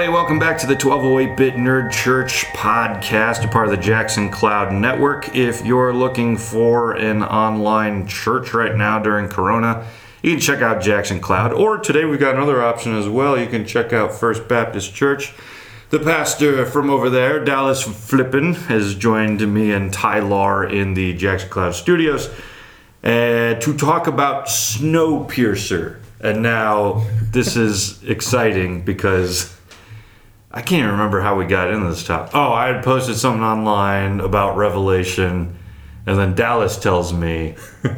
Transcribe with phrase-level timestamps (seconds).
[0.00, 4.72] Everybody, welcome back to the 1208-bit Nerd Church podcast, a part of the Jackson Cloud
[4.72, 5.36] Network.
[5.36, 9.86] If you're looking for an online church right now during Corona,
[10.22, 11.52] you can check out Jackson Cloud.
[11.52, 13.38] Or today we've got another option as well.
[13.38, 15.34] You can check out First Baptist Church.
[15.90, 21.50] The pastor from over there, Dallas Flippin, has joined me and Tyler in the Jackson
[21.50, 22.30] Cloud studios
[23.04, 25.98] uh, to talk about Snowpiercer.
[26.22, 29.59] And now this is exciting because
[30.52, 32.34] I can't even remember how we got into this topic.
[32.34, 35.56] Oh, I had posted something online about Revelation,
[36.06, 37.54] and then Dallas tells me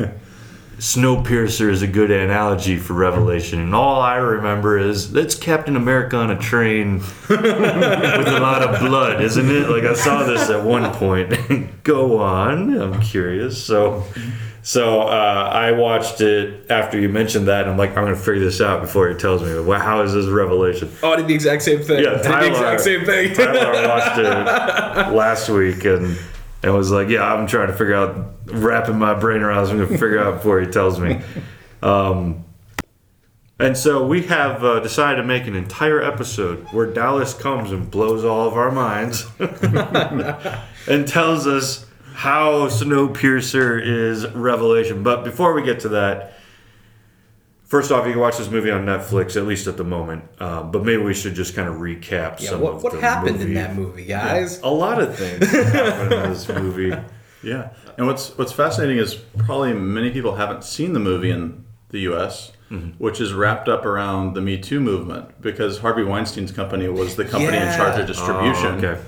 [0.82, 6.16] Snowpiercer is a good analogy for Revelation, and all I remember is that's Captain America
[6.16, 9.68] on a train with a lot of blood, isn't it?
[9.68, 11.32] Like I saw this at one point.
[11.84, 13.64] Go on, I'm curious.
[13.64, 14.04] So.
[14.64, 18.44] So uh, I watched it after you mentioned that, and I'm like, I'm gonna figure
[18.44, 19.58] this out before he tells me.
[19.58, 20.88] Well, how is this revelation?
[21.02, 22.04] Oh, I did the exact same thing.
[22.04, 23.34] Yeah, Tyler- the exact same thing.
[23.34, 26.16] Tyler watched it last week and
[26.62, 29.68] and was like, "Yeah, I'm trying to figure out, wrapping my brain around.
[29.68, 31.20] I'm going to figure out before he tells me."
[31.82, 32.44] Um,
[33.58, 37.90] and so we have uh, decided to make an entire episode where Dallas comes and
[37.90, 39.26] blows all of our minds
[40.88, 45.02] and tells us how Snowpiercer is Revelation.
[45.02, 46.38] But before we get to that.
[47.72, 50.24] First off, you can watch this movie on Netflix, at least at the moment.
[50.38, 53.38] Um, but maybe we should just kind of recap yeah, some what, of what happened
[53.38, 53.48] movie.
[53.48, 54.60] in that movie, guys?
[54.60, 56.94] A lot of things happen in this movie.
[57.42, 62.00] Yeah, and what's what's fascinating is probably many people haven't seen the movie in the
[62.00, 62.52] U.S.,
[62.98, 67.24] which is wrapped up around the Me Too movement because Harvey Weinstein's company was the
[67.24, 68.84] company in charge of distribution.
[68.84, 69.02] Oh, okay.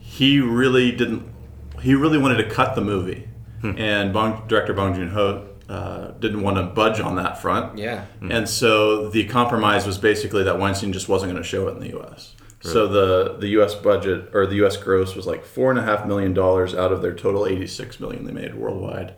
[0.00, 1.32] He really didn't.
[1.80, 3.28] He really wanted to cut the movie,
[3.62, 7.78] and Bong, director Bong Joon Ho uh, didn't want to budge on that front.
[7.78, 8.06] Yeah.
[8.20, 11.80] And so the compromise was basically that Weinstein just wasn't going to show it in
[11.80, 12.34] the U.S.
[12.60, 13.74] So the the U.S.
[13.74, 14.78] budget or the U.S.
[14.78, 18.00] gross was like four and a half million dollars out of their total eighty six
[18.00, 19.14] million they made worldwide,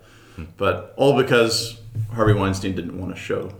[0.56, 1.80] but all because
[2.12, 3.52] Harvey Weinstein didn't want to show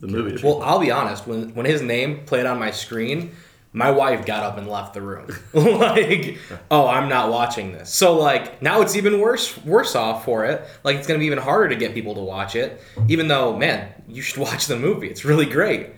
[0.00, 0.38] the movie.
[0.38, 1.26] To Well, I'll be honest.
[1.26, 3.32] When when his name played on my screen,
[3.76, 5.28] my wife got up and left the room.
[5.52, 6.38] like,
[6.70, 7.92] oh, I'm not watching this.
[7.92, 10.66] So like now it's even worse worse off for it.
[10.82, 12.80] Like it's gonna be even harder to get people to watch it.
[13.08, 15.08] Even though, man, you should watch the movie.
[15.08, 15.90] It's really great.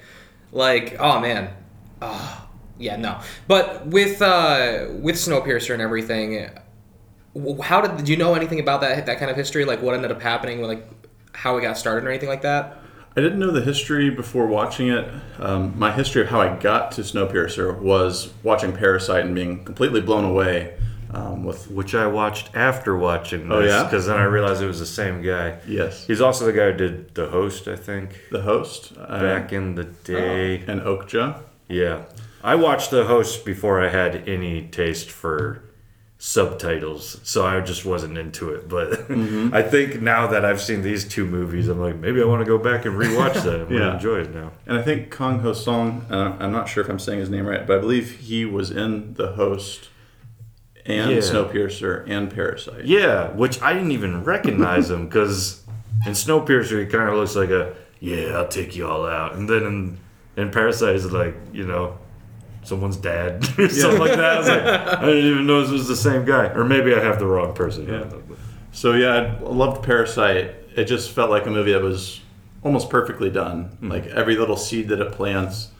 [0.51, 1.55] Like, oh man.
[2.03, 3.21] Ah, yeah, no.
[3.47, 6.51] But with uh with Snowpiercer and everything,
[7.63, 9.65] how did did you know anything about that that kind of history?
[9.65, 10.63] Like what ended up happening?
[10.63, 10.85] Like
[11.33, 12.79] how it got started or anything like that?
[13.19, 15.11] I didn't know the history before watching it.
[15.41, 20.01] Um, my history of how I got to Snowpiercer was watching Parasite and being completely
[20.01, 20.79] blown away
[21.13, 23.57] um, with Which I watched after watching this.
[23.57, 23.83] Oh, yeah?
[23.83, 25.59] Because then I realized it was the same guy.
[25.67, 29.53] yes He's also the guy who did The Host, I think, the host uh, back
[29.53, 30.61] in the day.
[30.69, 31.43] and Okja.
[31.69, 32.05] Yeah.
[32.45, 35.65] I watched The Host before I had any taste for
[36.21, 38.69] subtitles, so I just wasn't into it.
[38.69, 39.51] But Mm-hmm.
[39.55, 42.45] I think now that I've seen these two movies, I'm like, maybe I want to
[42.47, 43.61] go back and rewatch that.
[43.63, 43.79] I'm Yeah.
[43.79, 44.51] gonna enjoy it now.
[44.67, 47.47] And I think Kong Ho Song, uh, I'm not sure if I'm saying his name
[47.47, 49.89] right, but I believe he was in The Host
[50.85, 51.19] and Yeah.
[51.19, 52.85] Snowpiercer and Parasite.
[52.85, 55.63] Yeah, which I didn't even recognize him because
[56.05, 59.49] in Snowpiercer he kind of looks like a yeah, I'll take you all out, and
[59.51, 59.99] then in,
[60.37, 61.99] in Parasite he's like you know
[62.69, 64.25] someone's dad or something like that.
[64.25, 67.01] I, was like, I didn't even know this was the same guy, or maybe I
[67.01, 67.89] have the wrong person.
[67.89, 68.05] Yeah.
[68.73, 70.55] So yeah, I loved Parasite.
[70.77, 72.21] It just felt like a movie that was
[72.63, 73.65] almost perfectly done.
[73.65, 73.91] Mm-hmm.
[73.91, 75.71] Like every little seed that it plants,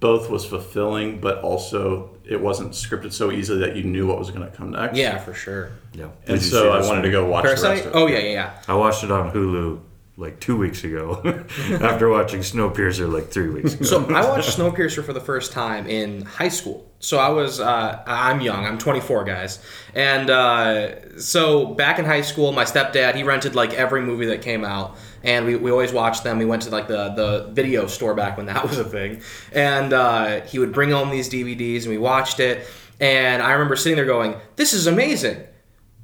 [0.00, 4.30] both was fulfilling, but also it wasn't scripted so easily that you knew what was
[4.30, 4.98] going to come next.
[4.98, 5.70] Yeah, for sure.
[5.94, 6.04] yeah.
[6.04, 7.70] And Did you see so I this wanted to go watch the Parasite?
[7.70, 7.96] rest of it.
[7.96, 8.62] Oh yeah, yeah, yeah.
[8.68, 9.80] I watched it on Hulu
[10.18, 11.20] like two weeks ago
[11.82, 13.84] after watching Snowpiercer like three weeks ago.
[13.84, 16.90] So I watched Snowpiercer for the first time in high school.
[17.00, 18.64] So I was, uh, I'm young.
[18.64, 19.62] I'm 24, guys.
[19.94, 24.40] And uh, so back in high school, my stepdad he rented like every movie that
[24.40, 26.38] came out, and we, we always watched them.
[26.38, 29.20] We went to like the the video store back when that was a thing,
[29.52, 32.66] and uh, he would bring home these DVDs, and we watched it.
[32.98, 35.44] And I remember sitting there going, "This is amazing."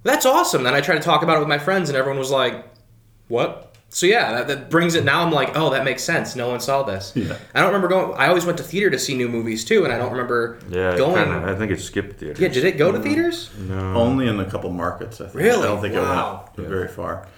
[0.03, 0.65] That's awesome.
[0.65, 2.67] Then I tried to talk about it with my friends, and everyone was like,
[3.29, 5.05] "What?" So yeah, that, that brings it.
[5.05, 6.35] Now I'm like, "Oh, that makes sense.
[6.35, 7.37] No one saw this." Yeah.
[7.55, 8.17] I don't remember going.
[8.19, 10.97] I always went to theater to see new movies too, and I don't remember yeah,
[10.97, 11.25] going.
[11.27, 12.41] kinda, I think it skipped theaters.
[12.41, 13.51] yeah, did it go to theaters?
[13.59, 13.95] No.
[13.95, 15.35] Only in a couple markets, I think.
[15.37, 15.63] Really?
[15.65, 16.49] I don't think Wow.
[16.55, 17.29] it went very far.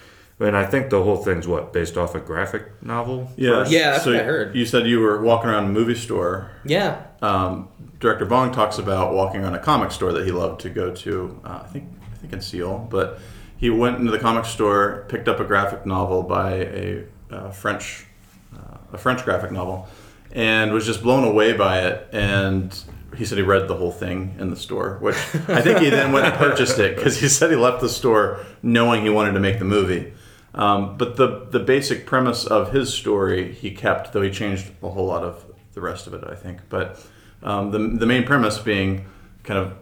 [0.40, 3.30] And I think the whole thing's what based off a graphic novel.
[3.36, 4.54] Yeah, Yeah, that's what I heard.
[4.54, 6.50] You said you were walking around a movie store.
[6.64, 7.02] Yeah.
[7.22, 7.68] Um,
[8.00, 11.40] Director Bong talks about walking around a comic store that he loved to go to.
[11.44, 13.18] Uh, I think I think in Seoul, but
[13.56, 18.06] he went into the comic store, picked up a graphic novel by a uh, French
[18.54, 19.88] uh, a French graphic novel,
[20.32, 22.08] and was just blown away by it.
[22.12, 22.76] And
[23.16, 25.16] he said he read the whole thing in the store, which
[25.48, 28.44] I think he then went and purchased it because he said he left the store
[28.62, 30.12] knowing he wanted to make the movie.
[30.54, 34.90] Um, but the the basic premise of his story he kept, though he changed a
[34.90, 36.60] whole lot of the rest of it, I think.
[36.68, 37.04] But
[37.42, 39.06] um, the the main premise being
[39.42, 39.74] kind of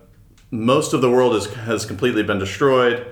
[0.50, 3.06] most of the world is, has completely been destroyed.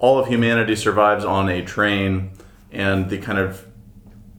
[0.00, 2.30] All of humanity survives on a train,
[2.72, 3.66] and the kind of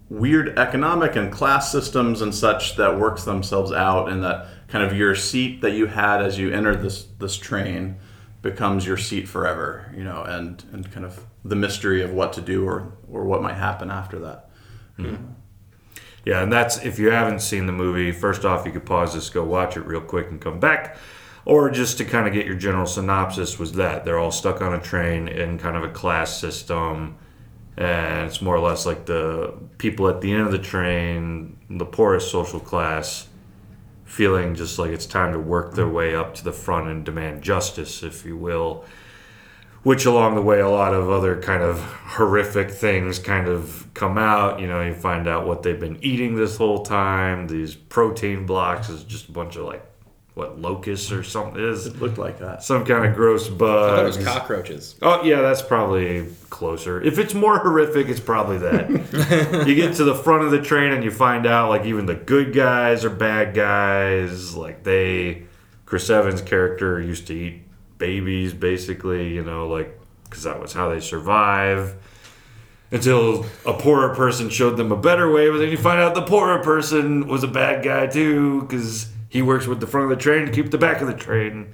[0.09, 4.97] weird economic and class systems and such that works themselves out, and that kind of
[4.97, 7.97] your seat that you had as you entered this this train
[8.41, 12.41] becomes your seat forever, you know, and and kind of the mystery of what to
[12.41, 14.49] do or or what might happen after that.
[14.97, 15.15] Hmm.
[16.25, 18.11] Yeah, and that's if you haven't seen the movie.
[18.11, 20.97] First off, you could pause this, go watch it real quick, and come back,
[21.45, 23.59] or just to kind of get your general synopsis.
[23.59, 27.17] Was that they're all stuck on a train in kind of a class system,
[27.77, 31.85] and it's more or less like the people at the end of the train, the
[31.85, 33.27] poorest social class,
[34.05, 37.41] feeling just like it's time to work their way up to the front and demand
[37.41, 38.85] justice, if you will
[39.83, 44.17] which along the way a lot of other kind of horrific things kind of come
[44.17, 48.45] out you know you find out what they've been eating this whole time these protein
[48.45, 49.83] blocks is just a bunch of like
[50.33, 51.87] what locusts or something is.
[51.87, 52.63] It looked like that.
[52.63, 54.95] some kind of gross I thought it bug was cockroaches.
[55.01, 60.03] oh yeah that's probably closer if it's more horrific it's probably that you get to
[60.05, 63.09] the front of the train and you find out like even the good guys are
[63.09, 65.43] bad guys like they
[65.85, 67.63] chris evans character used to eat
[67.97, 71.95] babies basically you know like because that was how they survive
[72.91, 76.21] until a poorer person showed them a better way but then you find out the
[76.21, 80.21] poorer person was a bad guy too because he works with the front of the
[80.21, 81.73] train to keep the back of the train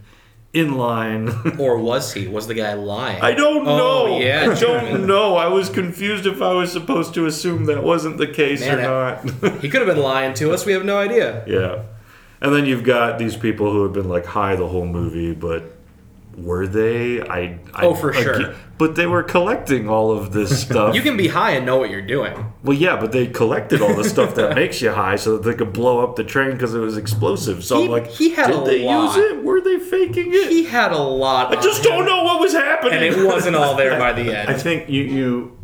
[0.53, 2.27] in line Or was he?
[2.27, 3.21] Was the guy lying?
[3.21, 3.77] I don't Oh,
[4.07, 4.19] know.
[4.19, 5.35] yeah, I don't know.
[5.35, 8.81] I was confused if I was supposed to assume that wasn't the case Man, or
[8.81, 9.59] not.
[9.61, 10.65] He could have been lying to us.
[10.65, 11.43] We have no idea.
[11.47, 11.83] yeah.
[12.39, 15.76] And then you've got these people who have been like high the whole movie, but
[16.37, 17.19] were they?
[17.21, 18.53] I, I Oh, for sure.
[18.77, 20.93] But they were collecting all of this stuff.
[20.93, 22.53] You can be high and know what you're doing.
[22.63, 25.55] well, yeah, but they collected all the stuff that makes you high so that they
[25.55, 27.63] could blow up the train because it was explosive.
[27.65, 29.15] So He- I'm like, he had did a they lot.
[29.17, 29.43] use it?
[29.43, 30.49] Were they faking it?
[30.51, 31.57] He had a lot.
[31.57, 32.93] I just don't know what was happening.
[32.93, 34.47] And it wasn't all there by the end.
[34.49, 35.57] I think you you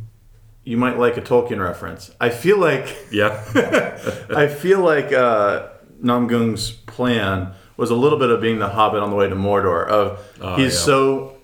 [0.63, 2.09] you might like a Tolkien reference.
[2.19, 3.43] I feel like yeah.
[4.35, 5.67] I feel like uh,
[6.01, 7.53] Namgung's plan
[7.83, 9.85] was a little bit of being the Hobbit on the way to Mordor.
[9.87, 10.79] Of Oh, he's yeah.
[10.79, 11.35] so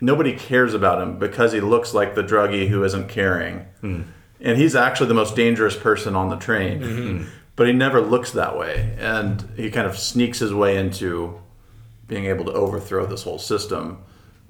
[0.00, 4.02] nobody cares about him because he looks like the druggie who isn't caring, Hmm.
[4.40, 6.80] and he's actually the most dangerous person on the train.
[6.80, 7.24] Mm-hmm.
[7.56, 11.38] But he never looks that way, and he kind of sneaks his way into
[12.08, 13.98] being able to overthrow this whole system,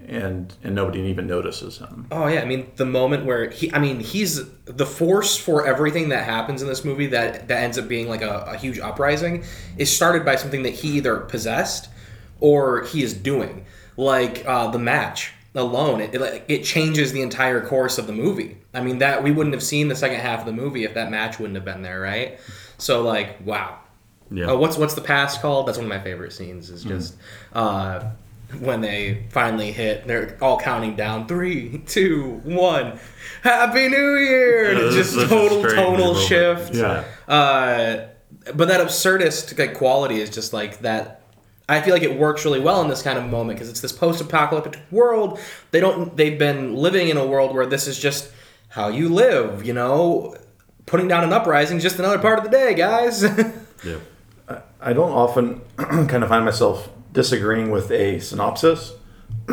[0.08, 2.06] and and nobody even notices him.
[2.10, 6.10] Oh yeah, I mean the moment where he, I mean he's the force for everything
[6.10, 9.44] that happens in this movie that that ends up being like a, a huge uprising
[9.76, 11.88] is started by something that he either possessed
[12.40, 13.64] or he is doing,
[13.96, 16.00] like uh, the match alone.
[16.00, 18.58] It, it it changes the entire course of the movie.
[18.72, 21.10] I mean that we wouldn't have seen the second half of the movie if that
[21.10, 22.38] match wouldn't have been there, right?
[22.78, 23.78] So like wow.
[24.30, 24.46] Yeah.
[24.46, 25.68] Oh, what's what's the pass called?
[25.68, 26.70] That's one of my favorite scenes.
[26.70, 27.16] Is just
[27.52, 28.10] uh,
[28.60, 30.06] when they finally hit.
[30.06, 32.98] They're all counting down three, two, one.
[33.42, 34.70] Happy New Year!
[34.70, 36.26] And it's Yeah, just that's such a total strange tonal moment.
[36.26, 36.74] shift.
[36.74, 37.04] Yeah.
[37.28, 38.06] Uh,
[38.54, 41.20] but that absurdist like quality is just like that.
[41.68, 43.92] I feel like it works really well in this kind of moment because it's this
[43.92, 45.38] post-apocalyptic world.
[45.70, 46.14] They don't.
[46.16, 48.30] They've been living in a world where this is just
[48.68, 49.64] how you live.
[49.66, 50.36] You know,
[50.84, 53.24] putting down an uprising is just another part of the day, guys.
[53.84, 53.96] Yeah.
[54.80, 58.92] I don't often kind of find myself disagreeing with a synopsis,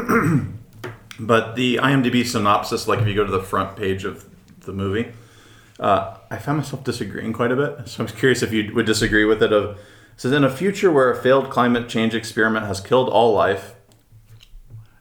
[1.20, 4.26] but the IMDb synopsis, like if you go to the front page of
[4.66, 5.14] the movie,
[5.80, 7.88] uh, I found myself disagreeing quite a bit.
[7.88, 9.54] So I'm curious if you would disagree with it.
[9.54, 9.78] Of it
[10.18, 13.76] says in a future where a failed climate change experiment has killed all life.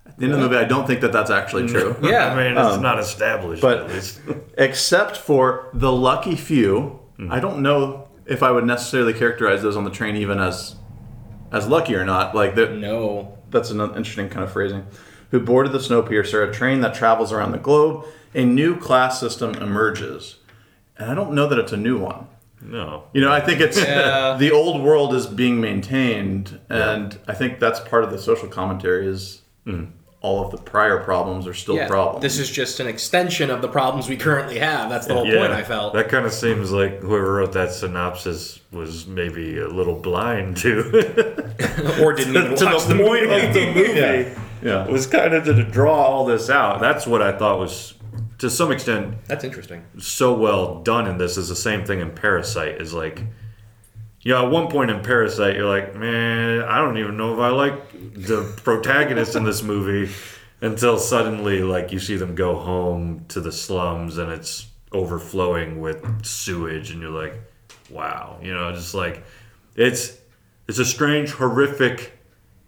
[0.07, 1.97] At the end of the movie, I don't think that that's actually true.
[2.03, 2.33] yeah.
[2.33, 4.21] I mean, it's not established but- at least.
[4.59, 7.01] except for the lucky few.
[7.29, 10.77] I don't know if I would necessarily characterize those on the train even as
[11.53, 12.35] as lucky or not.
[12.35, 13.39] Like the, no.
[13.51, 14.87] that's an interesting kind of phrasing.
[15.31, 18.05] Who boarded the Snowpiercer, a train that travels around the globe?
[18.35, 20.37] A new class system emerges,
[20.97, 22.27] and I don't know that it's a new one.
[22.61, 23.05] no.
[23.13, 24.37] You know, I think it's Yeah.
[24.39, 29.07] the old world is being maintained, and I think that's part of the social commentary.
[29.07, 29.87] Is hmm.
[30.23, 31.89] All of the prior problems are still Yeah.
[31.89, 32.23] problems.
[32.23, 34.91] This is just an extension of the problems we currently have.
[34.91, 35.95] That's the whole point I felt.
[35.95, 40.81] That kind of seems like whoever wrote that synopsis was maybe a little blind to,
[42.03, 43.47] or didn't even to watch the, the, point movie.
[43.47, 43.93] of the movie.
[43.99, 44.39] Yeah.
[44.63, 44.87] Yeah.
[44.89, 46.81] Was kind of to draw all this out.
[46.81, 47.95] That's what I thought was,
[48.39, 49.85] to some extent, That's interesting.
[49.99, 52.79] so well done in this is the same thing in Parasite.
[52.81, 53.23] Is like
[54.23, 57.41] you know, at one point in Parasite, you're like, man, I don't even know if
[57.41, 60.13] I like the protagonist in this movie
[60.61, 66.25] until suddenly, like, you see them go home to the slums and it's overflowing with
[66.25, 67.35] sewage, and you're like,
[67.89, 69.25] wow, you know, just like
[69.75, 70.19] it's
[70.69, 72.19] it's a strange, horrific,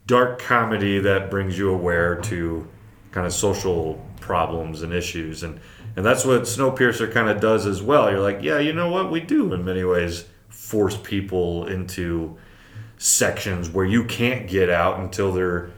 [0.07, 2.67] dark comedy that brings you aware to
[3.11, 5.61] kind of social problems and issues, and
[5.97, 8.11] and that's what Snowpiercer kind of does as well.
[8.11, 12.37] You're like, yeah, you know what, we do in many ways force people into
[12.99, 15.71] sections where you can't get out until there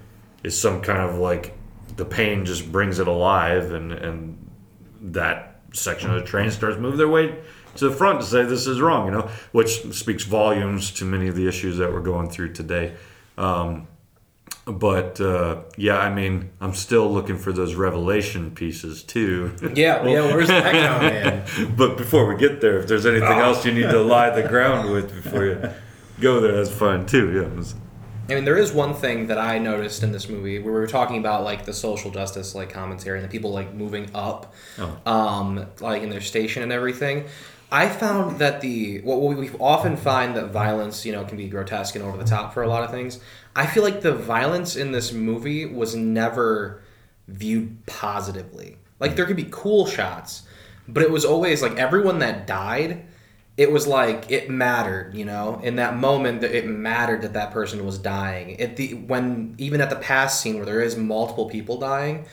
[0.43, 1.57] is some kind of like
[1.97, 4.50] the pain just brings it alive and and
[5.00, 7.35] that section of the train starts moving their way
[7.76, 11.28] to the front to say this is wrong you know which speaks volumes to many
[11.28, 12.95] of the issues that we're going through today.
[13.37, 13.88] Um,
[14.66, 20.23] but uh, yeah i mean i'm still looking for those revelation pieces too Yeah, yeah.
[20.26, 21.75] Where's that coming in?
[21.76, 24.90] but before we get there if there's anything else you need to lie the ground
[24.90, 25.71] with before you
[26.21, 27.64] go there that's fine too yeah
[28.28, 30.87] I mean, there is one thing that I noticed in this movie where we were
[30.87, 34.54] talking about like the social justice like commentary and the people like moving up,
[35.04, 37.26] um, like in their station and everything.
[37.71, 41.49] I found that the what we we often find that violence, you know, can be
[41.49, 43.21] grotesque and over the top for a lot of things.
[43.56, 46.82] I feel like the violence in this movie was never
[47.28, 48.78] viewed positively.
[49.00, 50.42] Like there could be cool shots,
[50.88, 53.06] but it was always like everyone that died
[53.56, 57.52] it was like it mattered you know in that moment that it mattered that that
[57.52, 61.49] person was dying at the when even at the past scene where there is multiple
[61.49, 62.26] people dying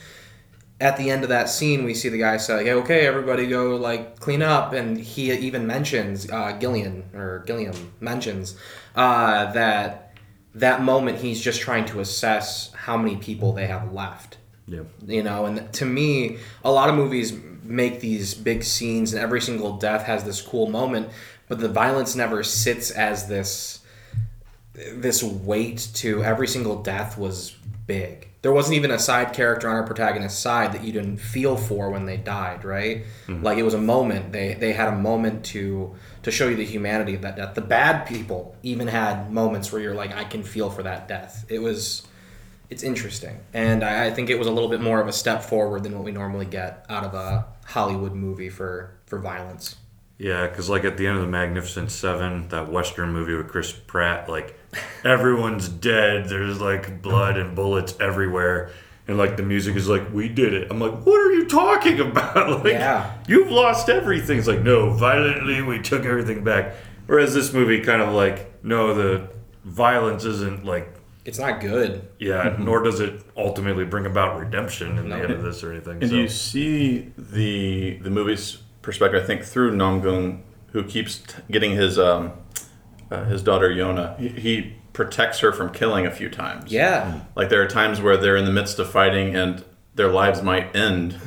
[0.80, 4.18] at the end of that scene we see the guy say okay everybody go like
[4.18, 8.56] clean up and he even mentions uh, gillian or gilliam mentions
[8.96, 10.11] uh, that
[10.54, 14.38] that moment he's just trying to assess how many people they have left.
[14.66, 14.82] Yeah.
[15.06, 17.32] You know and to me a lot of movies
[17.62, 21.08] make these big scenes and every single death has this cool moment
[21.48, 23.82] but the violence never sits as this
[24.74, 27.50] this weight to every single death was
[27.86, 28.28] big.
[28.40, 31.90] There wasn't even a side character on our protagonist's side that you didn't feel for
[31.90, 33.04] when they died right?
[33.26, 33.44] Mm-hmm.
[33.44, 34.32] Like it was a moment.
[34.32, 37.60] They they had a moment to to show you the humanity of that death the
[37.60, 41.60] bad people even had moments where you're like i can feel for that death it
[41.60, 42.06] was
[42.72, 45.42] it's interesting, and I, I think it was a little bit more of a step
[45.42, 49.76] forward than what we normally get out of a Hollywood movie for for violence.
[50.16, 53.72] Yeah, because like at the end of the Magnificent Seven, that Western movie with Chris
[53.72, 54.58] Pratt, like
[55.04, 56.30] everyone's dead.
[56.30, 58.70] There's like blood and bullets everywhere,
[59.12, 62.00] and like the music is like, "We did it." I'm like, "What are you talking
[62.10, 62.64] about?
[62.64, 63.12] like, Yeah.
[63.28, 66.74] you've lost everything." It's like, "No, violently, we took everything back."
[67.06, 69.28] Whereas this movie kind of like, no, the
[69.64, 70.88] violence isn't like,
[71.24, 72.08] It's not good.
[72.18, 76.00] yeah, nor does it ultimately bring about redemption in the end of this or anything.
[76.02, 76.16] And so.
[76.16, 80.40] you see the the movie's perspective, I think, through Namgung,
[80.72, 82.32] who keeps t- getting his um,
[83.10, 84.18] uh, his daughter Yona.
[84.18, 86.70] He, he protects her from killing a few times.
[86.72, 90.42] Yeah, Like there are times where they're in the midst of fighting and their lives
[90.42, 91.18] might end,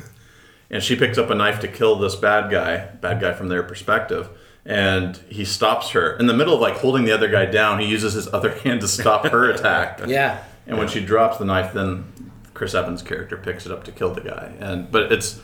[0.70, 3.62] and she picks up a knife to kill this bad guy, bad guy from their
[3.62, 4.28] perspective.
[4.64, 7.78] And he stops her in the middle of like holding the other guy down.
[7.78, 10.00] He uses his other hand to stop her attack.
[10.06, 13.92] yeah, And when she drops the knife, then Chris Evans' character picks it up to
[13.92, 14.52] kill the guy.
[14.58, 15.40] And but it's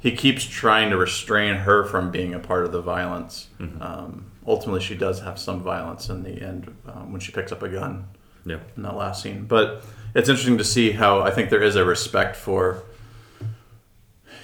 [0.00, 3.46] he keeps trying to restrain her from being a part of the violence.
[3.80, 7.62] Um, ultimately, she does have some violence in the end um, when she picks up
[7.62, 8.06] a gun
[8.44, 8.58] yeah.
[8.76, 9.44] in that last scene.
[9.44, 9.82] But
[10.14, 12.82] it's interesting to see how I think there is a respect for.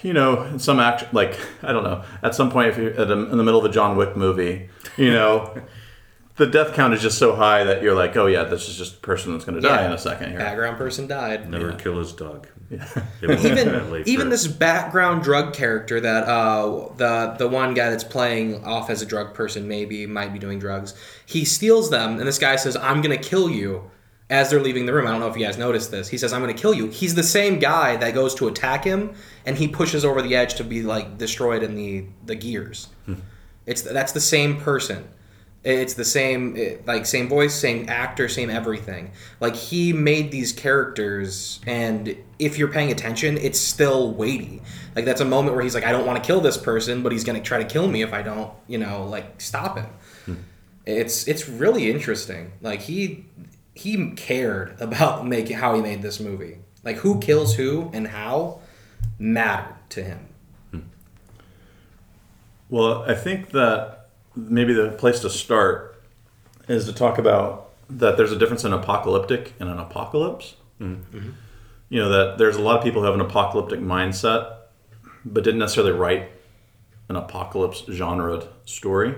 [0.03, 2.03] You know, some action, like I don't know.
[2.23, 4.67] At some point, if you're at a, in the middle of a John Wick movie,
[4.97, 5.61] you know,
[6.37, 8.95] the death count is just so high that you're like, oh yeah, this is just
[8.95, 9.87] a person that's going to die Yeah.
[9.87, 10.39] in a second here.
[10.39, 11.49] background person died.
[11.49, 12.47] Never kill his dog.
[13.21, 18.05] It was Even even this background drug character that uh, the the one guy that's
[18.05, 20.93] playing off as a drug person maybe might be doing drugs.
[21.25, 23.91] He steals them, and this guy says, "I'm gonna kill you."
[24.29, 26.07] As they're leaving the room, I don't know if you guys noticed this.
[26.07, 28.85] He says, "I'm going to kill you." He's the same guy that goes to attack
[28.85, 29.13] him,
[29.45, 32.87] and he pushes over the edge to be like destroyed in the the gears.
[33.65, 35.03] It's that's the same person.
[35.63, 39.11] It's the same it- like same voice, same actor, same everything.
[39.39, 44.61] Like he made these characters and if you're paying attention, it's still weighty.
[44.95, 47.11] Like that's a moment where he's like I don't want to kill this person, but
[47.11, 49.85] he's going to try to kill me if I don't, you know, like stop him.
[50.25, 50.35] Hmm.
[50.87, 52.53] It's it's really interesting.
[52.61, 53.25] Like he
[53.75, 56.57] he cared about making how he made this movie.
[56.83, 58.61] Like who kills who and how
[59.19, 60.27] mattered to him.
[60.71, 60.79] Hmm.
[62.69, 64.00] Well, I think that
[64.35, 66.01] maybe the place to start
[66.67, 70.55] is to talk about that there's a difference in apocalyptic and an apocalypse.
[70.79, 71.31] Mm-hmm.
[71.89, 74.55] You know, that there's a lot of people who have an apocalyptic mindset,
[75.25, 76.31] but didn't necessarily write
[77.09, 79.15] an apocalypse genre story.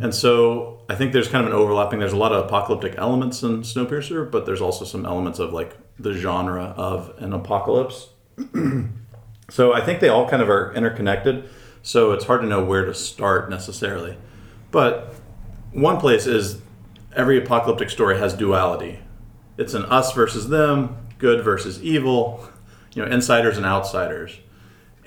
[0.00, 1.98] And so I think there's kind of an overlapping.
[1.98, 5.74] There's a lot of apocalyptic elements in Snowpiercer, but there's also some elements of like
[5.98, 8.10] the genre of an apocalypse.
[9.50, 11.48] so I think they all kind of are interconnected.
[11.86, 14.16] So it's hard to know where to start necessarily.
[14.72, 15.14] But
[15.70, 16.60] one place is
[17.14, 18.98] every apocalyptic story has duality.
[19.56, 22.44] It's an us versus them, good versus evil,
[22.92, 24.36] you know, insiders and outsiders.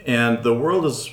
[0.05, 1.09] And the world is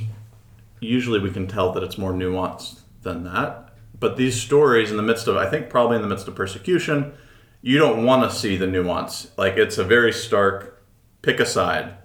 [0.79, 3.75] usually we can tell that it's more nuanced than that.
[3.99, 7.13] But these stories in the midst of I think probably in the midst of persecution,
[7.61, 9.33] you don't want to see the nuance.
[9.37, 10.81] Like it's a very stark
[11.23, 11.97] pick a side.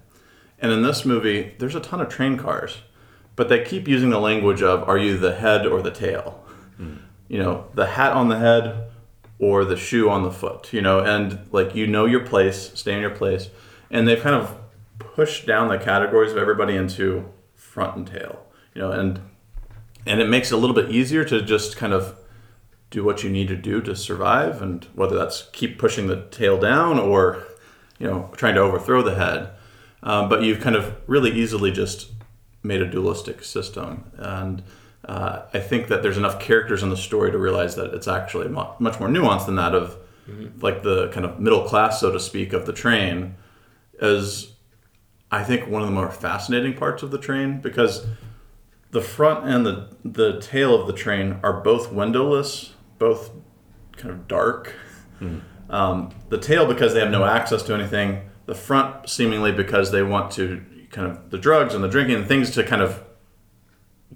[0.57, 2.79] And in this movie, there's a ton of train cars,
[3.35, 6.43] but they keep using the language of are you the head or the tail?
[6.79, 6.99] Mm.
[7.27, 8.91] You know, the hat on the head
[9.39, 12.93] or the shoe on the foot, you know, and like you know your place, stay
[12.93, 13.49] in your place.
[13.89, 14.57] And they've kind of
[14.99, 19.19] pushed down the categories of everybody into front and tail, you know, and
[20.05, 22.15] and it makes it a little bit easier to just kind of
[22.89, 26.59] do what you need to do to survive and whether that's keep pushing the tail
[26.59, 27.43] down or
[27.97, 29.49] you know trying to overthrow the head
[30.03, 32.11] um, but you've kind of really easily just
[32.63, 34.63] made a dualistic system and
[35.05, 38.47] uh, i think that there's enough characters in the story to realize that it's actually
[38.47, 39.97] much more nuanced than that of
[40.29, 40.47] mm-hmm.
[40.61, 43.35] like the kind of middle class so to speak of the train
[43.99, 44.53] is
[45.31, 48.05] i think one of the more fascinating parts of the train because
[48.91, 53.31] the front and the the tail of the train are both windowless both
[53.97, 54.73] kind of dark.
[55.19, 55.41] Mm.
[55.71, 58.29] Um, the tail because they have no access to anything.
[58.45, 62.27] The front seemingly because they want to kind of the drugs and the drinking and
[62.27, 63.03] things to kind of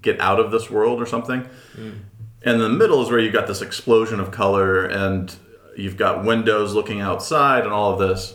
[0.00, 1.48] get out of this world or something.
[1.74, 2.00] Mm.
[2.42, 5.34] And the middle is where you've got this explosion of color and
[5.76, 8.34] you've got windows looking outside and all of this.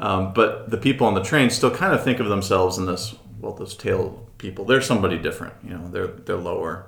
[0.00, 3.16] Um, but the people on the train still kind of think of themselves in this
[3.40, 4.64] well, those tail people.
[4.64, 5.54] They're somebody different.
[5.64, 6.86] You know, they're they're lower.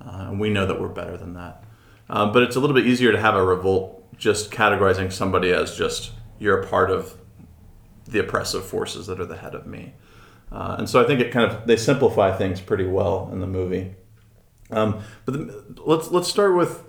[0.00, 1.64] Uh, and we know that we're better than that.
[2.08, 5.76] Um, but it's a little bit easier to have a revolt just categorizing somebody as
[5.76, 7.16] just you're a part of
[8.06, 9.94] the oppressive forces that are the head of me.
[10.50, 13.46] Uh, and so I think it kind of they simplify things pretty well in the
[13.46, 13.94] movie.
[14.70, 16.84] Um, but the, let's let's start with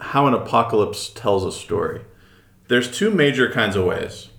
[0.00, 2.02] how an apocalypse tells a story.
[2.68, 4.30] There's two major kinds of ways.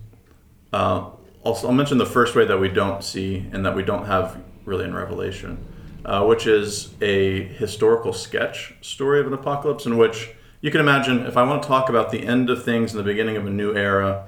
[0.73, 1.09] Uh,
[1.45, 4.41] I'll, I'll mention the first way that we don't see and that we don't have
[4.65, 5.63] really in Revelation
[6.05, 10.29] uh, which is a historical sketch story of an apocalypse in which
[10.61, 13.03] you can imagine if I want to talk about the end of things and the
[13.03, 14.27] beginning of a new era,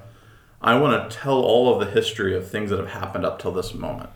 [0.60, 3.52] I want to tell all of the history of things that have happened up till
[3.52, 4.10] this moment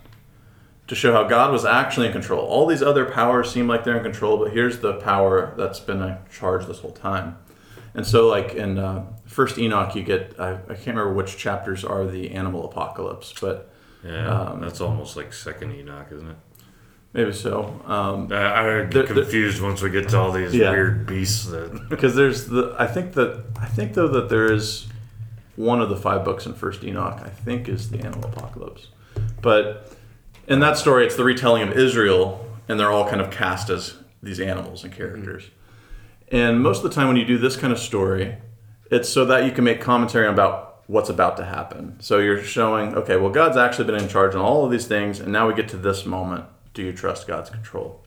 [0.89, 2.45] to show how God was actually in control.
[2.45, 6.03] All these other powers seem like they're in control, but here's the power that's been
[6.03, 7.39] in charge this whole time.
[7.95, 11.85] And so, like in uh, First Enoch, you get I, I, can't remember which chapters
[11.85, 13.71] are the animal apocalypse, but
[14.05, 16.37] yeah, um, that's almost like Second Enoch, isn't it?
[17.13, 17.83] Maybe so.
[17.87, 20.71] Um, I, get confused once we get to all these yeah.
[20.71, 24.89] weird beasts that because there's the I think that I think though that there is
[25.63, 28.89] one of the five books in First Enoch I think is the Animal Apocalypse,
[29.41, 29.97] but
[30.49, 33.95] in that story it's the retelling of Israel and they're all kind of cast as
[34.23, 35.45] these animals and characters.
[35.45, 36.37] Mm-hmm.
[36.37, 38.37] And most of the time when you do this kind of story,
[38.91, 41.97] it's so that you can make commentary about what's about to happen.
[42.01, 45.21] So you're showing, okay, well God's actually been in charge on all of these things,
[45.21, 46.45] and now we get to this moment
[46.75, 48.03] do you trust God's control?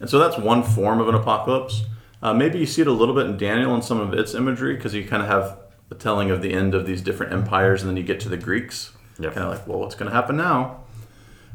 [0.00, 1.84] And so that's one form of an apocalypse.
[2.22, 4.74] Uh, maybe you see it a little bit in Daniel and some of its imagery
[4.74, 5.59] because you kind of have
[5.90, 8.38] the telling of the end of these different empires, and then you get to the
[8.38, 8.92] Greeks.
[9.18, 9.34] Yep.
[9.34, 10.80] Kind of like, well, what's going to happen now?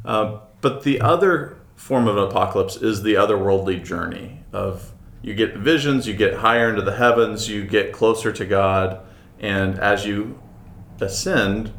[0.05, 5.57] Uh, but the other form of an apocalypse is the otherworldly journey of you get
[5.57, 8.99] visions, you get higher into the heavens, you get closer to God,
[9.39, 10.39] and as you
[11.01, 11.73] ascend,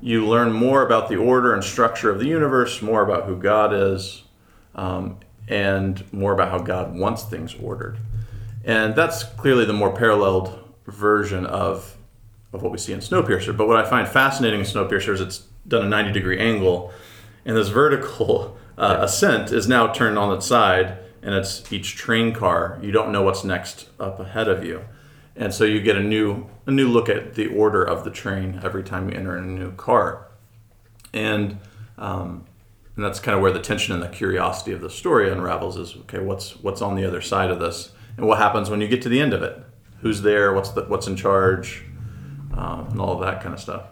[0.00, 3.72] you learn more about the order and structure of the universe, more about who God
[3.72, 4.22] is,
[4.74, 7.98] um, and more about how God wants things ordered.
[8.64, 11.93] And that's clearly the more paralleled version of,
[12.54, 13.54] of what we see in Snowpiercer.
[13.56, 15.38] But what I find fascinating in Snowpiercer is it's
[15.68, 16.92] done a 90 degree angle,
[17.44, 22.32] and this vertical uh, ascent is now turned on its side, and it's each train
[22.32, 22.78] car.
[22.80, 24.84] You don't know what's next up ahead of you
[25.36, 28.60] and so you get a new a new look at the order of the train
[28.62, 30.26] every time you enter in a new car,
[31.12, 31.58] and
[31.98, 32.44] um,
[32.96, 35.76] and that's kind of where the tension and the curiosity of the story unravels.
[35.76, 38.88] Is okay, what's what's on the other side of this, and what happens when you
[38.88, 39.62] get to the end of it?
[40.00, 40.52] Who's there?
[40.52, 41.82] What's the what's in charge,
[42.56, 43.82] um, and all of that kind of stuff.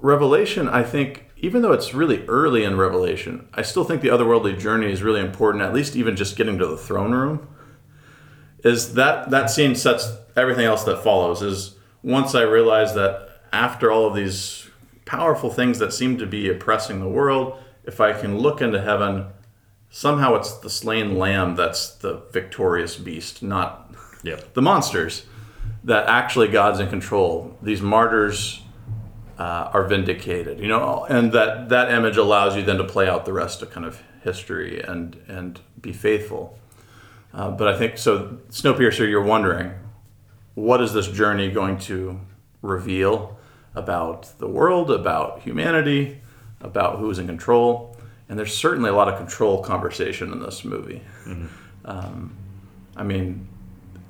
[0.00, 4.58] Revelation, I think, even though it's really early in Revelation, I still think the otherworldly
[4.58, 5.62] journey is really important.
[5.64, 7.48] At least even just getting to the throne room
[8.64, 13.88] is that that scene sets everything else that follows is once i realized that after
[13.88, 14.68] all of these
[15.04, 19.24] powerful things that seem to be oppressing the world if i can look into heaven
[19.90, 24.54] somehow it's the slain lamb that's the victorious beast, not Yep.
[24.54, 25.24] the monsters.
[25.84, 27.56] That actually God's in control.
[27.62, 28.62] These martyrs
[29.38, 33.24] uh, are vindicated, you know, and that that image allows you then to play out
[33.24, 36.58] the rest of kind of history and and be faithful.
[37.32, 38.38] Uh, but I think so.
[38.50, 39.72] Snowpiercer, you're wondering,
[40.54, 42.20] what is this journey going to
[42.62, 43.38] reveal
[43.74, 46.20] about the world, about humanity,
[46.60, 47.96] about who's in control?
[48.28, 51.02] And there's certainly a lot of control conversation in this movie.
[51.84, 52.36] Um,
[52.96, 53.47] I mean,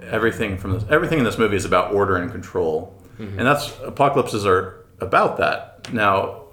[0.03, 4.47] everything from this, everything in this movie is about order and control, and that's apocalypses
[4.47, 5.93] are about that.
[5.93, 6.45] Now,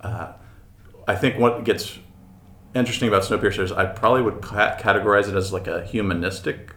[0.00, 0.32] uh,
[1.06, 1.98] I think what gets
[2.74, 6.74] interesting about Snowpiercer is I probably would ca- categorize it as like a humanistic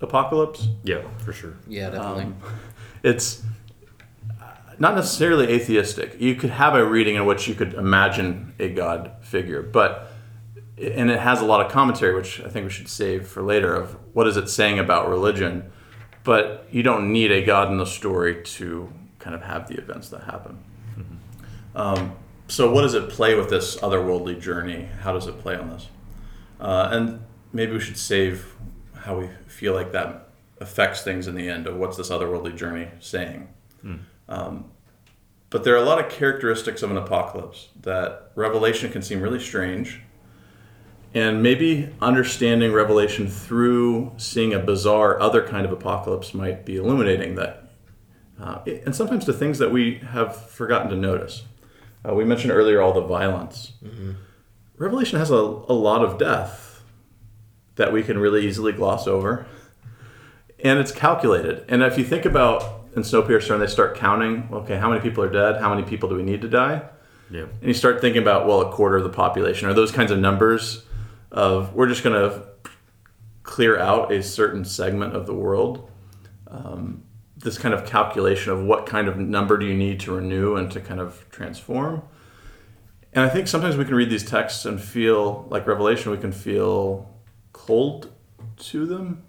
[0.00, 0.68] apocalypse.
[0.84, 1.54] Yeah, for sure.
[1.68, 2.24] Yeah, definitely.
[2.24, 2.36] Um,
[3.02, 3.42] it's
[4.78, 6.20] not necessarily atheistic.
[6.20, 10.10] You could have a reading in which you could imagine a god figure, but
[10.78, 13.74] and it has a lot of commentary, which I think we should save for later.
[13.74, 15.70] Of what is it saying about religion?
[16.24, 20.08] But you don't need a god in the story to kind of have the events
[20.10, 20.58] that happen.
[21.74, 22.16] Um,
[22.48, 24.88] so, what does it play with this otherworldly journey?
[25.02, 25.88] How does it play on this?
[26.60, 27.20] Uh, and
[27.52, 28.54] maybe we should save
[28.94, 32.88] how we feel like that affects things in the end of what's this otherworldly journey
[32.98, 33.48] saying.
[34.28, 34.64] Um,
[35.50, 39.38] but there are a lot of characteristics of an apocalypse that Revelation can seem really
[39.38, 40.00] strange.
[41.16, 47.36] And maybe understanding Revelation through seeing a bizarre other kind of apocalypse might be illuminating
[47.36, 47.70] that.
[48.38, 51.44] Uh, and sometimes the things that we have forgotten to notice.
[52.06, 53.72] Uh, we mentioned earlier all the violence.
[54.76, 56.82] Revelation has a, a lot of death
[57.76, 59.46] that we can really easily gloss over.
[60.62, 61.64] And it's calculated.
[61.66, 65.24] And if you think about in Snowpiercer and they start counting, okay, how many people
[65.24, 65.62] are dead?
[65.62, 66.82] How many people do we need to die?
[67.30, 67.44] Yeah.
[67.44, 70.18] And you start thinking about, well, a quarter of the population, or those kinds of
[70.18, 70.82] numbers
[71.30, 72.46] of we're just going to
[73.42, 75.90] clear out a certain segment of the world.
[76.48, 77.04] Um,
[77.36, 80.70] this kind of calculation of what kind of number do you need to renew and
[80.72, 82.02] to kind of transform.
[83.12, 86.32] And I think sometimes we can read these texts and feel like Revelation, we can
[86.32, 87.14] feel
[87.52, 88.12] cold
[88.56, 89.22] to them,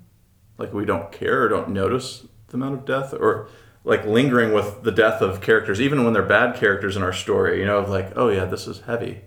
[0.57, 3.49] like we don't care or don't notice the amount of death, or
[3.83, 7.59] like lingering with the death of characters, even when they're bad characters in our story,
[7.59, 9.21] you know, like, oh yeah, this is heavy.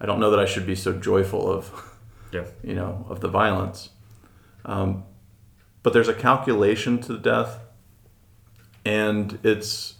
[0.00, 1.70] I don't know that I should be so joyful of,
[2.32, 2.44] Yeah.
[2.62, 3.90] you know, of the violence.
[4.64, 5.04] Um,
[5.82, 7.60] but there's a calculation to the death,
[8.84, 9.94] and it's,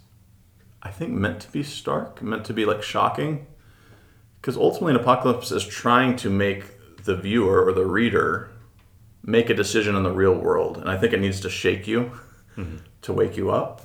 [0.83, 3.47] I think, meant to be stark, meant to be like shocking,
[4.41, 6.63] because ultimately, an apocalypse is trying to make
[7.03, 8.51] the viewer or the reader
[9.23, 12.11] make a decision in the real world, and I think it needs to shake you
[13.01, 13.81] to wake you up.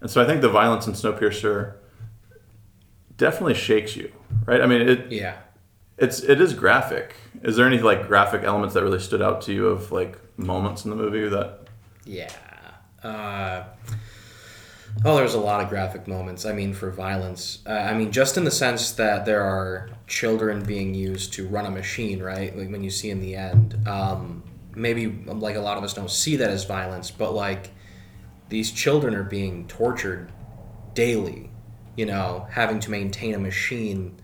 [0.00, 1.74] And so I think the violence in Snowpiercer
[3.16, 4.10] definitely shakes you,
[4.46, 4.60] right?
[4.60, 5.36] I mean, it yeah.
[6.02, 7.14] It's it is graphic.
[7.42, 10.84] Is there any like graphic elements that really stood out to you of like moments
[10.84, 11.60] in the movie that?
[12.04, 12.32] Yeah.
[13.02, 13.64] Uh,
[15.04, 16.44] oh, there's a lot of graphic moments.
[16.44, 17.60] I mean, for violence.
[17.66, 21.66] Uh, I mean, just in the sense that there are children being used to run
[21.66, 22.56] a machine, right?
[22.56, 23.78] Like when you see in the end.
[23.86, 24.42] Um,
[24.74, 27.70] maybe like a lot of us don't see that as violence, but like
[28.48, 30.32] these children are being tortured
[30.94, 31.50] daily.
[31.96, 34.16] You know, having to maintain a machine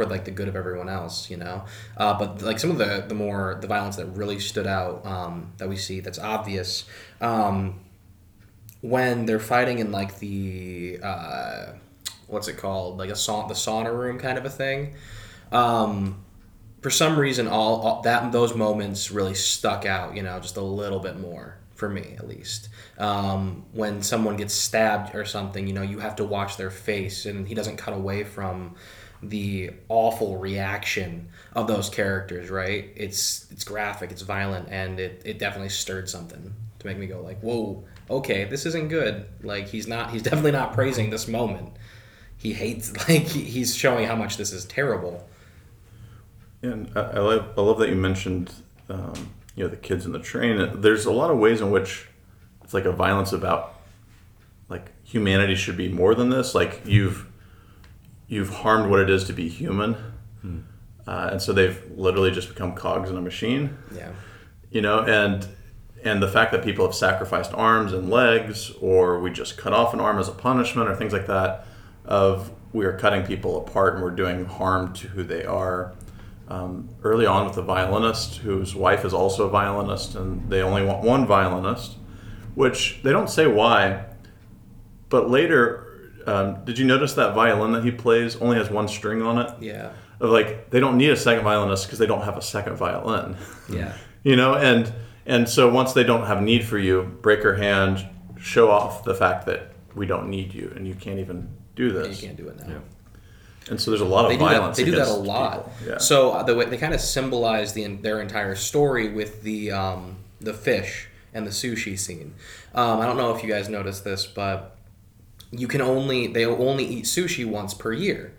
[0.00, 1.64] for like the good of everyone else, you know.
[1.94, 5.52] Uh, but like some of the the more the violence that really stood out um,
[5.58, 6.86] that we see that's obvious
[7.20, 7.80] um,
[8.80, 11.66] when they're fighting in like the uh,
[12.28, 14.94] what's it called like a sa- the sauna room kind of a thing.
[15.52, 16.24] Um,
[16.80, 20.62] for some reason, all, all that those moments really stuck out, you know, just a
[20.62, 22.70] little bit more for me at least.
[22.96, 27.26] Um, when someone gets stabbed or something, you know, you have to watch their face,
[27.26, 28.76] and he doesn't cut away from
[29.22, 32.50] the awful reaction of those characters.
[32.50, 32.92] Right?
[32.96, 37.20] It's it's graphic, it's violent, and it, it definitely stirred something to make me go
[37.20, 39.26] like, whoa, okay, this isn't good.
[39.42, 41.76] Like he's not, he's definitely not praising this moment.
[42.36, 45.26] He hates, like he's showing how much this is terrible.
[46.62, 48.52] And I, I love I love that you mentioned
[48.90, 50.80] um, you know the kids in the train.
[50.80, 52.06] There's a lot of ways in which
[52.62, 53.76] it's like a violence about
[54.68, 56.54] like humanity should be more than this.
[56.54, 57.26] Like you've
[58.30, 59.96] you've harmed what it is to be human,
[61.06, 63.76] uh, and so they've literally just become cogs in a machine.
[63.94, 64.12] Yeah.
[64.70, 65.46] you know and
[66.02, 69.92] and the fact that people have sacrificed arms and legs or we just cut off
[69.92, 71.66] an arm as a punishment or things like that
[72.06, 75.92] of we are cutting people apart and we're doing harm to who they are
[76.48, 80.84] um, early on with the violinist whose wife is also a violinist and they only
[80.84, 81.96] want one violinist
[82.54, 84.04] which they don't say why
[85.08, 85.89] but later
[86.30, 89.50] um, did you notice that violin that he plays only has one string on it
[89.60, 89.90] Yeah.
[90.20, 93.36] of like they don't need a second violinist because they don't have a second violin.
[93.68, 93.92] Yeah.
[94.22, 94.92] you know, and
[95.26, 98.06] and so once they don't have need for you, break her hand,
[98.38, 102.20] show off the fact that we don't need you and you can't even do this.
[102.20, 102.66] You can't do it now.
[102.74, 102.78] Yeah.
[103.70, 104.50] And so there's a lot of They do that.
[104.52, 104.76] violence.
[104.78, 105.70] They do that a lot.
[105.86, 105.98] Yeah.
[105.98, 110.16] So uh, the way they kind of symbolize the their entire story with the um,
[110.40, 112.34] the fish and the sushi scene.
[112.74, 114.76] Um, I don't know if you guys noticed this, but
[115.52, 118.32] you can only they only eat sushi once per year.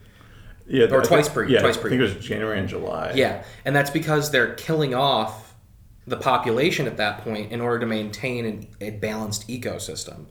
[0.67, 2.01] yeah, or I twice think- per year, Yeah, twice I think year.
[2.05, 3.13] it was January and July.
[3.15, 5.53] Yeah, and that's because they're killing off
[6.07, 10.25] the population at that point in order to maintain an, a balanced ecosystem.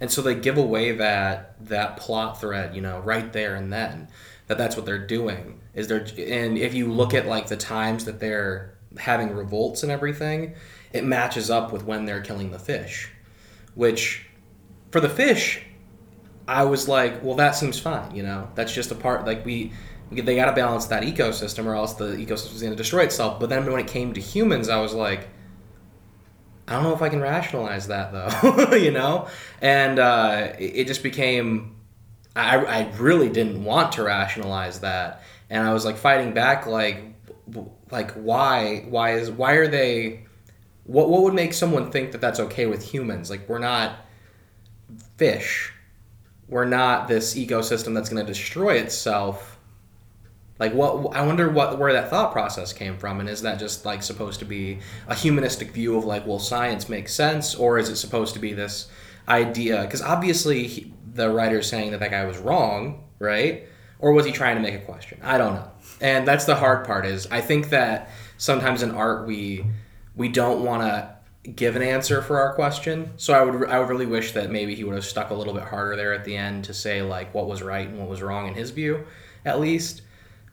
[0.00, 4.08] And so they give away that that plot thread, you know, right there and then
[4.48, 5.60] that that's what they're doing.
[5.74, 9.90] Is they're and if you look at like the times that they're having revolts and
[9.92, 10.54] everything,
[10.92, 13.10] it matches up with when they're killing the fish,
[13.74, 14.26] which
[14.90, 15.62] for the fish
[16.46, 18.14] I was like, well, that seems fine.
[18.14, 19.26] You know, that's just a part.
[19.26, 19.72] Like we,
[20.10, 23.40] they got to balance that ecosystem, or else the ecosystem is going to destroy itself.
[23.40, 25.28] But then when it came to humans, I was like,
[26.68, 28.72] I don't know if I can rationalize that though.
[28.76, 29.28] you know,
[29.60, 31.76] and uh, it, just became.
[32.36, 37.04] I, I really didn't want to rationalize that, and I was like fighting back, like,
[37.90, 40.24] like why, why is, why are they,
[40.82, 43.30] what, what would make someone think that that's okay with humans?
[43.30, 43.98] Like we're not
[45.16, 45.73] fish
[46.48, 49.58] we're not this ecosystem that's going to destroy itself
[50.58, 53.84] like what i wonder what where that thought process came from and is that just
[53.84, 54.78] like supposed to be
[55.08, 58.52] a humanistic view of like well science makes sense or is it supposed to be
[58.52, 58.88] this
[59.28, 59.82] idea?
[59.82, 63.68] Because obviously he, the writer's saying that that guy was wrong right?
[64.00, 65.18] Or was he trying to make a question?
[65.22, 65.70] I don't know.
[66.00, 69.64] And that's the hard part is i think that sometimes in art we
[70.16, 71.13] we don't want to
[71.44, 73.12] give an answer for our question.
[73.16, 75.52] So I would I would really wish that maybe he would have stuck a little
[75.52, 78.22] bit harder there at the end to say like what was right and what was
[78.22, 79.06] wrong in his view,
[79.44, 80.02] at least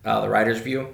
[0.04, 0.94] uh, the writer's view,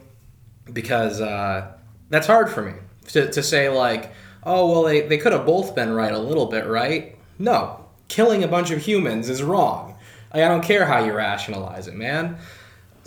[0.71, 1.71] because uh,
[2.09, 2.73] that's hard for me
[3.07, 6.45] to, to say like oh well they, they could have both been right a little
[6.45, 7.17] bit right.
[7.39, 9.97] No, killing a bunch of humans is wrong.
[10.31, 12.37] I don't care how you rationalize it, man.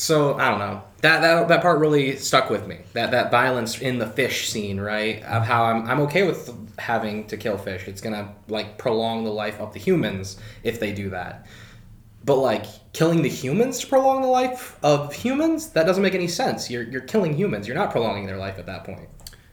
[0.00, 0.82] So I don't know.
[1.02, 2.78] That, that that part really stuck with me.
[2.94, 5.22] That that violence in the fish scene, right?
[5.24, 7.86] Of how I'm I'm okay with having to kill fish.
[7.86, 11.46] It's gonna like prolong the life of the humans if they do that.
[12.24, 16.28] But like killing the humans to prolong the life of humans, that doesn't make any
[16.28, 16.70] sense.
[16.70, 17.66] You're you're killing humans.
[17.66, 19.08] You're not prolonging their life at that point.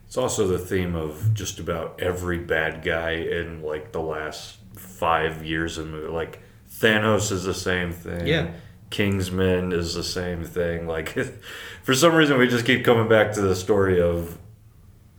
[0.05, 5.43] It's also the theme of just about every bad guy in like the last five
[5.43, 6.07] years of movie.
[6.07, 8.25] Like Thanos is the same thing.
[8.25, 8.51] Yeah.
[8.89, 10.87] Kingsman is the same thing.
[10.87, 11.09] Like
[11.83, 14.37] for some reason, we just keep coming back to the story of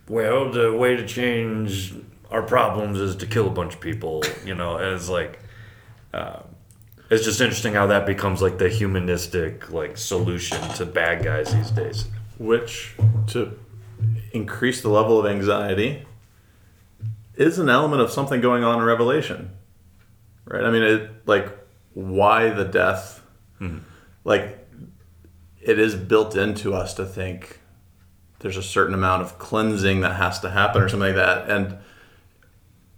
[0.07, 1.93] well, the way to change
[2.31, 4.23] our problems is to kill a bunch of people.
[4.45, 5.39] You know, as like.
[6.13, 6.41] Uh,
[7.09, 11.71] it's just interesting how that becomes like the humanistic like solution to bad guys these
[11.71, 12.05] days.
[12.37, 12.95] which
[13.27, 13.57] to
[14.31, 16.05] increase the level of anxiety
[17.35, 19.51] is an element of something going on in revelation
[20.45, 21.49] right i mean it like
[21.93, 23.18] why the death
[24.23, 24.67] like
[25.61, 27.59] it is built into us to think
[28.39, 31.49] there's a certain amount of cleansing that has to happen or something like that.
[31.49, 31.77] And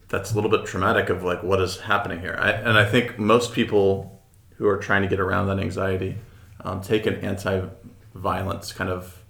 [0.08, 2.38] that's a little bit traumatic of like what is happening here.
[2.40, 4.22] I, and i think most people
[4.58, 6.18] who are trying to get around that anxiety
[6.64, 9.24] um, take an anti-violence kind of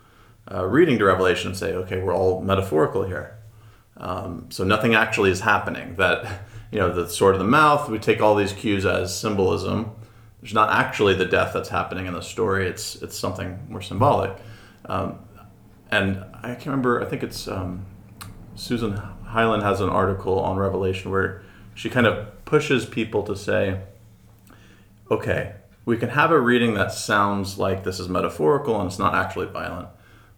[0.52, 3.38] uh, reading to revelation and say okay we're all metaphorical here.
[3.98, 5.96] Um, so nothing actually is happening.
[5.96, 6.41] That
[6.72, 9.91] you know the sword of the mouth we take all these cues as symbolism
[10.41, 14.36] there's not actually the death that's happening in the story it's it's something more symbolic
[14.86, 15.19] um,
[15.89, 17.86] and i can't remember i think it's um,
[18.56, 21.41] Susan Hylen has an article on Revelation where
[21.73, 23.82] she kind of pushes people to say,
[25.10, 29.15] okay, we can have a reading that sounds like this is metaphorical and it's not
[29.15, 29.88] actually violent.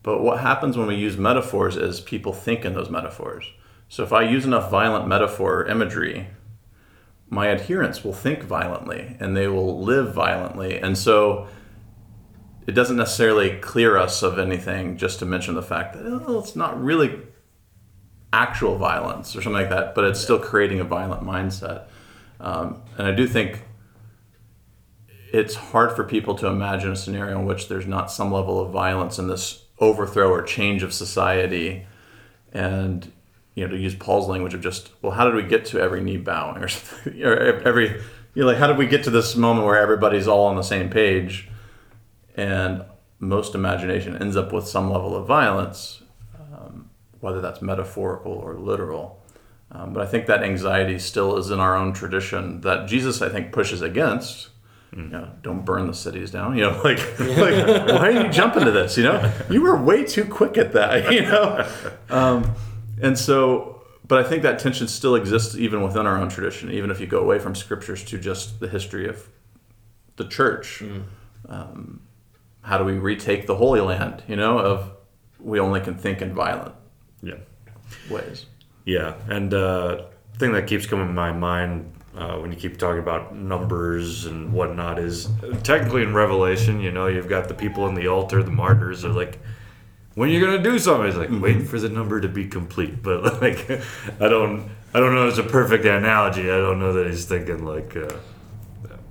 [0.03, 3.45] But what happens when we use metaphors is people think in those metaphors.
[3.89, 6.27] So if I use enough violent metaphor or imagery,
[7.33, 10.77] my adherents will think violently and they will live violently.
[10.77, 11.47] And so
[12.67, 16.55] it doesn't necessarily clear us of anything just to mention the fact that oh, it's
[16.55, 17.19] not really
[18.31, 21.87] actual violence or something like that, but it's still creating a violent mindset.
[22.39, 23.63] Um, and I do think
[25.31, 28.71] it's hard for people to imagine a scenario in which there's not some level of
[28.71, 31.85] violence in this overthrow or change of society.
[32.51, 33.11] And
[33.55, 36.01] you know, to use Paul's language of just, well, how did we get to every
[36.01, 37.89] knee bowing or something, or every,
[38.33, 40.63] you know, like how did we get to this moment where everybody's all on the
[40.63, 41.49] same page,
[42.35, 42.83] and
[43.19, 46.01] most imagination ends up with some level of violence,
[46.35, 46.89] um,
[47.19, 49.21] whether that's metaphorical or literal.
[49.71, 53.29] Um, but I think that anxiety still is in our own tradition that Jesus, I
[53.29, 54.49] think, pushes against
[54.95, 56.55] You know, don't burn the cities down.
[56.55, 58.97] You know, like, like why are you jumping to this?
[58.97, 61.11] You know, you were way too quick at that.
[61.11, 61.67] You know,
[62.11, 62.53] um,
[63.03, 66.71] and so, but I think that tension still exists even within our own tradition.
[66.71, 69.27] Even if you go away from scriptures to just the history of
[70.15, 70.83] the church,
[71.47, 72.01] um,
[72.61, 74.23] how do we retake the Holy Land?
[74.27, 74.91] You know, of
[75.39, 76.73] we only can think in violent
[77.21, 77.35] Yeah.
[78.09, 78.45] ways.
[78.85, 80.03] Yeah, and uh,
[80.37, 84.53] thing that keeps coming to my mind uh, when you keep talking about numbers and
[84.53, 85.29] whatnot is
[85.63, 89.09] technically in Revelation, you know, you've got the people in the altar, the martyrs, are
[89.09, 89.39] like,
[90.15, 91.07] when you're gonna do something?
[91.07, 93.01] It's like waiting for the number to be complete.
[93.01, 95.27] But like, I don't, I don't know.
[95.27, 96.43] It's a perfect analogy.
[96.43, 98.15] I don't know that he's thinking like, uh,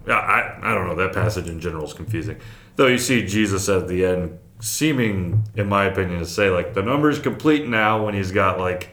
[0.07, 0.95] yeah, I, I don't know.
[0.95, 2.39] That passage in general is confusing.
[2.77, 6.83] Though you see Jesus at the end seeming, in my opinion, to say like the
[6.83, 8.91] number's complete now when he's got like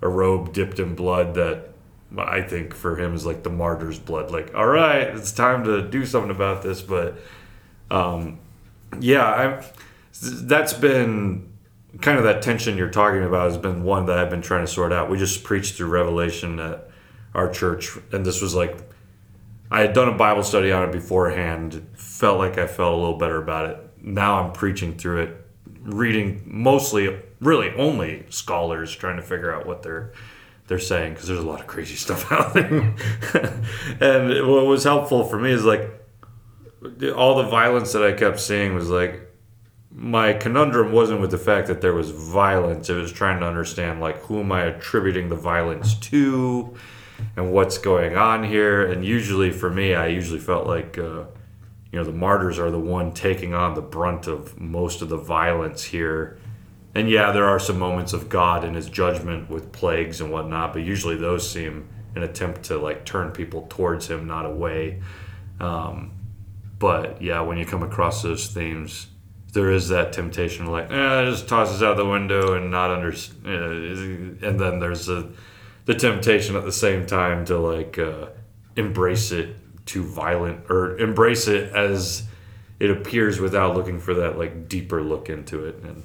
[0.00, 1.70] a robe dipped in blood that
[2.16, 4.30] I think for him is like the martyr's blood.
[4.30, 6.80] Like, all right, it's time to do something about this.
[6.82, 7.18] But
[7.90, 8.38] um,
[9.00, 9.64] yeah, I,
[10.20, 11.52] that's been
[12.00, 14.70] kind of that tension you're talking about has been one that I've been trying to
[14.70, 15.10] sort out.
[15.10, 16.88] We just preached through Revelation at
[17.34, 18.76] our church, and this was like
[19.70, 21.86] I had done a Bible study on it beforehand.
[21.94, 23.78] Felt like I felt a little better about it.
[24.02, 25.46] Now I'm preaching through it,
[25.82, 30.12] reading mostly, really only scholars trying to figure out what they're
[30.66, 32.94] they're saying because there's a lot of crazy stuff out there.
[34.00, 35.90] and what was helpful for me is like
[37.16, 39.20] all the violence that I kept seeing was like
[39.96, 42.90] my conundrum wasn't with the fact that there was violence.
[42.90, 46.76] It was trying to understand like who am I attributing the violence to
[47.36, 48.84] and what's going on here.
[48.84, 51.24] And usually for me, I usually felt like uh,
[51.92, 55.16] you know the martyrs are the one taking on the brunt of most of the
[55.16, 56.38] violence here.
[56.96, 60.72] And yeah, there are some moments of God and His judgment with plagues and whatnot,
[60.72, 65.02] but usually those seem an attempt to like turn people towards Him, not away.
[65.60, 66.10] Um,
[66.80, 69.06] but yeah, when you come across those themes,
[69.54, 73.10] there is that temptation, like, eh, just tosses out the window and not under.
[73.10, 75.30] Uh, and then there's a,
[75.86, 78.26] the temptation at the same time to like uh,
[78.76, 82.24] embrace it too violent or embrace it as
[82.80, 85.76] it appears without looking for that like deeper look into it.
[85.82, 86.02] And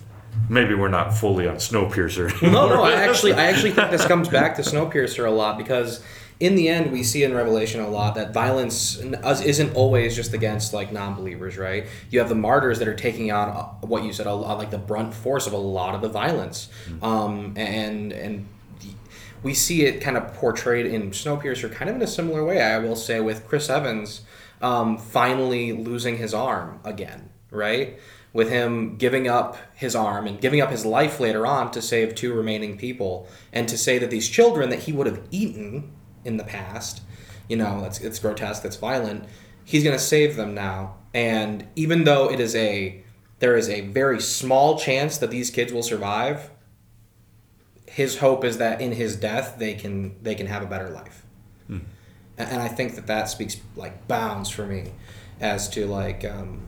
[0.48, 2.42] maybe we're not fully on Snowpiercer.
[2.42, 2.84] No, no.
[2.84, 6.04] I actually, I actually think this comes back to Snowpiercer a lot because
[6.40, 10.74] in the end, we see in Revelation a lot that violence isn't always just against
[10.74, 11.86] like non-believers, right?
[12.10, 14.72] You have the martyrs that are taking on uh, what you said, a lot, like
[14.72, 16.70] the brunt force of a lot of the violence,
[17.02, 18.48] um, and and
[19.44, 22.62] we see it kind of portrayed in Snowpiercer, kind of in a similar way.
[22.62, 24.22] I will say with Chris Evans
[24.62, 28.00] um, finally losing his arm again, right?
[28.32, 32.16] With him giving up his arm and giving up his life later on to save
[32.16, 35.92] two remaining people, and to say that these children that he would have eaten
[36.26, 37.02] in the past,
[37.48, 39.26] you know, that's it's grotesque, it's violent.
[39.64, 43.04] He's going to save them now, and even though it is a
[43.40, 46.50] there is a very small chance that these kids will survive,
[47.90, 51.26] his hope is that in his death they can they can have a better life
[52.40, 54.92] and, and i think that that speaks like bounds for me
[55.40, 56.68] as to like um,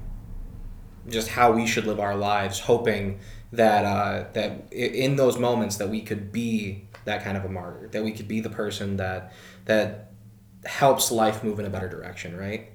[1.10, 3.20] just how we should live our lives hoping
[3.52, 7.88] that uh, that in those moments that we could be that kind of a martyr
[7.92, 9.34] that we could be the person that
[9.66, 10.12] that
[10.66, 12.70] helps life move in a better direction right?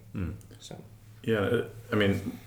[0.58, 0.76] So.
[1.22, 1.62] Yeah,
[1.92, 2.38] I mean,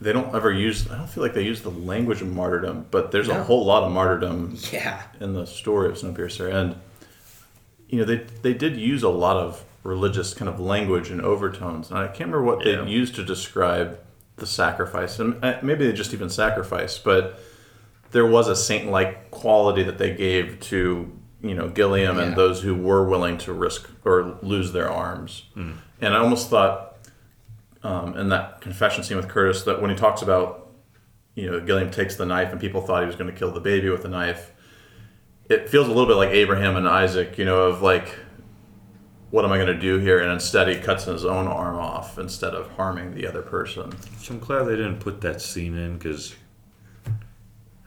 [0.00, 0.90] they don't ever use.
[0.90, 3.82] I don't feel like they use the language of martyrdom, but there's a whole lot
[3.82, 5.02] of martyrdom yeah.
[5.20, 6.76] in the story of Snowpiercer, and
[7.88, 11.90] you know they they did use a lot of religious kind of language and overtones,
[11.90, 12.82] and I can't remember what Yeah.
[12.82, 13.98] they used to describe
[14.36, 17.38] the sacrifice, and uh, maybe they just even sacrifice, but
[18.14, 21.12] there was a saint-like quality that they gave to
[21.42, 25.46] you know Gilliam and those who were willing to risk or lose their arms,
[26.00, 26.96] and I almost thought
[27.82, 30.70] um, in that confession scene with Curtis that when he talks about,
[31.34, 33.60] you know, Gilliam takes the knife and people thought he was going to kill the
[33.60, 34.52] baby with the knife.
[35.50, 38.08] It feels a little bit like Abraham and Isaac, you know, of like,
[39.30, 40.18] what am I going to do here?
[40.20, 43.92] And instead he cuts his own arm off instead of harming the other person.
[44.18, 46.34] So I'm glad they didn't put that scene in because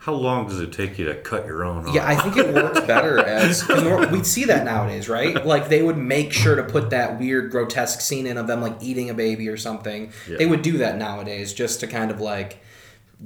[0.08, 1.94] how long does it take you to cut your own?
[1.94, 5.46] Yeah, I think it works better as because we see that nowadays, right?
[5.46, 8.78] Like they would make sure to put that weird, grotesque scene in of them like
[8.82, 10.14] eating a baby or something.
[10.26, 10.38] Yeah.
[10.38, 12.64] They would do that nowadays just to kind of like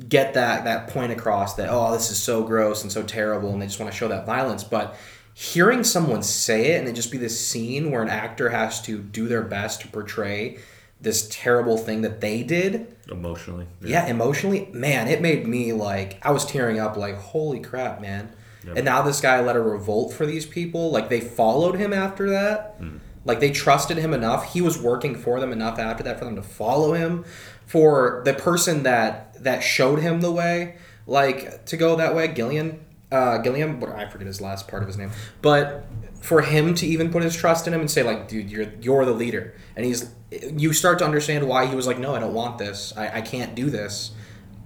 [0.09, 3.61] get that that point across that oh this is so gross and so terrible and
[3.61, 4.95] they just want to show that violence but
[5.34, 8.99] hearing someone say it and it just be this scene where an actor has to
[8.99, 10.57] do their best to portray
[11.02, 13.68] this terrible thing that they did emotionally.
[13.89, 18.32] yeah, emotionally, man, it made me like I was tearing up like holy crap, man.
[18.76, 20.91] And now this guy led a revolt for these people.
[20.91, 22.80] Like they followed him after that.
[23.26, 24.54] Like they trusted him enough.
[24.54, 27.26] He was working for them enough after that for them to follow him.
[27.66, 30.76] For the person that that showed him the way,
[31.08, 32.80] like to go that way, Gillian,
[33.12, 35.10] uh, Gilliam, what I forget his last part of his name,
[35.41, 35.84] but
[36.22, 39.05] for him to even put his trust in him and say like, dude, you're you're
[39.05, 42.34] the leader, and he's, you start to understand why he was like, no, I don't
[42.34, 44.11] want this, I, I can't do this,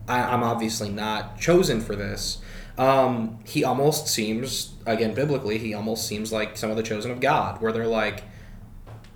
[0.07, 2.37] I, I'm obviously not chosen for this.
[2.77, 7.21] Um, he almost seems, again, biblically, he almost seems like some of the chosen of
[7.21, 8.23] God, where they're like,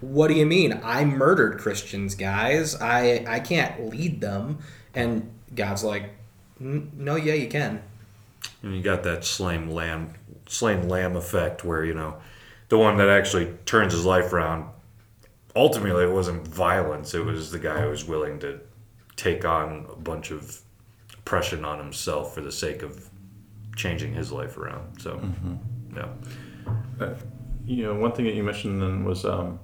[0.02, 0.80] what do you mean?
[0.82, 2.74] I murdered Christians, guys.
[2.80, 4.60] I I can't lead them.
[4.96, 6.16] And God's like,
[6.58, 7.82] no, yeah, you can.
[8.64, 10.14] And you got that slain lamb,
[10.48, 12.16] slain lamb effect, where you know,
[12.70, 14.70] the one that actually turns his life around.
[15.56, 18.60] Ultimately, it wasn't violence; it was the guy who was willing to
[19.16, 20.62] take on a bunch of
[21.18, 23.10] oppression on himself for the sake of
[23.76, 25.00] changing his life around.
[25.02, 25.22] So,
[25.96, 26.08] yeah,
[27.00, 27.14] Uh,
[27.66, 29.60] you know, one thing that you mentioned then was um,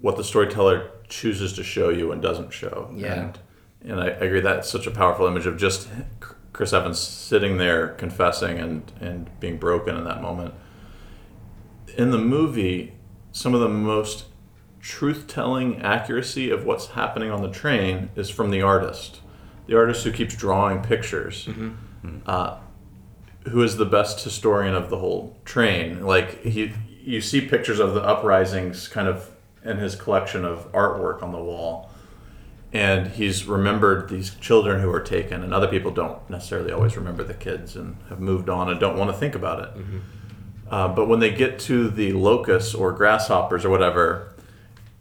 [0.00, 2.90] what the storyteller chooses to show you and doesn't show.
[2.94, 3.14] Yeah.
[3.14, 3.38] And,
[3.84, 5.88] and I, I agree that's such a powerful image of just
[6.52, 10.54] Chris Evans sitting there confessing and, and being broken in that moment.
[11.96, 12.94] In the movie,
[13.32, 14.24] some of the most
[14.80, 19.20] truth telling accuracy of what's happening on the train is from the artist.
[19.66, 21.48] The artist who keeps drawing pictures.
[22.26, 22.58] Uh,
[23.48, 26.04] who is the best historian of the whole train.
[26.04, 26.72] Like he,
[27.02, 29.30] you see pictures of the uprisings kind of
[29.64, 31.90] in his collection of artwork on the wall,
[32.72, 37.24] and he's remembered these children who were taken, and other people don't necessarily always remember
[37.24, 39.70] the kids and have moved on and don't want to think about it.
[40.70, 44.32] Uh, but when they get to the locusts or grasshoppers or whatever,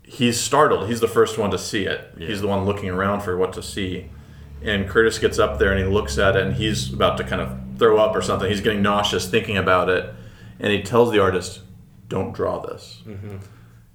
[0.03, 0.87] he's startled.
[0.87, 2.13] He's the first one to see it.
[2.17, 4.09] He's the one looking around for what to see.
[4.63, 7.41] And Curtis gets up there and he looks at it and he's about to kind
[7.41, 8.49] of throw up or something.
[8.49, 10.13] He's getting nauseous thinking about it.
[10.59, 11.61] And he tells the artist,
[12.07, 13.01] don't draw this.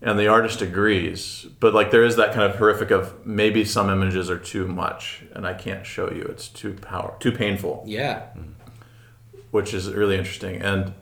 [0.03, 1.47] And the artist agrees.
[1.61, 5.23] But like there is that kind of horrific of maybe some images are too much
[5.35, 6.23] and I can't show you.
[6.23, 8.23] It's too power, too painful Yeah.
[9.53, 10.61] which is really interesting.
[10.61, 10.95] And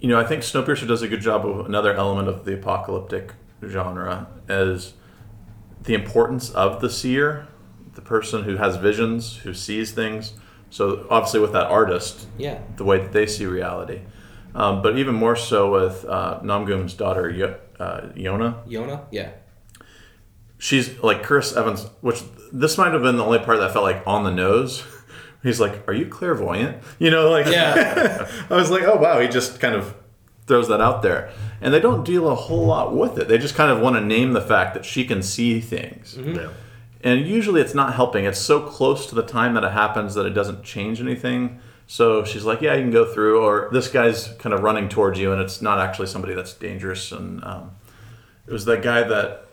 [0.00, 3.32] you know, I think Snowpiercer does a good job of another element of the apocalyptic
[3.66, 4.94] genre is
[5.82, 7.48] the importance of the seer,
[7.94, 10.34] the person who has visions, who sees things.
[10.70, 12.58] So obviously, with that artist, Yeah.
[12.76, 14.00] the way that they see reality,
[14.54, 19.00] um, but even more so with uh, Namgung's daughter, Yo- uh, Yona Yona?
[19.10, 19.30] Yeah.
[20.58, 22.22] she's like Chris Evans, which
[22.52, 24.84] this might have been the only part that felt like on the nose.
[25.42, 28.28] He's like, "Are you clairvoyant?" You know, like Yeah.
[28.50, 29.94] I was like, "Oh wow!" He just kind of
[30.46, 31.30] throws that out there,
[31.60, 33.28] and they don't deal a whole lot with it.
[33.28, 36.48] They just kind of want to name the fact that she can see things, yeah.
[37.02, 38.24] and usually it's not helping.
[38.24, 41.60] It's so close to the time that it happens that it doesn't change anything.
[41.86, 45.18] So she's like, "Yeah, you can go through," or this guy's kind of running towards
[45.18, 47.12] you, and it's not actually somebody that's dangerous.
[47.12, 47.70] And um,
[48.46, 49.46] it was that guy that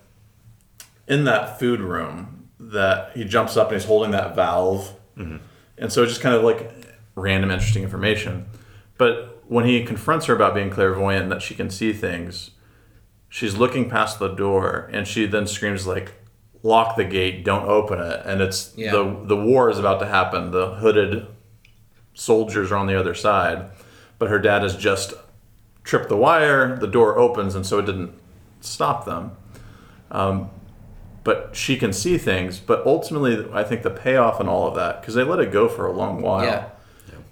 [1.07, 4.93] in that food room that he jumps up and he's holding that valve.
[5.78, 6.71] And so it's just kind of like
[7.15, 8.45] random interesting information.
[8.97, 12.51] But when he confronts her about being clairvoyant and that she can see things,
[13.30, 16.13] she's looking past the door and she then screams like
[16.63, 18.21] lock the gate, don't open it.
[18.26, 18.91] And it's Yeah.
[18.91, 20.51] the the war is about to happen.
[20.51, 21.28] The hooded
[22.13, 23.69] soldiers are on the other side,
[24.17, 25.13] but her dad has just
[25.84, 28.13] tripped the wire, the door opens and so it didn't
[28.61, 29.32] stop them
[30.09, 30.49] um,
[31.26, 32.59] but she can see things.
[32.59, 35.67] But ultimately, I think the payoff in all of that, because they let it go
[35.67, 36.65] for a long while, Yeah.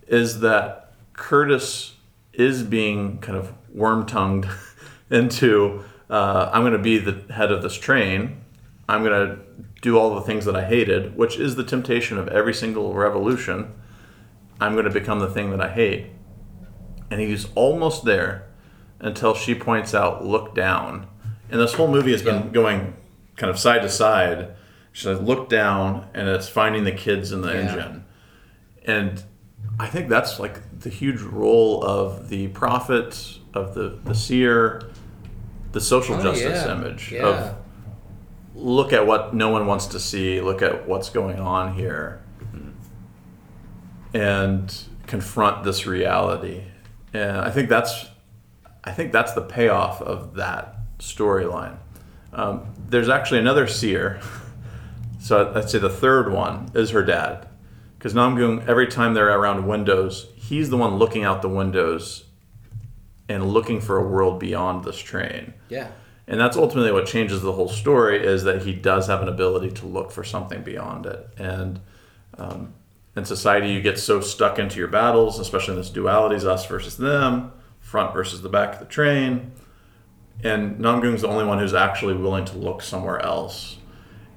[0.07, 1.93] is that Curtis
[2.33, 4.47] is being kind of worm tongued
[5.09, 8.41] into uh, I'm going to be the head of this train.
[8.89, 9.39] I'm going to
[9.81, 13.73] do all the things that I hated, which is the temptation of every single revolution.
[14.59, 16.07] I'm going to become the thing that I hate.
[17.09, 18.47] And he's almost there
[18.99, 21.07] until she points out, look down.
[21.49, 22.49] And this whole movie has been Yeah.
[22.51, 22.93] going
[23.37, 24.53] kind of side to side.
[24.91, 27.59] She says, look down, and it's finding the kids in the Yeah.
[27.59, 28.05] engine.
[28.85, 29.23] And
[29.79, 34.81] I think that's like the huge role of the prophet, of the, the seer,
[35.71, 36.71] the social Oh, justice yeah.
[36.75, 37.25] image Yeah.
[37.27, 37.55] of
[38.55, 42.21] look at what no one wants to see, look at what's going on here,
[44.13, 46.63] and confront this reality.
[47.13, 48.05] And I think that's,
[48.83, 51.77] I think that's the payoff of that storyline.
[52.33, 54.19] Um, there's actually another seer.
[55.19, 57.47] So I'd say the third one is her dad,
[57.97, 62.25] because Namgung every time they're around windows, he's the one looking out the windows
[63.29, 65.53] and looking for a world beyond this train.
[65.69, 65.91] Yeah.
[66.27, 69.71] And that's ultimately what changes the whole story is that he does have an ability
[69.71, 71.29] to look for something beyond it.
[71.37, 71.79] And
[72.37, 72.73] um,
[73.15, 76.97] in society, you get so stuck into your battles, especially in this dualities, us versus
[76.97, 79.51] them, front versus the back of the train.
[80.43, 83.77] And Namgung's the only one who's actually willing to look somewhere else.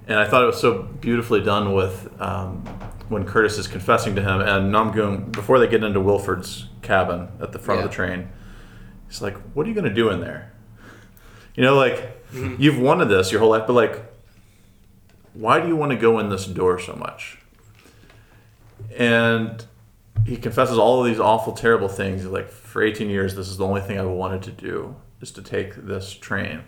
[0.06, 2.64] And I thought it was so beautifully done with um,
[3.08, 7.52] when Curtis is confessing to him, and Namgung before they get into Wilford's cabin at
[7.52, 8.28] the front of the train.
[9.08, 10.52] He's like, "What are you going to do in there?"
[11.54, 14.02] You know, like you've wanted this your whole life, but like,
[15.34, 17.38] why do you want to go in this door so much?
[18.96, 19.64] And
[20.24, 22.22] he confesses all of these awful, terrible things.
[22.22, 25.30] He's like, for 18 years, this is the only thing I've wanted to do is
[25.32, 26.64] to take this train.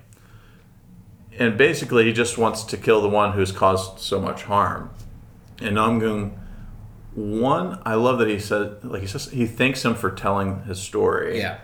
[1.38, 4.90] And basically, he just wants to kill the one who's caused so much harm.
[5.60, 6.36] And Namgung,
[7.14, 10.80] one, I love that he said, like he says, he thanks him for telling his
[10.80, 11.38] story.
[11.38, 11.58] Yeah.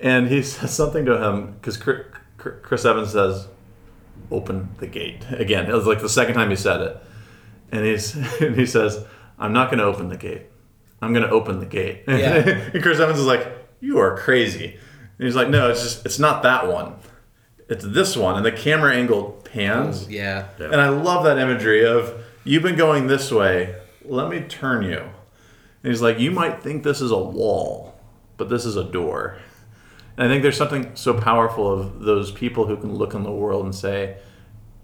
[0.00, 3.48] And he says something to him because Chris Evans says,
[4.30, 6.96] "Open the gate." Again, it was like the second time he said it,
[7.72, 9.04] and he's and he says,
[9.38, 10.42] "I'm not going to open the gate.
[11.00, 12.34] I'm going to open the gate." Yeah.
[12.74, 13.46] and Chris Evans is like,
[13.80, 14.78] "You are crazy."
[15.18, 16.94] And he's like, "No, it's just it's not that one.
[17.68, 20.48] It's this one." And the camera angle pans, Yeah.
[20.58, 23.74] and I love that imagery of you've been going this way.
[24.04, 25.10] Let me turn you.
[25.82, 27.94] And he's like, you might think this is a wall,
[28.36, 29.38] but this is a door.
[30.16, 33.30] And I think there's something so powerful of those people who can look in the
[33.30, 34.16] world and say,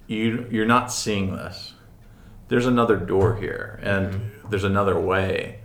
[0.07, 1.75] you you're not seeing this.
[2.49, 4.51] There's another door here, and mm-hmm.
[4.51, 5.61] there's another way.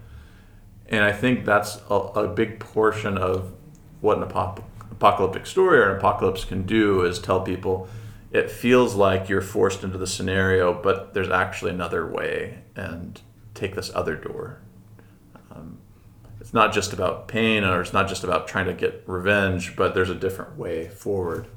[0.88, 3.54] And I think that's a, a big portion of
[4.02, 7.88] what an apop- apocalyptic story or an apocalypse can do is tell people
[8.32, 13.22] it feels like you're forced into the scenario, but there's actually another way, and
[13.54, 14.60] take this other door.
[15.50, 15.78] Um,
[16.42, 19.94] it's not just about pain, or it's not just about trying to get revenge, but
[19.94, 21.48] there's a different way forward.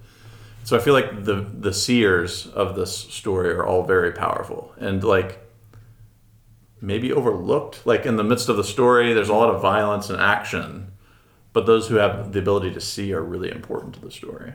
[0.63, 5.03] So I feel like the the seers of this story are all very powerful, and
[5.03, 5.41] like
[6.81, 7.87] maybe overlooked.
[7.87, 10.93] Like in the midst of the story, there's a lot of violence and action,
[11.53, 14.53] but those who have the ability to see are really important to the story.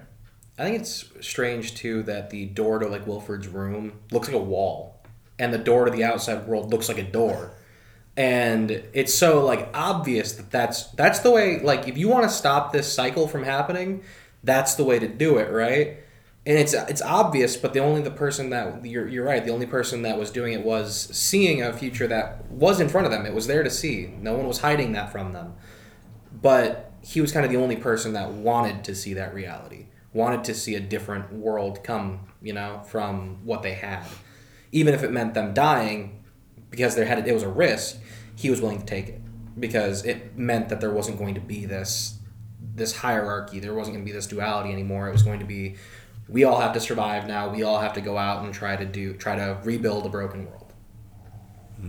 [0.58, 4.44] I think it's strange too that the door to like Wilford's room looks like a
[4.44, 5.02] wall,
[5.38, 7.52] and the door to the outside world looks like a door,
[8.16, 11.60] and it's so like obvious that that's that's the way.
[11.60, 14.04] Like if you want to stop this cycle from happening,
[14.44, 15.98] that's the way to do it, right?
[16.46, 19.44] And it's it's obvious, but the only the person that you're you're right.
[19.44, 23.08] The only person that was doing it was seeing a future that was in front
[23.08, 23.26] of them.
[23.26, 24.14] It was there to see.
[24.22, 25.56] No one was hiding that from them
[26.46, 30.44] but he was kind of the only person that wanted to see that reality wanted
[30.44, 34.06] to see a different world come you know from what they had.
[34.72, 36.24] Even if it meant them dying
[36.70, 37.98] because there had it was a risk
[38.36, 39.22] he was willing to take it
[39.60, 42.20] because it meant that there wasn't going to be this
[42.76, 45.10] this hierarchy there wasn't going to be this duality anymore.
[45.10, 45.78] It was going to be
[46.30, 48.86] we all have to survive now we all have to go out and try to
[48.86, 50.72] do try to rebuild a broken world.
[51.80, 51.88] Hmm.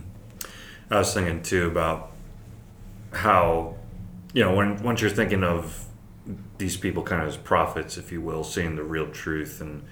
[0.89, 2.13] I was thinking too about
[3.17, 3.75] how,
[4.37, 5.87] you know, when once you're thinking of
[6.59, 9.83] these people kind of as prophets, if you will, seeing the real truth and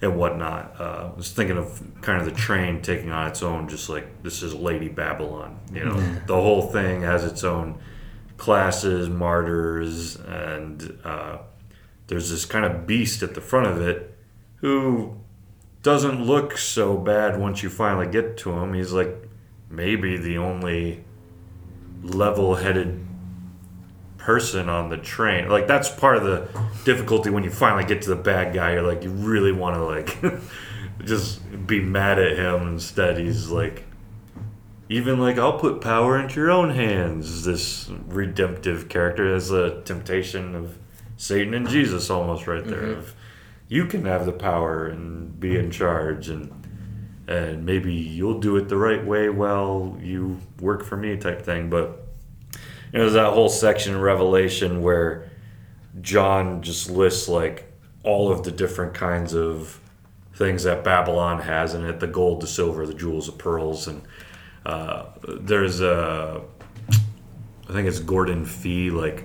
[0.00, 0.80] and whatnot.
[0.80, 4.22] Uh, I was thinking of kind of the train taking on its own, just like
[4.22, 5.58] this is Lady Babylon.
[5.72, 7.80] You know, the whole thing has its own
[8.36, 11.38] classes, martyrs, and uh,
[12.06, 14.16] there's this kind of beast at the front of it
[14.58, 15.16] who
[15.82, 18.74] doesn't look so bad once you finally get to him.
[18.74, 19.28] He's like
[19.68, 21.02] maybe the only
[22.04, 23.08] level-headed
[24.22, 25.48] person on the train.
[25.48, 26.48] Like that's part of the
[26.84, 28.74] difficulty when you finally get to the bad guy.
[28.74, 30.40] You're like you really want to like
[31.04, 32.68] just be mad at him.
[32.68, 33.84] Instead, he's like
[34.88, 37.44] even like I'll put power into your own hands.
[37.44, 40.78] This redemptive character has a temptation of
[41.16, 42.82] Satan and Jesus almost right there.
[42.82, 42.98] Mm-hmm.
[43.00, 43.14] Of
[43.68, 46.58] you can have the power and be in charge and
[47.26, 51.70] and maybe you'll do it the right way while you work for me type thing.
[51.70, 52.06] But
[52.98, 55.30] know, there's that whole section in Revelation where
[56.00, 57.72] John just lists like
[58.04, 59.80] all of the different kinds of
[60.34, 63.86] things that Babylon has in it the gold, the silver, the jewels, the pearls.
[63.86, 64.02] And
[64.66, 66.42] uh, there's a,
[66.88, 69.24] I think it's Gordon Fee, like,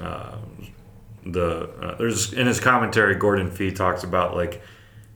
[0.00, 0.36] uh,
[1.24, 4.62] the, uh, there's in his commentary, Gordon Fee talks about like,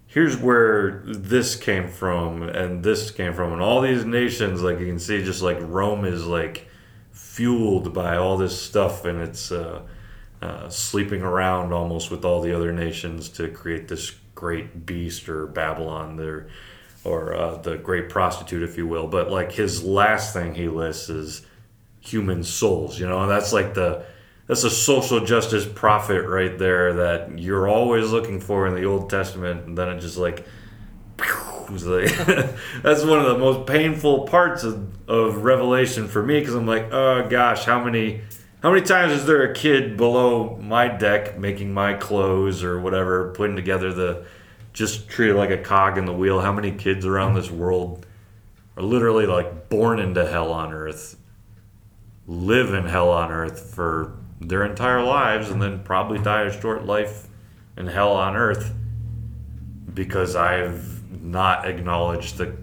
[0.07, 4.87] here's where this came from and this came from and all these nations like you
[4.87, 6.69] can see just like rome is like
[7.17, 9.81] fueled by all this stuff and it's uh,
[10.43, 15.47] uh, sleeping around almost with all the other nations to create this great beast or
[15.47, 16.47] babylon there
[17.05, 19.07] or uh, the great prostitute if you will.
[19.07, 21.47] But like his last thing he lists is
[22.01, 23.27] human souls you know?
[23.27, 24.05] That's like the
[24.47, 29.11] that's a social justice prophet right there that you're always looking for in the Old
[29.11, 30.47] Testament, and then it just like,
[31.71, 32.09] it's like
[32.83, 36.93] that's one of the most painful parts of, of Revelation for me because I'm like,
[36.93, 38.21] oh gosh, how many
[38.63, 43.33] How many times is there a kid below my deck making my clothes or whatever,
[43.33, 44.25] putting together the
[44.73, 46.41] just treated like a cog in the wheel?
[46.41, 48.07] How many kids around this world
[48.77, 51.17] are literally like born into hell on earth,
[52.27, 56.85] live in hell on earth for their entire lives, and then probably die a short
[56.85, 57.29] life
[57.77, 58.73] in hell on earth
[59.93, 62.57] because I've not acknowledge the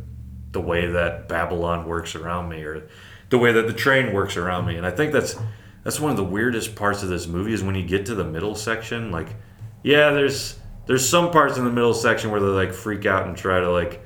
[0.52, 2.88] the way that Babylon works around me or
[3.30, 4.78] the way that the train works around me.
[4.78, 5.36] And I think that's
[5.84, 8.24] that's one of the weirdest parts of this movie is when you get to the
[8.24, 9.12] middle section.
[9.12, 9.36] Like,
[9.84, 13.36] yeah, there's there's some parts in the middle section where they like freak out and
[13.36, 14.02] try to like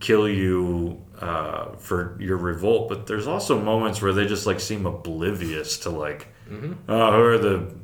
[0.00, 4.86] kill you uh, for your revolt, but there's also moments where they just like seem
[4.86, 6.28] oblivious to like,
[6.88, 7.74] oh, who are the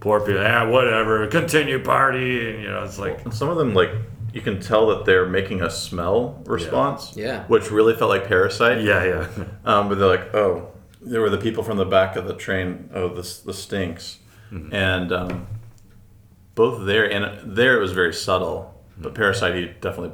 [0.00, 0.44] poor people?
[0.44, 2.50] Ah, whatever, continue party.
[2.50, 3.90] And, you know, it's like, And some of them, like,
[4.32, 7.16] you can tell that they're making a smell response.
[7.16, 7.44] Yeah.
[7.46, 8.82] Which really felt like Parasite.
[8.82, 9.28] yeah, yeah,
[9.64, 10.70] Um, but they're like, oh,
[11.00, 12.90] there were the people from the back of the train.
[12.94, 14.18] Oh, this the stinks,
[14.72, 15.46] and um,
[16.54, 18.74] both there and there it was very subtle.
[18.98, 20.12] But Parasite, he definitely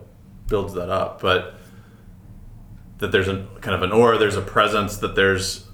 [0.48, 1.20] builds that up.
[1.20, 1.54] But
[2.98, 5.66] that there's a kind of an aura, there's a presence, that there's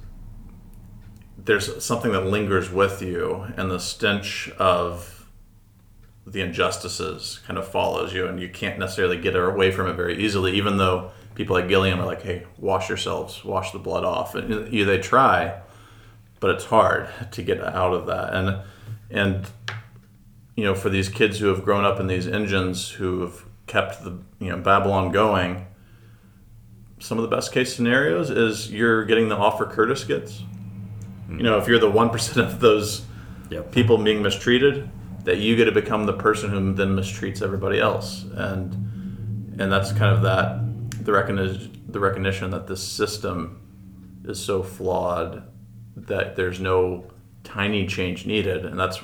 [1.44, 5.21] there's something that lingers with you, and the stench of
[6.26, 10.22] the injustices kind of follows you, and you can't necessarily get away from it very
[10.22, 14.34] easily, even though people like Gilliam are like, "Hey, wash yourselves, wash the blood off,"
[14.34, 15.60] and you, they try,
[16.40, 18.62] but it's hard to get out of that, and
[19.10, 19.46] and
[20.56, 24.04] you know, for these kids who have grown up in these engines, who have kept
[24.04, 25.66] the you know Babylon going,
[26.98, 30.42] some of the best case scenarios is you're getting the offer Curtis gets.
[31.26, 31.38] Hmm.
[31.38, 33.04] You know, if you're the one percent of those
[33.50, 33.72] yep.
[33.72, 34.88] people being mistreated,
[35.24, 38.72] that you get to become the person who then mistreats everybody else, and
[39.60, 43.60] and that's kind of that the recognition the recognition that this system
[44.24, 45.42] is so flawed
[45.96, 47.04] that there's no
[47.44, 48.98] tiny change needed, and that's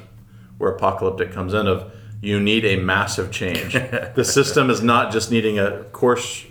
[0.59, 1.67] where apocalyptic comes in.
[1.67, 3.73] Of you need a massive change.
[4.15, 6.45] the system is not just needing a course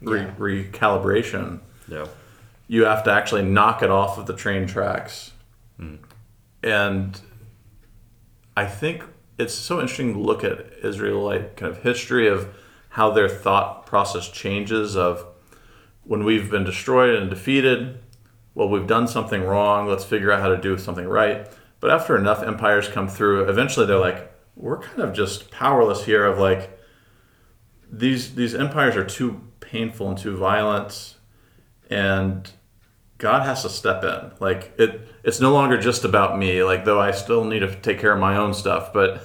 [0.00, 0.30] re- Yeah.
[0.38, 2.06] recalibration Yeah.
[2.68, 5.32] you have to actually knock it off of the train tracks.
[5.76, 5.96] Hmm.
[6.62, 7.20] And
[8.56, 9.04] I think
[9.38, 12.54] it's so interesting to look at Israelite kind of history of
[12.90, 15.26] how their thought process changes of
[16.04, 17.98] when we've been destroyed and defeated,
[18.54, 21.48] well, we've done something wrong, let's figure out how to do something right.
[21.80, 26.26] But after enough empires come through, eventually they're like, we're kind of just powerless here
[26.26, 26.78] of like
[27.90, 31.16] these these empires are too painful and too violent
[31.90, 32.50] and
[33.22, 34.32] God has to step in.
[34.40, 36.64] Like it, it's no longer just about me.
[36.64, 39.24] Like though I still need to take care of my own stuff, but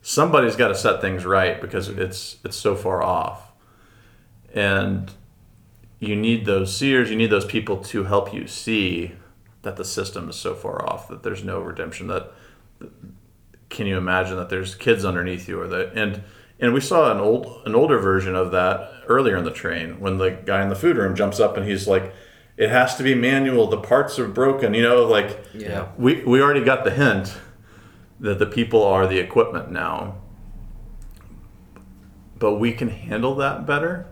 [0.00, 3.50] somebody's got to set things right because it's it's so far off.
[4.54, 5.10] And
[5.98, 7.10] you need those seers.
[7.10, 9.16] You need those people to help you see
[9.62, 12.06] that the system is so far off that there's no redemption.
[12.06, 12.32] That
[13.70, 16.22] can you imagine that there's kids underneath you or that and
[16.60, 20.18] and we saw an old an older version of that earlier in the train when
[20.18, 22.14] the guy in the food room jumps up and he's like
[22.56, 25.88] it has to be manual the parts are broken you know like Yeah.
[25.96, 27.34] we we already got the hint
[28.20, 30.16] that the people are the equipment now
[32.38, 34.06] but we can handle that better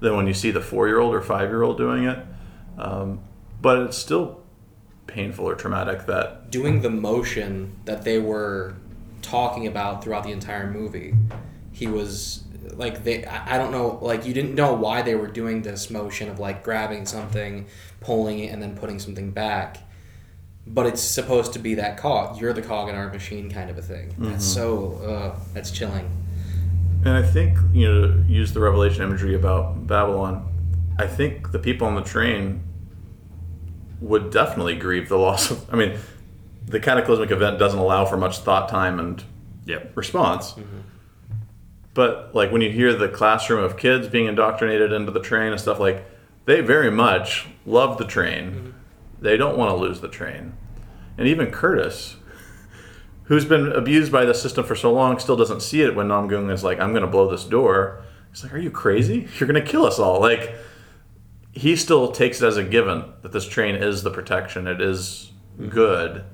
[0.00, 2.18] than when you see the four-year-old or five-year-old doing it
[2.78, 3.20] um,
[3.60, 4.42] but it's still
[5.06, 8.74] painful or traumatic that doing the motion that they were
[9.22, 11.14] talking about throughout the entire movie.
[11.72, 12.44] He was
[12.76, 16.28] like they I don't know like you didn't know why they were doing this motion
[16.28, 17.66] of like grabbing something,
[18.00, 19.78] pulling it and then putting something back.
[20.66, 22.40] But it's supposed to be that cog.
[22.40, 24.14] You're the cog in our machine kind of a thing.
[24.18, 26.08] That's so uh, that's chilling.
[27.04, 30.46] And I think, you know, use the revelation imagery about Babylon,
[30.98, 32.62] I think the people on the train
[34.00, 35.72] would definitely grieve the loss of.
[35.72, 35.98] I mean,
[36.66, 39.24] the cataclysmic event doesn't allow for much thought time and
[39.66, 39.96] Yep.
[39.96, 40.54] response.
[41.92, 45.60] But, like, when you hear the classroom of kids being indoctrinated into the train and
[45.60, 46.04] stuff, like,
[46.46, 48.50] they very much love the train.
[48.50, 48.70] Mm-hmm.
[49.20, 50.54] They don't want to lose the train.
[51.18, 52.16] And even Curtis,
[53.24, 56.50] who's been abused by the system for so long still doesn't see it when Namgung
[56.50, 58.02] is like, I'm going to blow this door.
[58.30, 59.28] He's like, Are you crazy?
[59.38, 60.20] You're going to kill us all.
[60.20, 60.54] Like,
[61.52, 65.32] he still takes it as a given that this train is the protection, it is
[65.58, 65.68] mm-hmm.
[65.68, 66.24] good,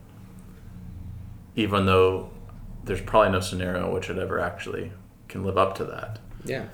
[1.55, 2.31] even though
[2.85, 4.93] there's probably no scenario in which it ever actually
[5.37, 6.19] can live up to that.
[6.45, 6.65] Yeah.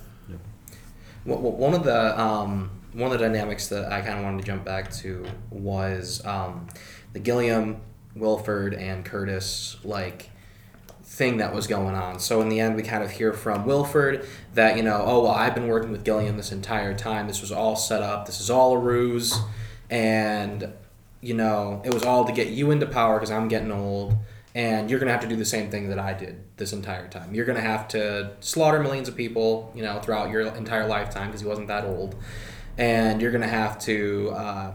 [1.24, 4.40] Wh- wh- One of the um, one of the dynamics that I kind of wanted
[4.40, 6.66] to jump back to was um,
[7.12, 7.78] the Gilliam,
[8.14, 10.30] Wilford, and Curtis like
[11.04, 12.18] thing that was going on.
[12.18, 15.32] So in the end, we kind of hear from Wilford that you know, oh well,
[15.32, 17.26] I've been working with Gilliam this entire time.
[17.28, 18.26] This was all set up.
[18.26, 19.38] This is all a ruse,
[19.90, 20.72] and
[21.20, 24.16] you know, it was all to get you into power because I'm getting old,
[24.54, 27.34] and you're gonna have to do the same thing that I did this entire time.
[27.34, 31.40] You're gonna have to slaughter millions of people, you know, throughout your entire lifetime because
[31.40, 32.14] he wasn't that old,
[32.76, 34.30] and you're gonna have to.
[34.30, 34.72] Uh,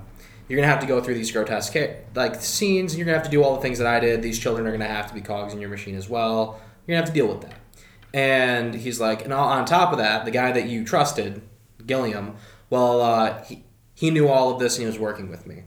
[0.48, 1.76] you're gonna have to go through these grotesque
[2.16, 4.22] like scenes, and you're gonna have to do all the things that I did.
[4.22, 6.62] These children are gonna have to be cogs in your machine as well.
[6.86, 7.60] You're gonna have to deal with that.
[8.14, 11.42] And he's like, and on top of that, the guy that you trusted,
[11.86, 12.36] Gilliam,
[12.70, 13.64] well, uh, he,
[13.94, 15.64] he knew all of this and he was working with me.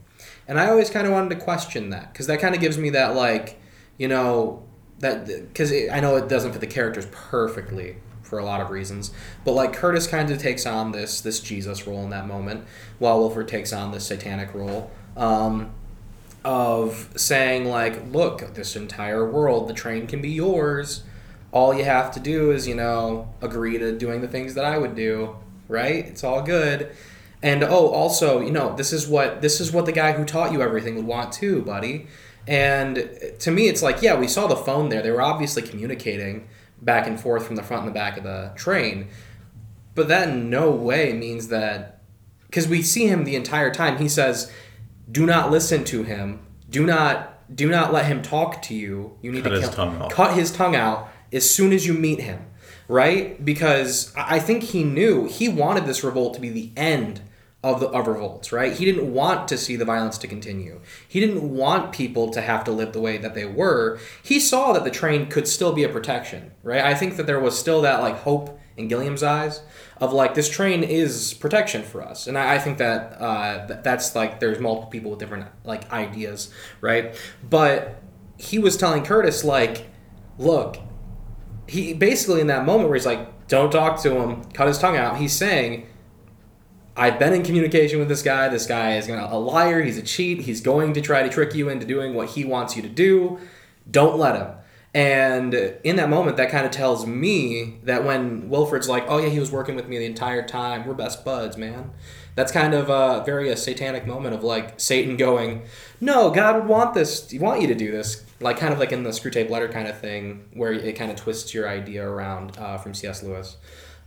[0.49, 2.91] And I always kind of wanted to question that because that kind of gives me
[2.91, 3.60] that, like,
[4.01, 4.62] you know,
[5.01, 9.11] that because I know it doesn't fit the characters perfectly for a lot of reasons,
[9.44, 12.64] but like Curtis kind of takes on this this Jesus role in that moment,
[12.98, 14.90] while Wilford takes on this satanic role.
[15.16, 15.72] Um,
[16.42, 21.03] of saying like look this entire world the train can be yours.
[21.53, 24.78] All you have to do is you know agree to doing the things that i
[24.78, 25.36] would do
[25.70, 26.05] right?
[26.07, 26.90] It's all good.
[27.42, 30.53] And oh also you know this is what this is what the guy who taught
[30.53, 32.07] you everything would want too buddy
[32.51, 35.03] and to me it's like yeah we saw the phone there.
[35.03, 36.48] They were obviously communicating
[36.82, 39.09] back and forth from the front and the back of the train.
[39.94, 42.03] But that in no way means that
[42.46, 43.98] because we see him the entire time.
[43.98, 44.51] He says
[45.11, 46.40] do not listen to him.
[46.68, 49.16] Do not do not let him talk to you.
[49.22, 52.20] You need Cut to his kill cut his tongue out as soon as you meet
[52.20, 52.46] him.
[52.88, 53.44] Right?
[53.44, 57.20] Because i I think he knew he wanted this revolt to be the end
[57.63, 58.73] of the of revolts right?
[58.73, 60.81] He didn't want to see the violence to continue.
[61.07, 63.99] He didn't want people to have to live the way that they were.
[64.23, 66.83] He saw that the train could still be a protection right?
[66.83, 69.63] I think that there was still that like hope in gilliam's eyes
[69.99, 72.27] of like this train is protection for us.
[72.27, 75.91] And i, I think that uh, th- that's like there's multiple people with different like
[75.93, 77.15] ideas right?
[77.49, 78.03] But
[78.39, 79.87] he was telling curtis like
[80.39, 80.79] look
[81.71, 84.97] he basically in that moment where he's like, "Don't talk to him," cut his tongue
[84.97, 85.19] out.
[85.19, 85.87] He's saying,
[86.97, 88.49] "I've been in communication with this guy.
[88.49, 89.82] This guy is gonna, a liar.
[89.82, 90.41] He's a cheat.
[90.43, 93.38] He's going to try to trick you into doing what he wants you to do.
[93.91, 94.49] Don't let him."
[94.93, 99.28] And in that moment, that kind of tells me that when Wilford's like, "Oh yeah,
[99.28, 100.84] he was working with me the entire time.
[100.84, 101.93] We're best buds, man."
[102.34, 105.62] That's kind of a very a satanic moment of like Satan going,
[106.01, 107.32] "No, God would want this.
[107.34, 109.99] Want you to do this." Like kind of like in the Screwtape letter kind of
[110.01, 113.22] thing, where it kind of twists your idea around uh, from C.S.
[113.22, 113.59] Lewis,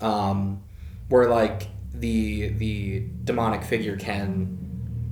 [0.01, 0.63] um,
[1.07, 4.59] where like the the demonic figure can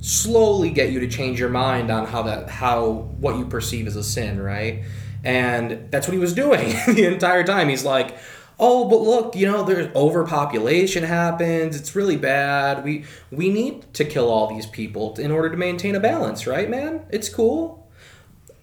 [0.00, 3.96] slowly get you to change your mind on how that how what you perceive as
[3.96, 4.82] a sin, right?
[5.24, 7.68] And that's what he was doing the entire time.
[7.68, 8.16] He's like,
[8.58, 11.76] "Oh, but look, you know, there's overpopulation happens.
[11.76, 12.84] It's really bad.
[12.84, 16.68] We we need to kill all these people in order to maintain a balance, right,
[16.68, 17.06] man?
[17.10, 17.78] It's cool."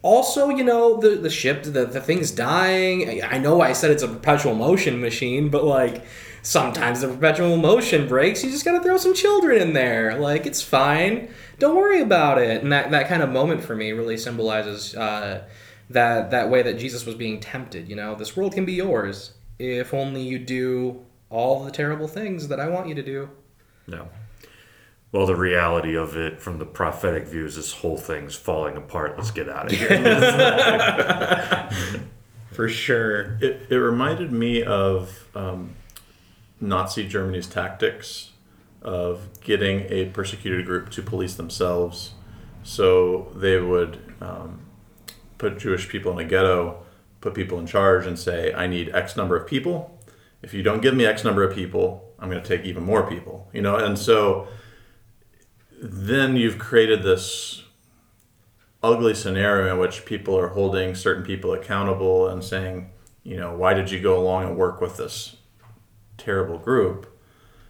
[0.02, 3.22] Also, you know, the the ship, the, the thing's dying.
[3.22, 6.04] I I know I said it's a perpetual motion machine, but like
[6.42, 8.44] sometimes the perpetual motion breaks.
[8.44, 10.18] You just gotta throw some children in there.
[10.18, 11.30] Like it's fine.
[11.58, 12.62] Don't worry about it.
[12.62, 15.46] And that, that kind of moment for me really symbolizes uh,
[15.90, 17.90] that that way that Jesus was being tempted.
[17.90, 22.48] You know, this world can be yours if only you do all the terrible things
[22.48, 23.30] that I want you to do.
[23.88, 24.08] No.
[25.12, 29.18] Well, the reality of it from the prophetic view is this whole thing's falling apart.
[29.18, 29.90] Let's get out of here.
[32.52, 33.40] For sure.
[33.42, 35.74] It, it reminded me of um,
[36.62, 38.32] Nazi Germany's tactics
[38.82, 42.14] of getting a persecuted group to police themselves.
[42.64, 44.62] So they would um,
[45.38, 46.84] put Jewish people in a ghetto,
[47.22, 50.00] put people in charge, and say, I need X number of people.
[50.42, 53.10] If you don't give me X number of people, I'm going to take even more
[53.10, 53.50] people.
[53.54, 54.48] You know, and so
[55.82, 57.64] then you've created this
[58.82, 62.92] ugly scenario in which people are holding certain people accountable and saying,
[63.24, 65.36] you know, why did you go along and work with this
[66.20, 67.08] terrible group?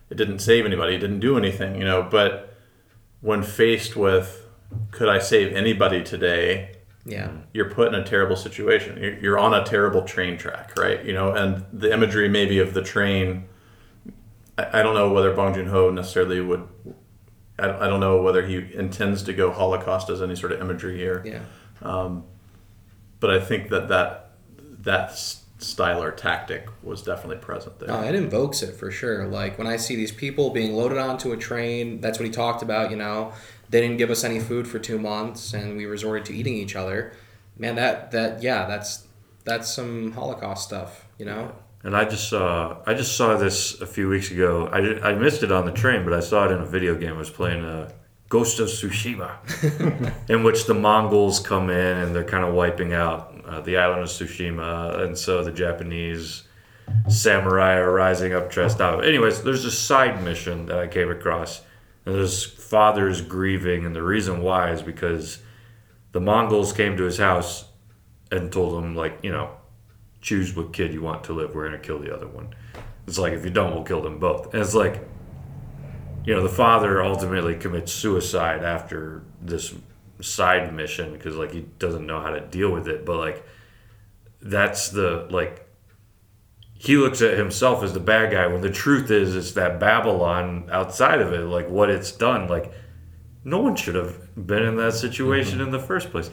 [0.09, 2.55] It didn't save anybody, it didn't do anything, you know, but
[3.21, 4.45] when faced with,
[4.91, 6.75] could I save anybody today?
[7.05, 7.31] Yeah.
[7.53, 8.97] You're put in a terrible situation.
[9.01, 11.03] You're, you're on a terrible train track, right?
[11.03, 13.45] You know, and the imagery maybe of the train,
[14.57, 16.67] I, don't know whether Bong Joon Ho necessarily would.
[17.57, 20.97] I, I don't know whether he intends to go Holocaust as any sort of imagery
[20.97, 21.41] here Yeah.
[21.81, 22.25] Um,
[23.19, 24.31] but I think that that
[24.81, 27.89] that s- style or tactic was definitely present there.
[27.89, 29.27] No, it invokes it for sure.
[29.27, 32.63] Like when I see these people being loaded onto a train, that's what he talked
[32.63, 32.91] about.
[32.91, 33.33] You know,
[33.69, 36.75] they didn't give us any food for two months, and we resorted to eating each
[36.75, 37.13] other.
[37.57, 39.07] Man, that that yeah, that's
[39.43, 41.05] that's some Holocaust stuff.
[41.17, 41.53] You know.
[41.83, 44.69] And I just saw I just saw this a few weeks ago.
[44.71, 46.95] I, did, I missed it on the train, but I saw it in a video
[46.95, 47.15] game.
[47.15, 47.93] I was playing a
[48.29, 49.37] Ghost of Tsushima,
[50.29, 54.03] in which the Mongols come in and they're kind of wiping out uh, the island
[54.03, 56.43] of Tsushima, and so the Japanese
[57.07, 59.05] samurai are rising up dressed out.
[59.05, 61.61] Anyways, there's a side mission that I came across,
[62.05, 65.39] and his father's grieving, and the reason why is because
[66.11, 67.65] the Mongols came to his house
[68.31, 69.51] and told him like you know
[70.21, 71.55] choose what kid you want to live.
[71.55, 72.53] We're gonna kill the other one.
[73.07, 74.53] It's like if you don't, we'll kill them both.
[74.53, 75.07] And it's like
[76.25, 79.73] you know the father ultimately commits suicide after this
[80.21, 83.45] side mission because like he doesn't know how to deal with it but like
[84.41, 85.65] that's the like
[86.73, 90.67] he looks at himself as the bad guy when the truth is it's that babylon
[90.71, 92.73] outside of it like what it's done like
[93.43, 96.29] no one should have been in that situation in the first place.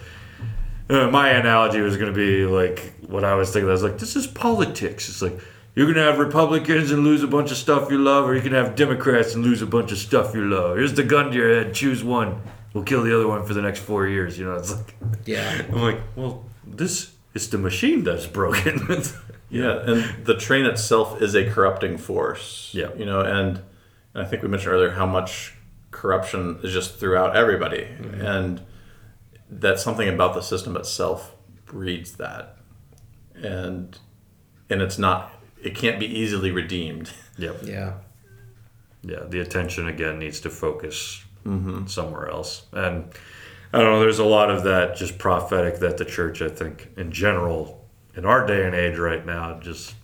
[0.89, 3.99] Uh, my analogy was going to be like what i was thinking i was like
[3.99, 5.09] this is politics.
[5.09, 5.39] It's like
[5.75, 8.41] you're going to have republicans and lose a bunch of stuff you love or you
[8.41, 10.77] can have democrats and lose a bunch of stuff you love.
[10.77, 12.41] Here's the gun to your head choose one
[12.77, 15.63] we'll kill the other one for the next four years you know it's like Yeah.
[15.73, 19.03] i'm like well this is the machine that's broken
[19.49, 22.71] Yeah, and the train itself is a corrupting force.
[22.75, 22.93] Yeah.
[22.97, 23.63] You know, and,
[24.13, 25.55] and I think we mentioned earlier how much
[25.93, 27.83] corruption is just throughout everybody.
[27.83, 28.21] Mm-hmm.
[28.23, 28.61] And
[29.49, 32.57] that something about the system itself breeds that.
[33.37, 33.97] And
[34.69, 37.13] and it's not it can't be easily redeemed.
[37.39, 37.93] yep Yeah.
[39.03, 41.87] yeah, the attention again needs to focus Mm-hmm.
[41.87, 42.67] somewhere else.
[42.73, 43.09] And
[43.73, 46.89] I don't know, there's a lot of that just prophetic that the church, I think,
[46.97, 47.85] in general,
[48.17, 49.95] in our day and age right now, just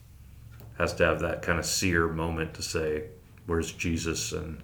[0.78, 3.05] has to have that kind of seer moment to say,
[3.47, 4.32] where's Jesus?
[4.32, 4.62] And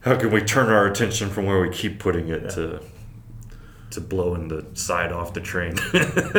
[0.00, 2.82] how can we turn our attention from where we keep putting it to
[3.90, 5.74] to blowing the side off the train?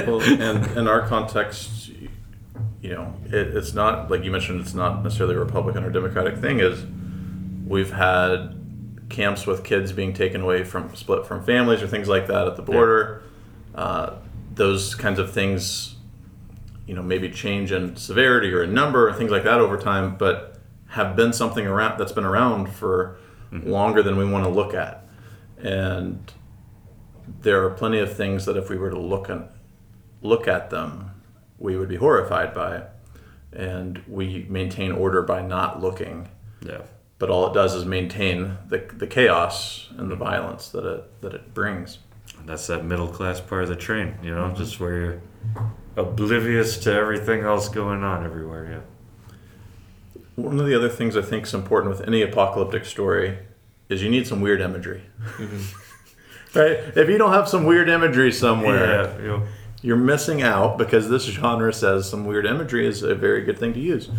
[0.08, 1.90] well, and in our context,
[2.82, 4.62] you know, it, it's not like you mentioned.
[4.62, 6.60] It's not necessarily a Republican or Democratic thing.
[6.60, 6.84] Is
[7.68, 8.63] we've had
[9.10, 12.56] camps with kids being taken away from split from families or things like that at
[12.56, 13.24] the border.
[13.76, 14.16] Uh,
[14.54, 15.96] those kinds of things,
[16.86, 20.16] you know, maybe change in severity or in number or things like that over time,
[20.16, 23.18] but have been something around that's been around for
[23.52, 25.06] longer than we want to look at,
[25.58, 26.32] and
[27.42, 29.50] there are plenty of things that if we were to look at
[30.22, 31.12] look at them,
[31.58, 32.84] we would be horrified by,
[33.52, 36.30] and we maintain order by not looking.
[36.66, 36.82] yeah.
[37.20, 41.34] But all it does is maintain the, the chaos and the violence that it that
[41.34, 42.00] it brings.
[42.40, 45.22] And that's that middle class part of the train, you know, just where you're
[45.96, 48.84] oblivious to everything else going on everywhere.
[49.26, 49.32] Yeah.
[50.36, 53.38] One of the other things I think is important with any apocalyptic story
[53.88, 55.04] is you need some weird imagery.
[55.38, 56.60] Mm-hmm.
[56.60, 56.98] right?
[56.98, 59.28] If you don't have some weird imagery somewhere, Yeah.
[59.28, 59.44] Know,
[59.82, 63.74] you're missing out because this genre says some weird imagery is a very good thing
[63.74, 64.10] to use.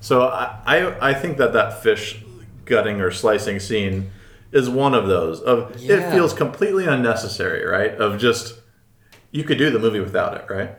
[0.00, 2.22] So I, I, I think that that fish
[2.68, 4.10] gutting or slicing scene
[4.52, 5.40] is one of those.
[5.40, 7.94] Of it feels completely unnecessary, right?
[7.94, 8.60] Of just
[9.30, 10.70] you could do the movie without it, right?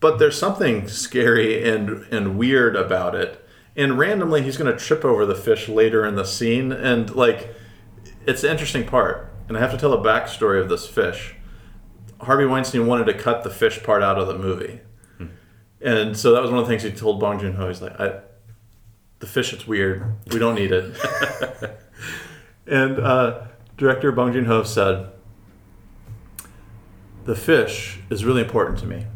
[0.00, 3.44] But there's something scary and and weird about it.
[3.76, 7.54] And randomly he's going to trip over the fish later in the scene and like
[8.26, 9.32] it's the interesting part.
[9.48, 11.34] And I have to tell a backstory of this fish.
[12.20, 14.80] Harvey Weinstein wanted to cut the fish part out of the movie.
[15.16, 15.26] Hmm.
[15.80, 17.68] And so that was one of the things he told Bong Joon Ho.
[17.68, 18.20] He's like, I,
[19.20, 20.16] the fish, it's weird.
[20.32, 20.96] We don't need it.
[22.66, 23.46] and uh,
[23.76, 25.10] director Bong Joon Ho said,
[27.24, 29.06] the fish is really important to me.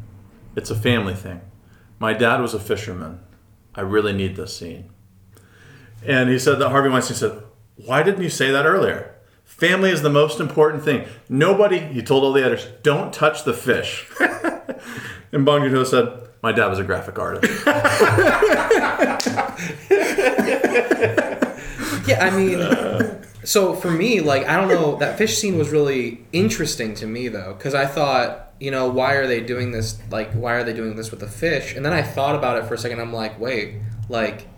[0.54, 1.40] It's a family thing.
[1.98, 3.20] My dad was a fisherman.
[3.74, 4.90] I really need this scene.
[6.04, 7.42] And he said that Harvey Weinstein said,
[7.76, 9.14] Why didn't you say that earlier?
[9.44, 11.06] Family is the most important thing.
[11.28, 14.10] Nobody, he told all the editors, don't touch the fish.
[15.32, 17.66] and Bong Joon Ho said, My dad was a graphic artist.
[22.06, 26.24] Yeah, I mean, so for me, like, I don't know, that fish scene was really
[26.32, 30.00] interesting to me, though, because I thought, you know, why are they doing this?
[30.10, 31.76] Like, why are they doing this with the fish?
[31.76, 33.00] And then I thought about it for a second.
[33.00, 33.76] I'm like, wait,
[34.08, 34.48] like,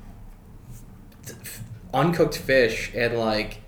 [1.93, 3.61] uncooked fish and, like,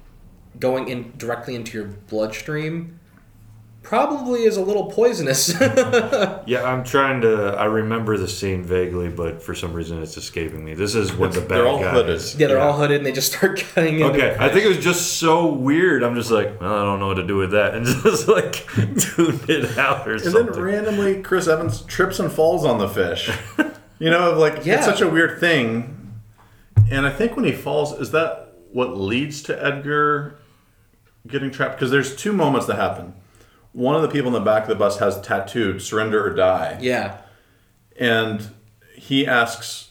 [0.58, 2.95] going in directly into your bloodstream
[3.86, 5.54] probably is a little poisonous.
[6.46, 7.54] Yeah, I'm trying to.
[7.56, 10.74] I remember the scene vaguely, but for some reason it's escaping me.
[10.74, 12.14] This is when the bad They're all guy hooded.
[12.14, 12.36] is.
[12.38, 14.78] yeah, they're all hooded and they just start cutting into Okay, I think it was
[14.78, 16.04] just so weird.
[16.04, 18.52] I'm just like, well, I don't know what to do with that, and just like
[18.98, 20.46] tune it out or And something.
[20.46, 23.30] And then randomly, Chris Evans trips and falls on the fish.
[23.98, 24.74] You know, like Yeah.
[24.76, 26.12] it's such a weird thing.
[26.90, 30.36] And I think when he falls, is that what leads to Edgar
[31.26, 31.76] getting trapped?
[31.76, 33.14] Because there's two moments that happen.
[33.76, 36.78] One of the people in the back of the bus has tattooed "Surrender or Die,"
[36.80, 37.18] Yeah.
[37.98, 38.48] and
[38.94, 39.90] he asks,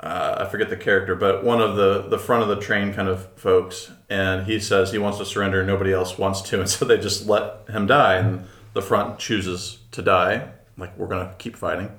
[0.00, 3.08] uh, I forget the character, but one of the the front of the train kind
[3.08, 6.68] of folks, and he says he wants to surrender, and nobody else wants to, and
[6.68, 11.34] so they just let him die, and the front chooses to die, like we're gonna
[11.36, 11.90] keep fighting,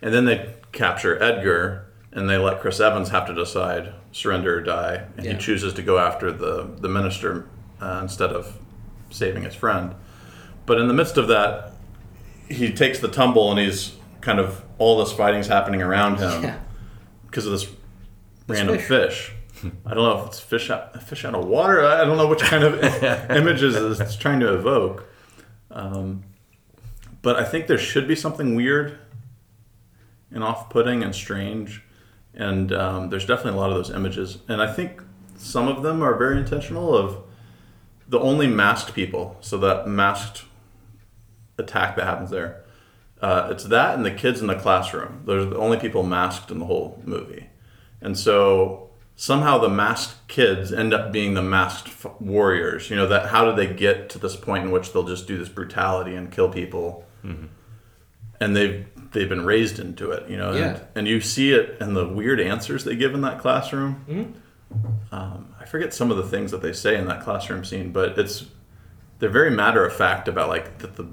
[0.00, 4.60] and then they capture Edgar, and they let Chris Evans have to decide surrender or
[4.60, 5.32] die, and Yeah.
[5.32, 7.46] he chooses to go after the the minister
[7.80, 8.56] uh, instead of
[9.10, 9.96] saving his friend.
[10.70, 11.72] But in the midst of that,
[12.48, 16.58] he takes the tumble, and he's kind of all this fighting's happening around him Yeah.
[17.26, 17.66] because of this
[18.46, 19.32] random fish.
[19.56, 19.72] fish.
[19.84, 21.84] I don't know if it's fish out fish out of water.
[21.84, 22.74] I don't know which kind of
[23.32, 25.06] images it's trying to evoke.
[25.72, 26.22] Um,
[27.20, 28.96] but I think there should be something weird
[30.30, 31.82] and off-putting and strange,
[32.32, 34.38] and um, there's definitely a lot of those images.
[34.46, 35.02] And I think
[35.36, 36.96] some of them are very intentional.
[36.96, 37.16] Of
[38.06, 40.44] the only masked people, so that masked
[41.60, 42.64] attack that happens there.
[43.22, 45.22] Uh, it's that and the kids in the classroom.
[45.26, 47.50] Those are the only people masked in the whole movie.
[48.00, 52.88] And so somehow the masked kids end up being the masked f- warriors.
[52.88, 55.36] You know, that how do they get to this point in which they'll just do
[55.38, 57.04] this brutality and kill people?
[58.40, 60.52] And they've they've been raised into it, you know.
[60.54, 60.68] Yeah.
[60.68, 64.34] And, and you see it in the weird answers they give in that classroom.
[65.12, 68.18] Um, I forget some of the things that they say in that classroom scene, but
[68.18, 68.46] it's
[69.18, 71.06] they're very matter of fact about like that the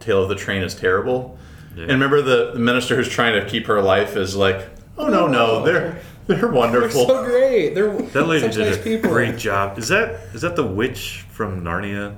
[0.00, 1.38] tail of the train is terrible.
[1.76, 1.82] Yeah.
[1.82, 5.26] And remember the, the minister who's trying to keep her life is like, oh no
[5.28, 7.06] no they're they're wonderful.
[7.06, 7.24] They're wonderful.
[7.24, 7.74] so great.
[7.74, 9.10] They're That lady such did nice a people.
[9.10, 9.78] great job.
[9.78, 12.16] Is that is that the witch from Narnia?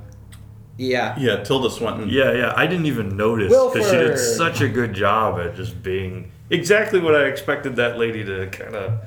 [0.79, 1.15] Yeah.
[1.19, 2.09] yeah, Tilda Swinton.
[2.09, 2.55] Yeah, yeah.
[2.57, 6.99] I didn't even notice because she did such a good job at just being exactly
[6.99, 9.01] what I expected that lady to kind of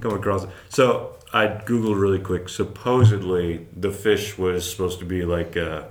[0.00, 0.46] come across.
[0.68, 2.48] So I googled really quick.
[2.50, 5.84] Supposedly, the fish was supposed to be like uh,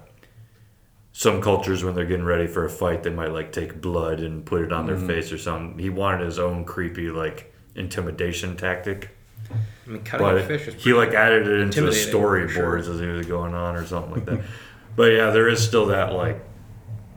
[1.18, 4.46] some cultures when they're getting ready for a fight, they might like take blood and
[4.46, 5.08] put it on their mm-hmm.
[5.08, 5.80] face or something.
[5.80, 9.12] He wanted his own creepy like intimidation tactic.
[9.50, 12.48] I mean, cutting But fish is he like added it into the for sure.
[12.50, 14.42] storyboards as he was going on or something like that.
[14.98, 16.44] but yeah, there is still that like,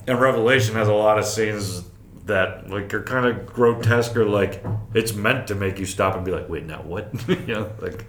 [0.07, 1.83] and Revelation has a lot of scenes
[2.27, 6.25] that like are kind of grotesque or like it's meant to make you stop and
[6.25, 7.13] be like, wait, now what?
[7.29, 8.07] you know, like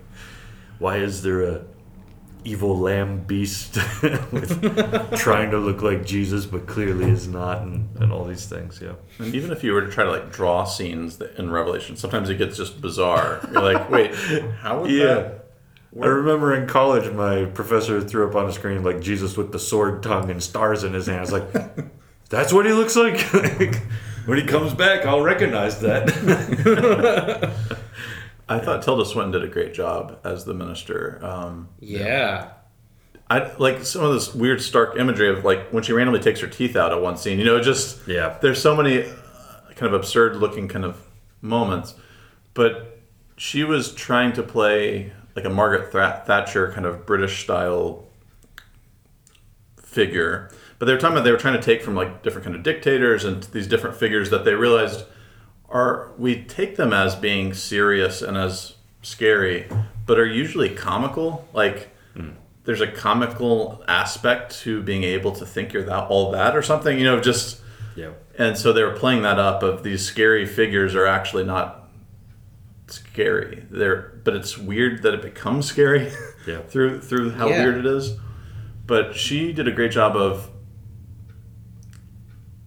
[0.78, 1.66] why is there a
[2.46, 3.76] evil lamb beast
[4.32, 8.80] with trying to look like Jesus but clearly is not, and, and all these things.
[8.82, 8.94] Yeah.
[9.20, 12.30] And even if you were to try to like draw scenes that, in Revelation, sometimes
[12.30, 13.40] it gets just bizarre.
[13.52, 14.14] You're like, wait,
[14.62, 15.06] how would Yeah.
[15.16, 15.46] that?
[16.02, 19.58] I remember in college, my professor threw up on the screen like Jesus with the
[19.60, 21.32] sword tongue and stars in his hands.
[21.32, 21.52] Like,
[22.30, 23.20] that's what he looks like.
[24.26, 26.06] when he comes back, I'll recognize that.
[28.50, 31.20] I thought Tilda Swinton did a great job as the minister.
[31.24, 32.50] Um, Yeah.
[33.32, 36.48] I like some of this weird stark imagery of like when she randomly takes her
[36.48, 37.38] teeth out at one scene.
[37.38, 38.38] You know, just Yeah.
[38.42, 39.12] There's so many uh,
[39.76, 40.98] kind of absurd looking kind of
[41.42, 41.94] moments,
[42.56, 43.00] but
[43.38, 48.08] she was trying to play like a Margaret Tha- Thatcher kind of British style
[49.78, 50.50] figure.
[50.80, 52.64] But they were talking about they were trying to take from like different kind of
[52.64, 55.04] dictators and these different figures that they realized
[55.72, 59.68] are we take them as being serious and as scary,
[60.06, 61.48] but are usually comical.
[61.54, 62.32] Like hmm.
[62.64, 66.98] there's a comical aspect to being able to think you're that all that or something.
[66.98, 67.62] You know, just
[67.96, 68.12] yeah.
[68.38, 71.88] and so they were playing that up of these scary figures are actually not
[72.88, 73.66] scary.
[73.70, 76.12] They're but it's weird that it becomes scary
[76.48, 76.60] Yeah.
[76.68, 77.64] through through how Yeah.
[77.64, 78.18] weird it is.
[78.86, 80.50] But she did a great job of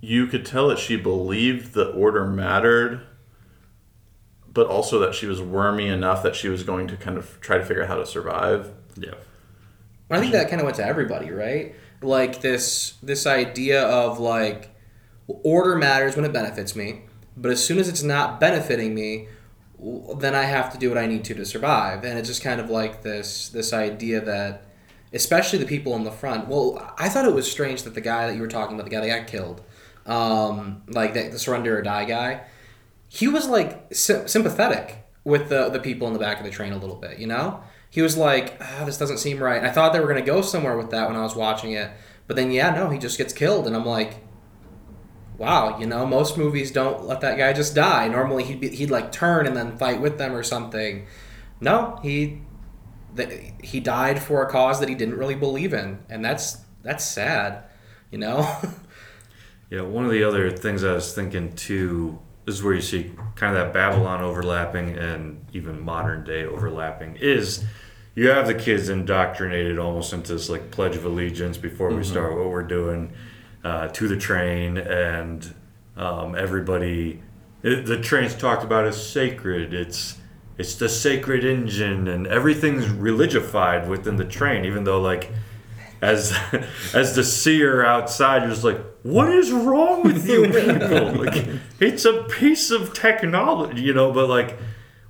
[0.02, 3.06] you could tell that she believed the order mattered,
[4.52, 7.56] but also that she was wormy enough that she was going to kind of try
[7.56, 8.72] to figure out how to survive.
[8.96, 9.14] Yeah.
[10.10, 11.74] I think that kind of went to everybody, right?
[12.02, 14.74] Like this this idea of like
[15.26, 17.02] order matters when it benefits me,
[17.36, 19.28] but as soon as it's not benefiting me,
[20.18, 22.04] then I have to do what I need to to survive.
[22.04, 24.64] And it's just kind of like this this idea that
[25.12, 26.48] especially the people in the front.
[26.48, 28.90] Well, I thought it was strange that the guy that you were talking about, the
[28.90, 29.62] guy that got killed,
[30.06, 32.42] um, like the, the surrender or die guy,
[33.08, 36.72] he was like sy- sympathetic with the the people in the back of the train
[36.72, 37.62] a little bit, you know?
[37.90, 39.62] He was like, ah, this doesn't seem right.
[39.62, 41.90] I thought they were to go somewhere with that when I was watching it.
[42.26, 43.66] But then, yeah, no, he just gets killed.
[43.66, 44.24] And I'm like,
[45.36, 48.08] wow, you know, most movies don't let that guy just die.
[48.08, 51.06] Normally he'd, be, he'd like turn and then fight with them or something.
[51.60, 52.40] No, he
[53.14, 55.98] th- he died for a cause that he didn't really believe in.
[56.08, 57.64] And that's that's sad,
[58.10, 58.56] you know?
[59.72, 63.10] Yeah, one of the other things I was thinking too this is where you see
[63.36, 67.64] kind of that Babylon overlapping and even modern day overlapping is
[68.14, 72.36] you have the kids indoctrinated almost into this like pledge of allegiance before we start
[72.36, 73.14] what we're doing
[73.64, 75.54] uh, to the train and
[75.96, 77.22] um, everybody
[77.62, 79.72] it, the train's talked about as sacred.
[79.72, 80.18] It's
[80.58, 85.30] it's the sacred engine and everything's religified within the train even though like
[86.02, 86.36] as
[86.92, 91.24] as the seer outside, you're just like, what is wrong with you people?
[91.24, 91.48] Like,
[91.80, 94.12] it's a piece of technology, you know.
[94.12, 94.58] But like,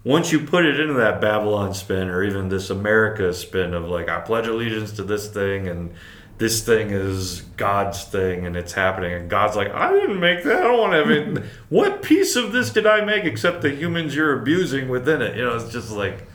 [0.05, 4.11] once you put it into that Babylon spin, or even this America spin of like,
[4.11, 5.95] I pledge allegiance to this thing, and
[6.36, 10.59] this thing is God's thing, and it's happening, and God's like, I didn't make that.
[10.59, 11.45] I don't want to have it.
[11.70, 15.38] what piece of this did I make except the humans you're abusing within it?
[15.38, 16.28] You know, it's just like.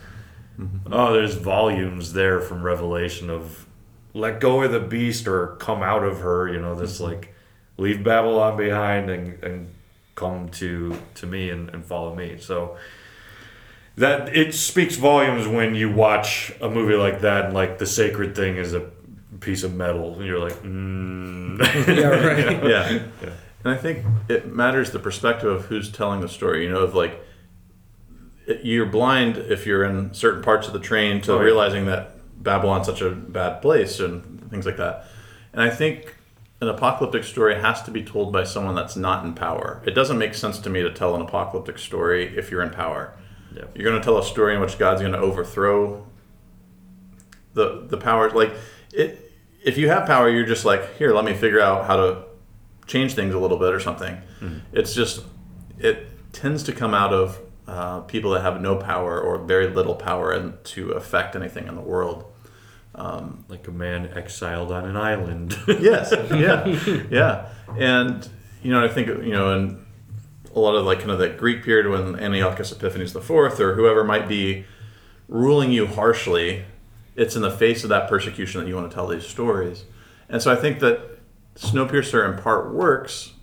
[0.60, 0.92] Mm-hmm.
[0.92, 3.67] Oh, there's volumes there from Revelation of
[4.18, 6.48] let go of the beast or come out of her.
[6.52, 7.34] You know, this like
[7.78, 9.74] leave Babylon behind and, and
[10.16, 12.38] come to to me and, and follow me.
[12.40, 12.78] So
[13.96, 18.36] that it speaks volumes when you watch a movie like that and like the sacred
[18.36, 18.90] thing is a
[19.40, 21.60] piece of metal and you're like, mm.
[21.88, 22.64] Yeah, right.
[22.70, 23.00] yeah.
[23.64, 26.64] And I think it matters the perspective of who's telling the story.
[26.64, 27.20] You know, of like
[28.64, 31.44] you're blind if you're in certain parts of the train to Oh, yeah.
[31.44, 35.06] realizing that Babylon's such a bad place and things like that.
[35.54, 36.16] And I think
[36.62, 39.82] an apocalyptic story has to be told by someone that's not in power.
[39.86, 43.14] It doesn't make sense to me to tell an apocalyptic story if you're in power.
[43.56, 43.66] Yeah.
[43.76, 46.06] You're going to tell a story in which God's going to overthrow
[47.54, 48.34] the the powers.
[48.34, 48.54] Like
[48.94, 49.32] it,
[49.64, 52.24] if you have power, you're just like, here, let me figure out how to
[52.86, 54.16] change things a little bit or something.
[54.40, 54.60] Mm-hmm.
[54.74, 55.24] It's just
[55.78, 59.96] it tends to come out of uh, people that have no power or very little
[59.96, 62.26] power and to affect anything in the world.
[63.50, 65.58] like a man exiled on an island.
[65.68, 66.66] yes yeah
[67.12, 68.30] yeah and
[68.64, 69.86] you know i think you know in
[70.56, 73.76] a lot of like kind of that greek period when antiochus epiphanes the fourth or
[73.76, 74.66] whoever might be
[75.28, 76.64] ruling you harshly
[77.16, 79.86] it's in the face of that persecution that you want to tell these stories
[80.30, 81.20] and so i think that
[81.56, 83.34] snowpiercer in part works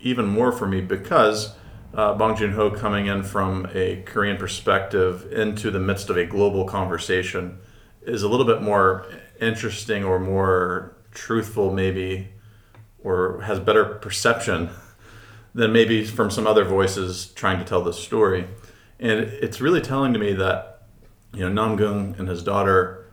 [0.00, 1.54] even more for me because
[1.94, 6.24] uh, Bong Joon Ho coming in from a Korean perspective into the midst of a
[6.26, 7.58] global conversation
[8.02, 9.06] is a little bit more
[9.40, 12.28] interesting or more truthful, maybe,
[13.02, 14.70] or has better perception
[15.54, 18.46] than maybe from some other voices trying to tell this story.
[18.98, 20.82] And it's really telling to me that,
[21.32, 23.04] you know, Namgung and his daughter,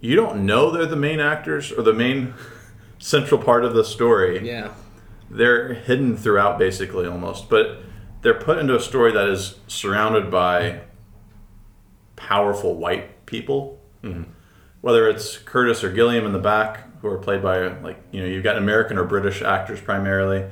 [0.00, 2.34] you don't know they're the main actors or the main
[2.98, 4.72] central part of the story Yeah.
[5.30, 7.82] they're hidden throughout basically almost but
[8.22, 10.80] they're put into a story that is surrounded by
[12.16, 13.80] powerful white people.
[14.02, 14.30] Mm-hmm.
[14.80, 18.26] Whether it's curtis or gilliam in the back who are played by like you know
[18.26, 20.44] you've got american or british actors primarily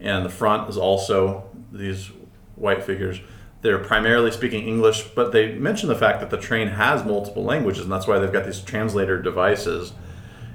[0.00, 2.10] and the front is also these
[2.56, 3.20] white figures.
[3.62, 7.84] They're primarily speaking english but they mention the fact that the train has multiple languages
[7.84, 9.92] and that's why they've got these translator devices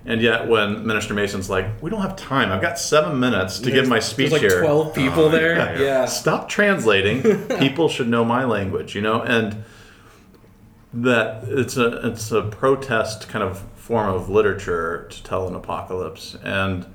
[0.05, 2.51] and yet, when Minister Mason's like, "We don't have time.
[2.51, 4.61] I've got seven minutes to give my speech like here.
[4.61, 5.55] 12 people there.
[5.55, 5.79] yeah.
[5.79, 6.05] Yeah.
[6.05, 7.21] Stop translating.
[7.59, 9.63] People should know my language, you know." And
[10.93, 16.35] that it's a it's a protest kind of form of literature to tell an apocalypse,
[16.43, 16.85] and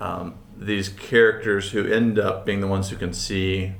[0.00, 3.72] um, these characters who end up being the ones who can see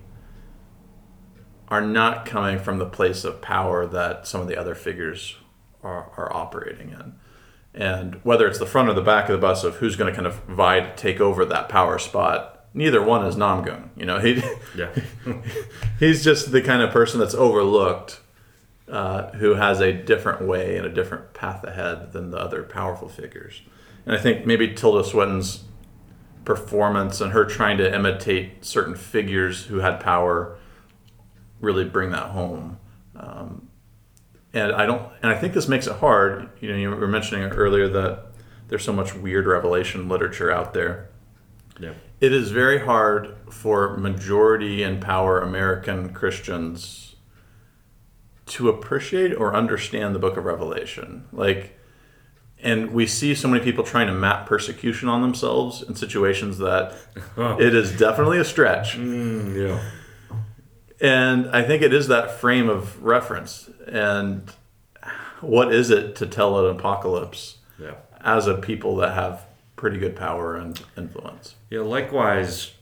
[1.69, 5.37] are not coming from the place of power that some of the other figures
[5.83, 7.15] are, are operating in.
[7.77, 10.17] And whether it's the front or the back of the bus of who's going to
[10.17, 13.91] kind of vie to take over that power spot, neither one is Namgung.
[13.97, 14.43] You know, he
[14.75, 14.91] yeah.
[15.99, 18.21] he's just the kind of person that's overlooked,
[18.89, 23.09] uh, who has a different way and a different path ahead than the other powerful
[23.09, 23.61] figures.
[24.07, 25.65] And I think maybe Tilda Swinton's
[26.47, 30.57] performance and her trying to imitate certain figures who had power
[31.61, 32.79] really bring that home.
[33.17, 33.66] Um,
[34.57, 36.49] and I don't, and I think this makes it hard.
[36.61, 38.27] You know, you were mentioning earlier that
[38.69, 41.09] there's so much weird revelation literature out there
[41.79, 41.93] Yeah.
[42.21, 47.15] it is very hard for majority in power American Christians
[48.47, 51.27] to appreciate or understand the book of Revelation.
[51.33, 51.79] Like,
[52.63, 56.95] and we see so many people trying to map persecution on themselves in situations that
[57.37, 58.97] it is definitely a stretch.
[58.97, 59.81] Mm, yeah.
[61.01, 63.69] And I think it is that frame of reference.
[63.87, 64.51] And
[65.41, 67.95] what is it to tell an apocalypse Yeah.
[68.23, 69.45] as a people that have
[69.77, 71.55] pretty good power and influence?
[71.71, 72.73] Yeah, likewise,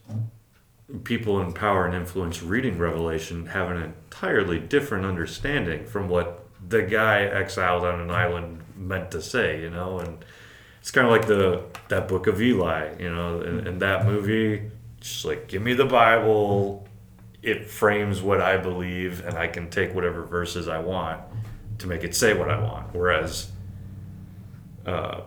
[1.04, 6.82] people in power and influence reading Revelation have an entirely different understanding from what the
[6.82, 10.24] guy exiled on an island meant to say, you know, and
[10.80, 14.70] it's kind of like the that book of Eli, you know, in, in that movie,
[15.00, 16.83] just like give me the Bible,
[17.44, 21.20] it frames what I believe, and I can take whatever verses I want
[21.78, 22.94] to make it say what I want.
[22.94, 23.50] Whereas,
[24.86, 25.22] uh,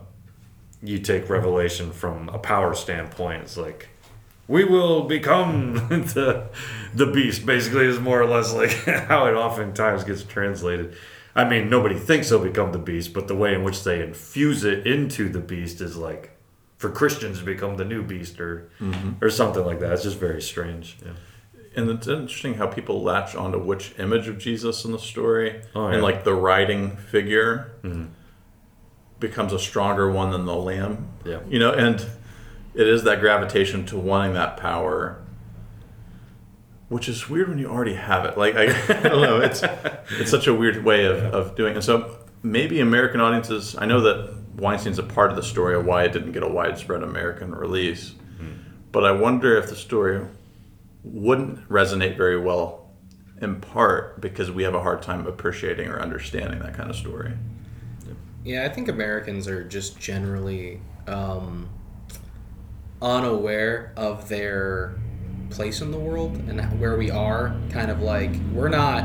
[0.81, 3.89] you take Revelation from a power standpoint, it's like
[4.47, 6.47] we will become the
[6.93, 7.45] the beast.
[7.45, 8.71] Basically, is more or less like
[9.07, 10.95] how it oftentimes gets translated.
[11.35, 14.63] I mean, nobody thinks they'll become the beast, but the way in which they infuse
[14.63, 16.31] it into the beast is like
[16.77, 18.71] for Christians to become the new beast or
[19.21, 19.93] or something like that.
[19.93, 20.97] It's just very strange.
[21.05, 21.11] Yeah.
[21.77, 25.85] And it's interesting how people latch onto which image of Jesus in the story, Oh,
[25.85, 28.05] and like the riding figure mm-hmm.
[29.19, 31.09] becomes a stronger one than the lamb.
[31.23, 31.41] Yeah.
[31.47, 32.03] you know, and
[32.73, 35.21] it is that gravitation to wanting that power,
[36.89, 38.39] which is weird when you already have it.
[38.39, 39.61] Like I, I don't know, it's
[40.19, 41.75] it's such a weird way of, of doing it.
[41.75, 43.75] And so maybe American audiences.
[43.77, 46.49] I know that Weinstein's a part of the story of why it didn't get a
[46.49, 48.53] widespread American release, mm-hmm.
[48.91, 50.25] but I wonder if the story
[51.03, 52.89] wouldn't resonate very well
[53.41, 57.33] in part because we have a hard time appreciating or understanding that kind of story.
[58.43, 61.69] Yeah, I think Americans are just generally um,
[63.01, 64.97] unaware of their
[65.49, 67.55] place in the world and where we are.
[67.69, 69.03] Kind of like we're not.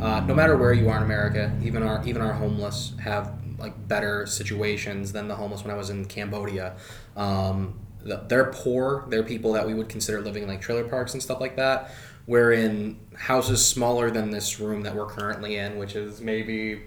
[0.00, 3.88] Uh, no matter where you are in America, even our even our homeless have like
[3.88, 6.76] better situations than the homeless when I was in Cambodia.
[7.16, 9.04] Um, they're poor.
[9.08, 11.90] They're people that we would consider living in like trailer parks and stuff like that.
[12.26, 16.82] We're in houses smaller than this room that we're currently in, which is maybe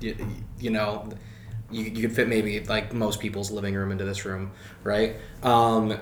[0.00, 0.16] you,
[0.58, 1.08] you know
[1.70, 4.52] you, you could fit maybe like most people's living room into this room
[4.82, 5.96] right um,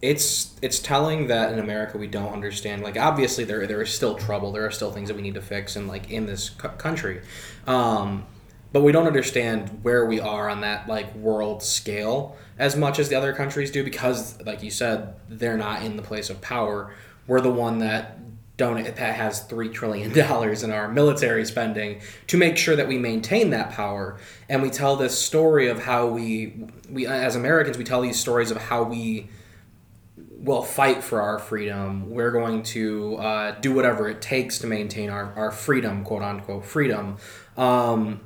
[0.00, 4.14] it's it's telling that in america we don't understand like obviously there there is still
[4.14, 6.68] trouble there are still things that we need to fix and like in this cu-
[6.68, 7.20] country
[7.66, 8.24] um,
[8.72, 13.08] but we don't understand where we are on that like world scale as much as
[13.08, 16.92] the other countries do because like you said they're not in the place of power.
[17.26, 18.18] We're the one that
[18.58, 22.98] don't that has three trillion dollars in our military spending to make sure that we
[22.98, 24.18] maintain that power.
[24.48, 28.50] And we tell this story of how we we as Americans we tell these stories
[28.50, 29.28] of how we
[30.16, 32.10] will fight for our freedom.
[32.10, 36.64] We're going to uh, do whatever it takes to maintain our, our freedom quote unquote
[36.64, 37.16] freedom.
[37.56, 38.20] Um,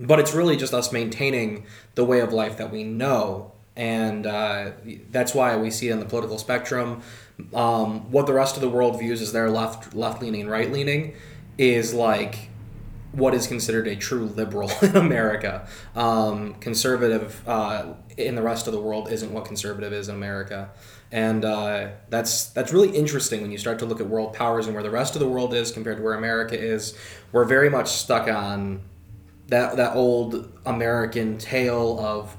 [0.00, 1.64] but it's really just us maintaining
[1.94, 4.72] the way of life that we know and uh,
[5.10, 7.02] that's why we see it on the political spectrum
[7.54, 10.72] um, what the rest of the world views as their left left leaning and right
[10.72, 11.14] leaning
[11.56, 12.48] is like
[13.12, 15.66] what is considered a true liberal in America.
[15.94, 20.70] Um, conservative uh, in the rest of the world isn't what conservative is in America,
[21.10, 24.74] and uh, that's that's really interesting when you start to look at world powers and
[24.74, 26.96] where the rest of the world is compared to where America is.
[27.32, 28.82] We're very much stuck on
[29.48, 32.36] that that old American tale of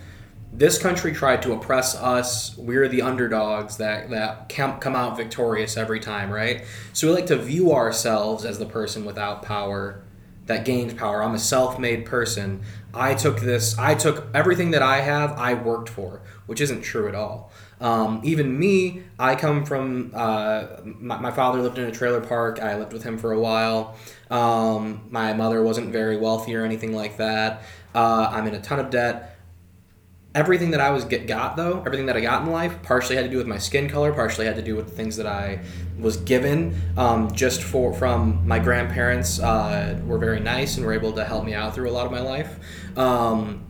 [0.51, 2.57] this country tried to oppress us.
[2.57, 6.65] We're the underdogs that that come out victorious every time, right?
[6.93, 10.03] So we like to view ourselves as the person without power
[10.49, 11.23] that gained power.
[11.23, 12.61] I'm a self-made person.
[12.93, 13.77] I took this.
[13.77, 15.31] I took everything that I have.
[15.33, 17.51] I worked for, which isn't true at all.
[17.79, 20.11] Um, even me, I come from.
[20.13, 22.59] Uh, my, my father lived in a trailer park.
[22.59, 23.95] I lived with him for a while.
[24.29, 27.63] Um, my mother wasn't very wealthy or anything like that.
[27.95, 29.39] Uh, I'm in a ton of debt
[30.35, 33.25] everything that I was get got though, everything that I got in life, partially had
[33.25, 35.61] to do with my skin color, partially had to do with the things that I
[35.99, 36.79] was given.
[36.97, 41.45] Um, just for from my grandparents uh, were very nice and were able to help
[41.45, 42.59] me out through a lot of my life.
[42.97, 43.65] Um,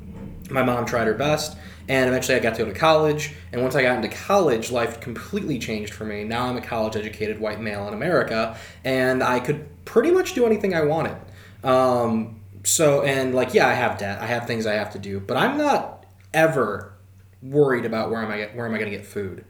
[0.49, 1.57] my mom tried her best.
[1.90, 3.34] And eventually, I got to go to college.
[3.52, 6.24] And once I got into college, life completely changed for me.
[6.24, 8.56] Now I'm a college educated white male in America,
[8.86, 11.18] and I could pretty much do anything I wanted.
[11.64, 14.22] Um, so, and like, yeah, I have debt.
[14.22, 16.94] I have things I have to do, but I'm not ever
[17.41, 19.45] worried about where am I where am I going to get food.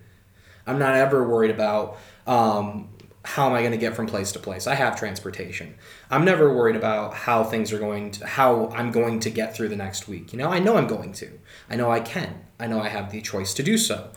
[0.65, 1.97] I'm not ever worried about
[2.27, 2.89] um,
[3.25, 4.67] how am I going to get from place to place.
[4.67, 5.75] I have transportation.
[6.09, 9.69] I'm never worried about how things are going to how I'm going to get through
[9.69, 10.31] the next week.
[10.31, 11.39] You know, I know I'm going to.
[11.69, 12.41] I know I can.
[12.59, 14.11] I know I have the choice to do so.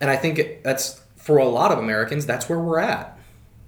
[0.00, 2.26] And I think that's for a lot of Americans.
[2.26, 3.18] That's where we're at.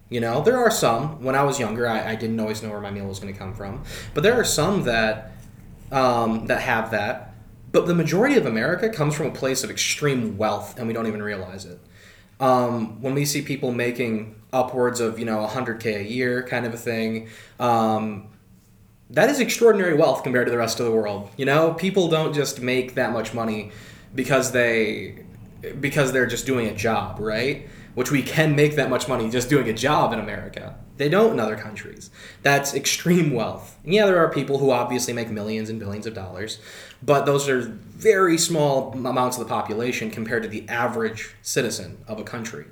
[0.09, 1.23] You know, there are some.
[1.23, 3.39] When I was younger, I, I didn't always know where my meal was going to
[3.39, 3.83] come from.
[4.15, 5.33] But there are some that
[5.91, 7.35] um, that have that.
[7.71, 11.07] But the majority of America comes from a place of extreme wealth, and we don't
[11.07, 11.81] even realize it.
[12.41, 16.75] Um, when we see people making upwards of you know 100k a year, kind of
[16.75, 17.29] a thing,
[17.59, 18.29] um,
[19.13, 21.31] that is extraordinary wealth compared to the rest of the world.
[21.37, 23.73] You know, people don't just make that much money
[24.15, 25.25] because they
[25.81, 27.69] because they're just doing a job, right?
[27.95, 30.77] Which we can make that much money just doing a job in America.
[30.97, 32.11] They don't in other countries.
[32.43, 33.79] That's extreme wealth.
[33.85, 36.59] And yeah, there are people who obviously make millions and billions of dollars,
[37.03, 42.19] but those are very small amounts of the population compared to the average citizen of
[42.19, 42.67] a country.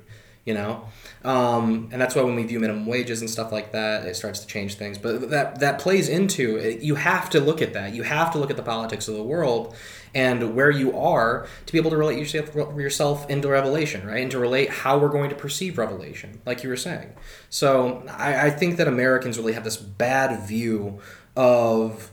[0.45, 0.85] You know?
[1.23, 4.39] Um, and that's why when we view minimum wages and stuff like that it starts
[4.39, 4.97] to change things.
[4.97, 6.81] But that that plays into it.
[6.81, 7.93] you have to look at that.
[7.93, 9.75] You have to look at the politics of the world
[10.13, 14.21] and where you are to be able to relate yourself, yourself into revelation right?
[14.21, 17.13] And to relate how we're going to perceive revelation like you were saying.
[17.49, 20.99] So I, I think that americans really have this bad view
[21.35, 22.11] of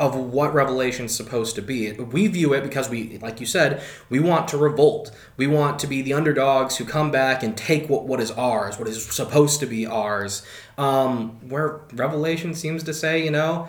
[0.00, 1.92] of what revelation is supposed to be.
[1.92, 5.14] We view it because we, like you said, we want to revolt.
[5.36, 8.78] We want to be the underdogs who come back and take what, what is ours,
[8.78, 10.42] what is supposed to be ours.
[10.78, 13.68] Um, where Revelation seems to say, you know,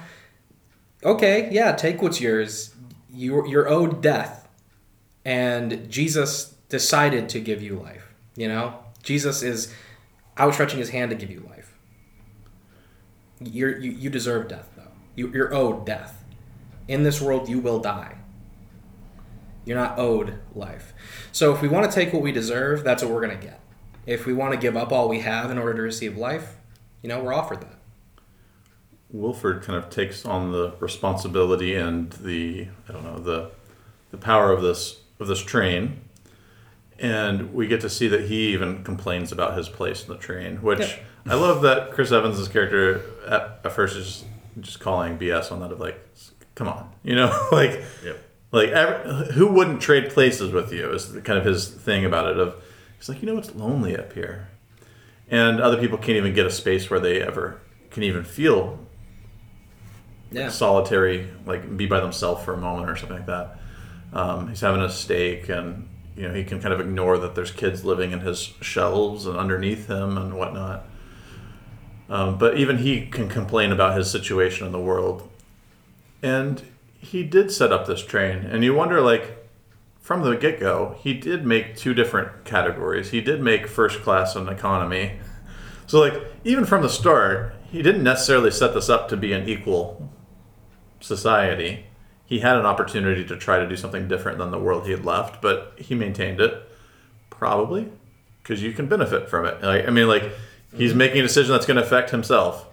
[1.04, 2.74] okay, yeah, take what's yours.
[3.14, 4.48] You're, you're owed death.
[5.26, 8.14] And Jesus decided to give you life.
[8.38, 9.74] You know, Jesus is
[10.38, 11.76] outstretching his hand to give you life.
[13.42, 14.94] You're, you, you deserve death, though.
[15.14, 16.20] You, you're owed death
[16.92, 18.18] in this world you will die.
[19.66, 20.94] You're not owed life.
[21.32, 23.60] So if we want to take what we deserve, that's what we're going to get.
[24.06, 26.58] If we want to give up all we have in order to receive life,
[27.02, 27.78] you know, we're offered that.
[29.10, 33.52] Wilford kind of takes on the responsibility and the I don't know the
[34.10, 36.02] the power of this of this train,
[36.98, 40.58] and we get to see that he even complains about his place in the train,
[40.58, 41.34] which yeah.
[41.34, 44.24] I love that Chris Evans's character at, at first is
[44.60, 46.00] just calling BS on that of like
[46.62, 48.24] come on, you know, like, yep.
[48.52, 52.38] like every, who wouldn't trade places with you is kind of his thing about it.
[52.38, 52.56] Of
[52.98, 54.48] he's like, you know, it's lonely up here,
[55.28, 57.60] and other people can't even get a space where they ever
[57.90, 58.78] can even feel
[60.32, 60.50] yeah.
[60.50, 63.60] solitary, like be by themselves for a moment or something like that.
[64.14, 67.52] Um, he's having a steak, and you know he can kind of ignore that there's
[67.52, 70.86] kids living in his shelves and underneath him and whatnot.
[72.08, 75.28] Um, but even he can complain about his situation in the world
[76.22, 76.62] and
[77.00, 79.38] he did set up this train, and you wonder, like,
[80.00, 83.12] from the get go, he did make two different categories.
[83.12, 85.20] He did make first class and economy.
[85.88, 89.48] So, like, even from the start, he didn't necessarily set this up to be an
[89.48, 90.10] equal
[91.00, 91.86] society.
[92.26, 95.06] He had an opportunity to try to do something different than the world he had
[95.06, 96.64] left, but he maintained it,
[97.30, 97.90] probably,
[98.42, 99.62] because you can benefit from it.
[99.62, 100.32] Like, I mean, like,
[100.76, 100.98] he's mm-hmm.
[100.98, 102.68] making a decision that's going to affect himself.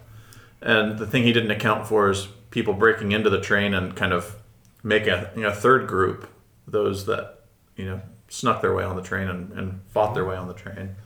[0.61, 4.13] And the thing he didn't account for is people breaking into the train and kind
[4.13, 4.37] of
[4.83, 6.29] make a you know, third group,
[6.67, 7.41] those that
[7.77, 10.55] you know snuck their way on the train and, and fought their way on the
[10.55, 10.97] train.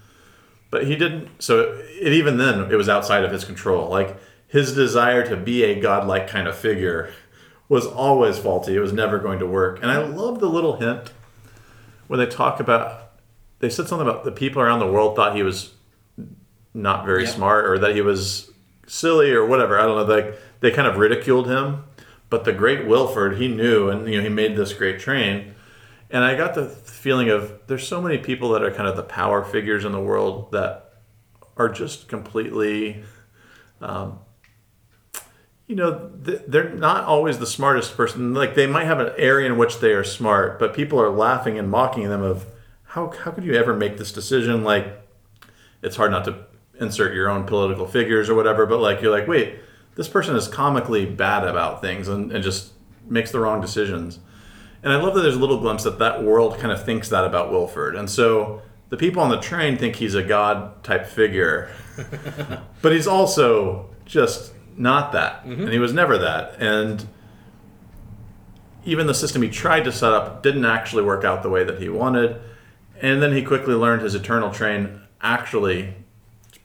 [0.71, 1.43] But he didn't.
[1.43, 3.89] So it, even then, it was outside of his control.
[3.89, 4.17] Like
[4.49, 7.13] his desire to be a godlike kind of figure
[7.69, 8.77] was always faulty.
[8.77, 9.83] It was never going to work.
[9.83, 11.13] And I love the little hint
[12.07, 13.13] when they talk about.
[13.61, 15.73] They said something about the people around the world thought he was
[16.75, 18.51] not very smart or that he was
[18.87, 19.79] silly or whatever.
[19.79, 20.15] I don't know.
[20.15, 21.85] Like they kind of ridiculed him.
[22.31, 25.55] But the great Wilford, he knew, and you know, he made this great train.
[26.09, 29.03] And I got the feeling of there's so many people that are kind of the
[29.03, 30.95] power figures in the world that
[31.59, 33.05] are just completely,
[33.83, 34.21] um,
[35.67, 38.33] you know, they're not always the smartest person.
[38.33, 41.59] Like they might have an area in which they are smart, but people are laughing
[41.59, 42.47] and mocking them of
[42.85, 44.65] how how could you ever make this decision?
[44.65, 44.87] Like
[45.83, 46.47] it's hard not to
[46.81, 49.59] insert your own political figures or whatever, but like you're like, wait,
[49.95, 52.73] this person is comically bad about things and, and just
[53.09, 54.19] makes the wrong decisions.
[54.83, 57.25] And I love that there's a little glimpse that that world kind of thinks that
[57.25, 57.95] about Wilford.
[57.95, 61.71] And so the people on the train think he's a god type figure,
[62.83, 65.45] but he's also just not that.
[65.45, 65.63] Mm-hmm.
[65.63, 66.57] And he was never that.
[66.59, 67.07] And
[68.85, 71.81] even the system he tried to set up didn't actually work out the way that
[71.81, 72.41] he wanted.
[73.01, 75.95] And then he quickly learned his eternal train actually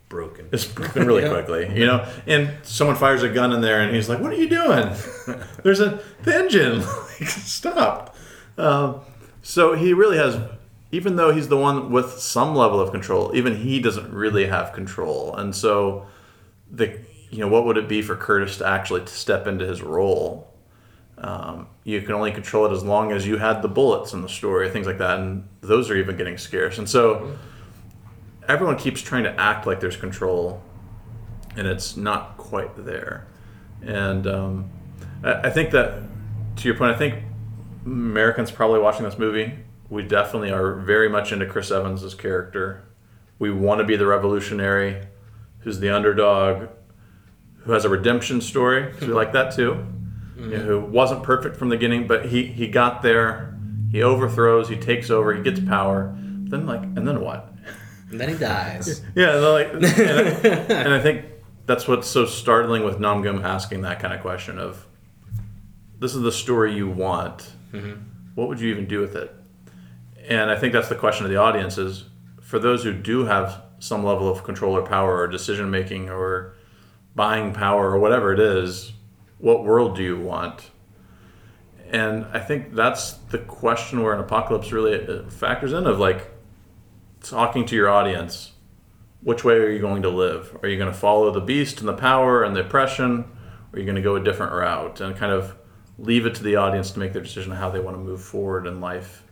[0.09, 0.49] broken.
[0.51, 1.29] It's broken really yeah.
[1.29, 2.07] quickly, you know.
[2.25, 4.93] And someone fires a gun in there, and he's like, "What are you doing?
[5.63, 6.79] There's a the engine.
[7.19, 8.15] like, stop."
[8.57, 9.01] Um,
[9.41, 10.39] so he really has,
[10.91, 14.73] even though he's the one with some level of control, even he doesn't really have
[14.73, 15.35] control.
[15.35, 16.07] And so,
[16.71, 19.81] the you know, what would it be for Curtis to actually to step into his
[19.81, 20.53] role?
[21.19, 24.29] Um, you can only control it as long as you had the bullets in the
[24.29, 26.77] story, things like that, and those are even getting scarce.
[26.77, 27.35] And so
[28.47, 30.61] everyone keeps trying to act like there's control,
[31.55, 33.27] and it's not quite there.
[33.81, 34.69] And um,
[35.23, 36.01] I, I think that,
[36.57, 37.23] to your point, I think
[37.85, 39.53] Americans probably watching this movie,
[39.89, 42.83] we definitely are very much into Chris Evans's character.
[43.39, 45.07] We want to be the revolutionary,
[45.59, 46.69] who's the underdog,
[47.59, 48.83] who has a redemption story.
[48.83, 49.85] Because we like that too.
[50.35, 50.51] Mm-hmm.
[50.51, 53.57] You know, who wasn't perfect from the beginning, but he he got there.
[53.91, 54.69] He overthrows.
[54.69, 55.33] He takes over.
[55.33, 56.13] He gets power.
[56.19, 57.53] Then like, and then what?
[58.09, 59.01] And then he dies.
[59.15, 61.25] yeah, like, and I, and I think
[61.65, 64.85] that's what's so startling with Namgung asking that kind of question of,
[65.99, 67.51] this is the story you want.
[67.71, 68.01] Mm-hmm.
[68.35, 69.33] What would you even do with it?
[70.27, 72.05] And I think that's the question of the audience is,
[72.41, 76.55] for those who do have some level of control or power or decision making or
[77.15, 78.93] buying power or whatever it is,
[79.39, 80.69] what world do you want?
[81.89, 86.31] And I think that's the question where an apocalypse really factors in of like
[87.29, 88.53] talking to your audience.
[89.21, 90.57] Which way are you going to live?
[90.61, 93.19] Are you going to follow the beast and the power and the oppression?
[93.19, 95.55] Or are you going to go a different route and kind of
[95.97, 98.21] leave it to the audience to make their decision on how they want to move
[98.21, 99.23] forward in life,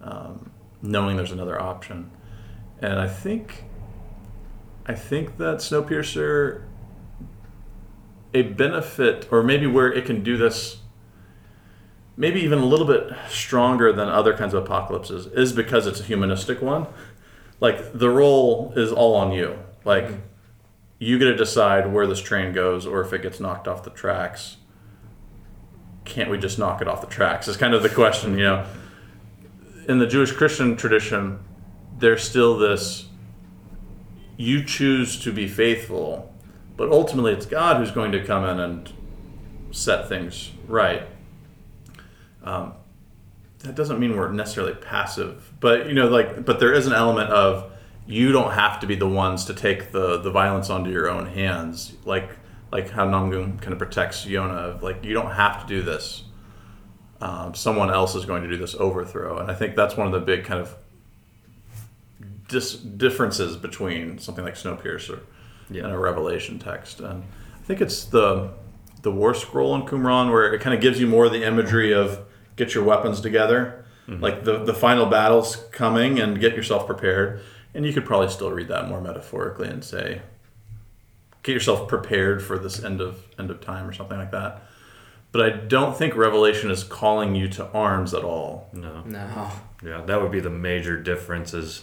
[0.00, 0.50] um,
[0.82, 2.10] knowing there's another option?
[2.80, 3.64] And I think,
[4.86, 6.64] I think that Snowpiercer,
[8.32, 10.78] a benefit, or maybe where it can do this
[12.16, 16.04] maybe even a little bit stronger than other kinds of apocalypses is because it's a
[16.04, 16.86] humanistic one.
[17.60, 19.58] Like the role is all on you.
[19.84, 20.10] Like
[20.98, 23.90] you get to decide where this train goes or if it gets knocked off the
[23.90, 24.56] tracks.
[26.04, 27.48] Can't we just knock it off the tracks?
[27.48, 28.66] Is kind of the question, you know.
[29.88, 31.38] In the Jewish Christian tradition,
[31.98, 33.08] there's still this
[34.36, 36.32] you choose to be faithful,
[36.76, 38.92] but ultimately it's God who's going to come in and
[39.70, 41.06] set things right
[42.44, 42.74] um,
[43.64, 47.30] that doesn't mean we're necessarily passive, but you know, like, but there is an element
[47.30, 47.70] of
[48.06, 51.26] you don't have to be the ones to take the the violence onto your own
[51.26, 52.30] hands, like
[52.72, 54.80] like how Namgung kind of protects Yona.
[54.82, 56.24] Like, you don't have to do this.
[57.20, 60.12] Um, someone else is going to do this overthrow, and I think that's one of
[60.12, 60.74] the big kind of
[62.48, 65.20] dis- differences between something like Snowpiercer
[65.70, 65.84] Yeah.
[65.84, 67.00] and a Revelation text.
[67.00, 67.22] And
[67.54, 68.50] I think it's the
[69.02, 71.92] the War Scroll in Qumran where it kind of gives you more of the imagery
[71.92, 72.20] of
[72.56, 77.40] get your weapons together, like the the final battle's coming, and get yourself prepared.
[77.74, 80.22] And you could probably still read that more metaphorically and say,
[81.42, 84.62] get yourself prepared for this end of end of time or something like that.
[85.32, 88.68] But I don't think Revelation is calling you to arms at all.
[88.72, 89.02] No.
[89.04, 89.50] No.
[89.82, 91.52] Yeah, that would be the major difference.
[91.52, 91.82] Is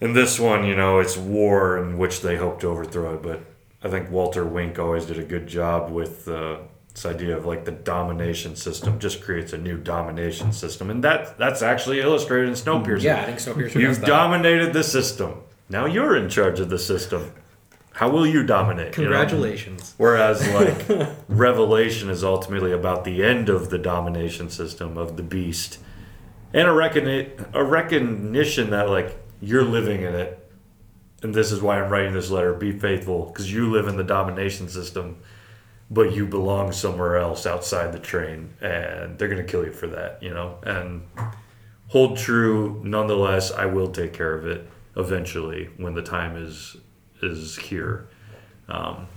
[0.00, 3.40] in this one, you know, it's war in which they hope to overthrow it, but
[3.82, 6.58] I think Walter Wink always did a good job with uh,
[6.92, 11.38] this idea of like the domination system just creates a new domination system, and that
[11.38, 13.00] that's actually illustrated in Snowpiercer.
[13.00, 15.42] Mm, yeah, I think Snowpiercer You've dominated the system.
[15.68, 17.32] Now you're in charge of the system.
[17.92, 18.96] How will you dominate?
[18.96, 19.10] you know?
[19.10, 19.94] Congratulations.
[19.98, 25.78] Whereas, like, Revelation is ultimately about the end of the domination system of the beast,
[26.52, 30.50] and a recogni- a recognition that like you're living in it,
[31.22, 32.52] and this is why I'm writing this letter.
[32.52, 35.18] Be faithful, because you live in the domination system,
[35.90, 40.22] but you belong somewhere else outside the train, and they're gonna kill you for that,
[40.22, 40.58] you know.
[40.62, 41.02] And
[41.88, 43.50] hold true, nonetheless.
[43.52, 46.76] I will take care of it eventually when the time is
[47.22, 48.08] is here.
[48.68, 49.08] Um,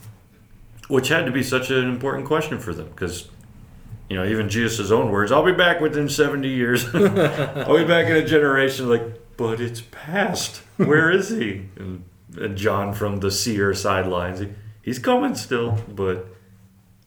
[0.87, 3.29] which had to be such an important question for them because
[4.09, 8.07] you know even jesus' own words i'll be back within 70 years i'll be back
[8.07, 9.01] in a generation like
[9.37, 12.03] but it's past where is he and,
[12.35, 14.49] and john from the seer sidelines he,
[14.81, 16.27] he's coming still but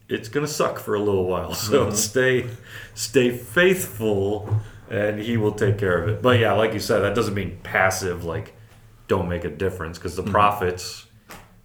[0.09, 2.49] it's gonna suck for a little while so stay
[2.93, 6.21] stay faithful and he will take care of it.
[6.21, 8.53] But yeah like you said that doesn't mean passive like
[9.07, 11.05] don't make a difference because the prophets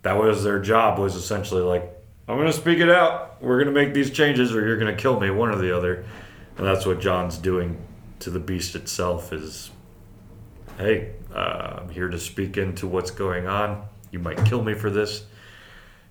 [0.03, 1.83] that was their job was essentially like
[2.29, 3.43] i'm going to speak it out.
[3.43, 5.77] We're going to make these changes or you're going to kill me one or the
[5.77, 6.05] other.
[6.57, 7.79] And that's what john's doing
[8.21, 9.71] to the beast itself is
[10.79, 13.85] hey uh, i'm here to speak into what's going on.
[14.11, 15.25] You might kill me for this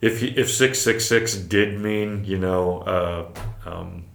[0.01, 4.05] if if 666 did mean you know uh, um,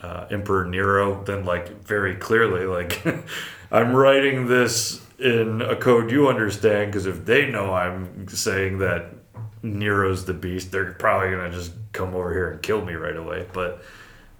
[0.00, 3.04] uh, Emperor Nero, then like very clearly, like
[3.70, 9.14] I'm writing this in a code you understand because if they know I'm saying that
[9.62, 13.46] Nero's the beast, they're probably gonna just come over here and kill me right away.
[13.52, 13.82] But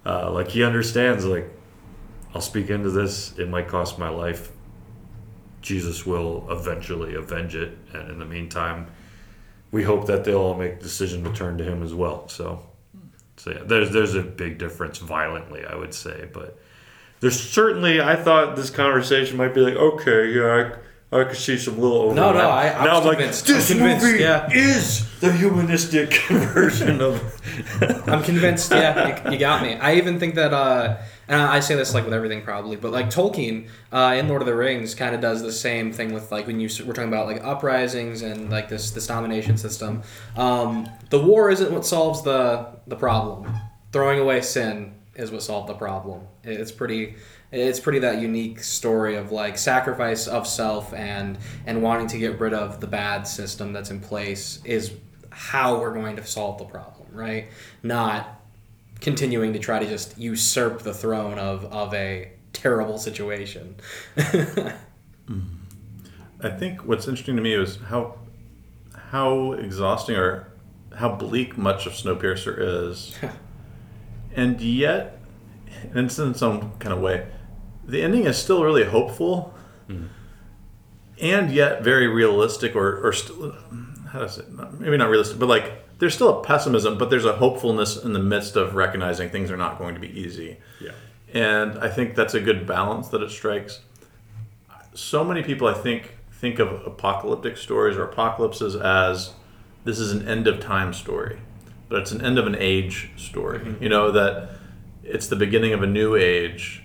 [0.05, 1.49] uh, like he understands, like
[2.33, 3.37] I'll speak into this.
[3.37, 4.51] It might cost my life.
[5.61, 8.87] Jesus will eventually avenge it, and in the meantime,
[9.73, 12.29] we hope that they'll all make the decision to turn to Him as well.
[12.29, 12.63] So.
[13.35, 16.57] So yeah, there's there's a big difference violently, I would say, but
[17.19, 20.77] there's certainly I thought this conversation might be like, okay, yeah,
[21.11, 22.35] I, I could see some little overlap.
[22.35, 23.49] No, no, I- I now I'm convinced.
[23.49, 24.49] like, this I'm convinced, movie yeah.
[24.53, 27.19] is the humanistic version of.
[28.07, 28.71] I'm convinced.
[28.71, 29.73] Yeah, you, you got me.
[29.75, 30.97] I even think that, uh,
[31.27, 34.45] and I say this like with everything probably, but like Tolkien uh, in Lord of
[34.45, 37.27] the Rings kind of does the same thing with like when you we're talking about
[37.27, 40.03] like uprisings and like this this domination system.
[40.35, 43.51] Um, the war isn't what solves the the problem.
[43.91, 46.27] Throwing away sin is what solved the problem.
[46.43, 47.15] It's pretty.
[47.51, 51.37] It's pretty that unique story of like sacrifice of self and
[51.67, 54.91] and wanting to get rid of the bad system that's in place is
[55.29, 57.49] how we're going to solve the problem, right?
[57.83, 58.42] Not
[59.01, 63.75] continuing to try to just usurp the throne of, of a terrible situation.
[66.43, 68.15] I think what's interesting to me is how
[69.11, 70.51] how exhausting or
[70.95, 73.17] how bleak much of Snowpiercer is,
[74.35, 75.19] and yet,
[75.93, 77.27] and it's in some kind of way,
[77.85, 79.53] the ending is still really hopeful,
[79.87, 80.07] mm-hmm.
[81.21, 83.55] and yet very realistic, or or still
[84.09, 84.47] how does it
[84.79, 88.19] maybe not realistic, but like there's still a pessimism, but there's a hopefulness in the
[88.19, 90.57] midst of recognizing things are not going to be easy.
[90.81, 90.91] Yeah.
[91.33, 93.79] And I think that's a good balance that it strikes.
[94.93, 99.31] So many people, I think, think of apocalyptic stories or apocalypses as
[99.85, 101.39] this is an end of time story,
[101.87, 103.59] but it's an end of an age story.
[103.59, 103.81] Mm-hmm.
[103.81, 104.49] You know, that
[105.05, 106.83] it's the beginning of a new age,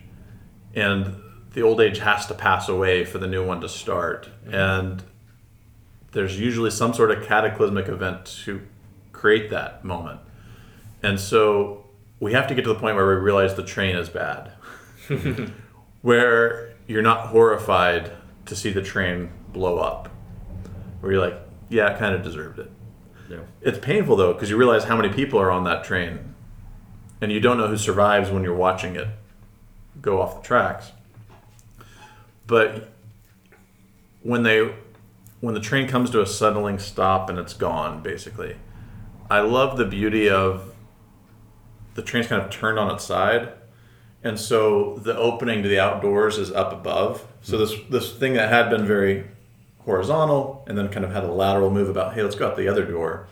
[0.76, 1.16] and
[1.54, 4.28] the old age has to pass away for the new one to start.
[4.44, 4.54] Mm-hmm.
[4.54, 5.02] And
[6.12, 8.62] there's usually some sort of cataclysmic event to
[9.18, 10.20] create that moment.
[11.02, 11.84] And so
[12.20, 14.52] we have to get to the point where we realize the train is bad.
[16.02, 18.12] where you're not horrified
[18.46, 20.08] to see the train blow up.
[21.00, 21.38] Where you're like,
[21.68, 22.70] yeah, it kind of deserved it.
[23.28, 23.40] Yeah.
[23.60, 26.34] It's painful though, because you realize how many people are on that train.
[27.20, 29.08] And you don't know who survives when you're watching it
[30.00, 30.92] go off the tracks.
[32.46, 32.88] But
[34.22, 34.72] when they
[35.40, 38.56] when the train comes to a settling stop and it's gone, basically,
[39.30, 40.74] I love the beauty of
[41.94, 43.52] the train's kind of turned on its side,
[44.22, 47.26] and so the opening to the outdoors is up above.
[47.42, 47.62] So hmm.
[47.64, 49.24] this this thing that had been very
[49.84, 52.68] horizontal and then kind of had a lateral move about hey let's go out the
[52.68, 53.26] other door.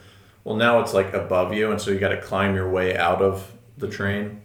[0.45, 3.21] Well now it's like above you, and so you got to climb your way out
[3.23, 4.41] of the train,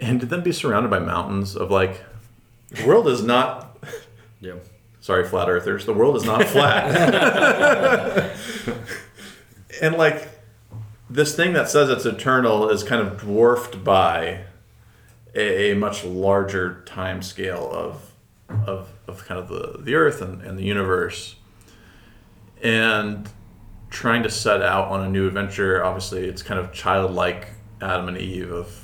[0.00, 2.02] and to then be surrounded by mountains of like
[2.70, 3.78] the world is not
[4.40, 4.54] Yeah.
[5.00, 8.36] sorry flat earthers the world is not flat
[9.82, 10.28] and like
[11.10, 14.44] this thing that says it's eternal is kind of dwarfed by
[15.34, 18.10] a, a much larger time scale of
[18.66, 21.36] of, of kind of the, the earth and, and the universe
[22.62, 23.28] and
[23.90, 27.48] trying to set out on a new adventure obviously it's kind of childlike
[27.80, 28.80] adam and eve of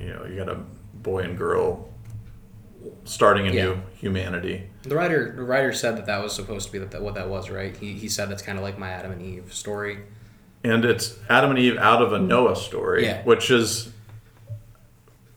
[0.00, 0.58] you know you got a
[0.94, 1.88] boy and girl
[3.04, 3.64] starting a Yeah.
[3.64, 7.02] new humanity The writer, the writer said that that was supposed to be that, that
[7.02, 7.76] what that was, right?
[7.76, 9.98] He, he said that's kind of like my Adam and Eve story.
[10.64, 13.22] and it's Adam and Eve out of a Noah story, Yeah.
[13.24, 13.92] which is,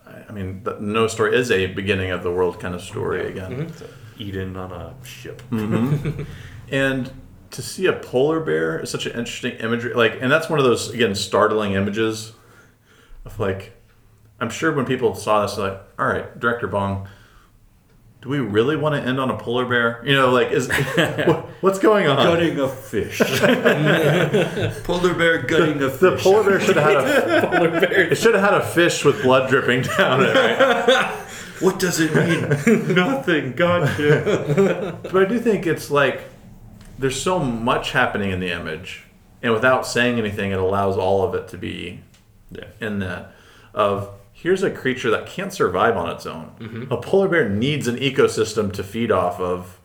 [0.07, 3.67] I mean, the Noah story is a beginning of the world kind of story again.
[3.69, 4.21] Mm-hmm.
[4.21, 5.41] Eden on a ship.
[5.51, 6.23] Mm-hmm.
[6.71, 7.11] And
[7.49, 10.65] to see a polar bear is such an interesting imagery, like, and that's one of
[10.65, 12.33] those again startling images
[13.25, 13.73] of like,
[14.39, 17.07] I'm sure when people saw this, they're like, all right, director Bong.
[18.21, 20.01] Do we really want to end on a polar bear?
[20.05, 22.17] You know, like, is what- what's going on?
[22.17, 23.17] Gutting a fish.
[24.83, 25.99] Polar bear gutting a fish.
[26.01, 28.11] The polar bear should have had a polar bear.
[28.11, 30.35] It should have had a fish with blood dripping down it.
[30.35, 31.15] Right?
[31.61, 32.95] What does it mean?
[32.95, 33.51] Nothing.
[33.51, 34.97] Gotcha.
[35.03, 36.21] But I do think it's like
[36.97, 39.03] there's so much happening in the image,
[39.43, 41.99] and without saying anything, it allows all of it to be
[42.49, 42.63] Yeah.
[42.79, 43.33] in that.
[43.73, 44.09] Of
[44.41, 46.51] here's a creature that can't survive on its own.
[46.59, 46.91] Mm-hmm.
[46.93, 49.79] A polar bear needs an ecosystem to feed off of,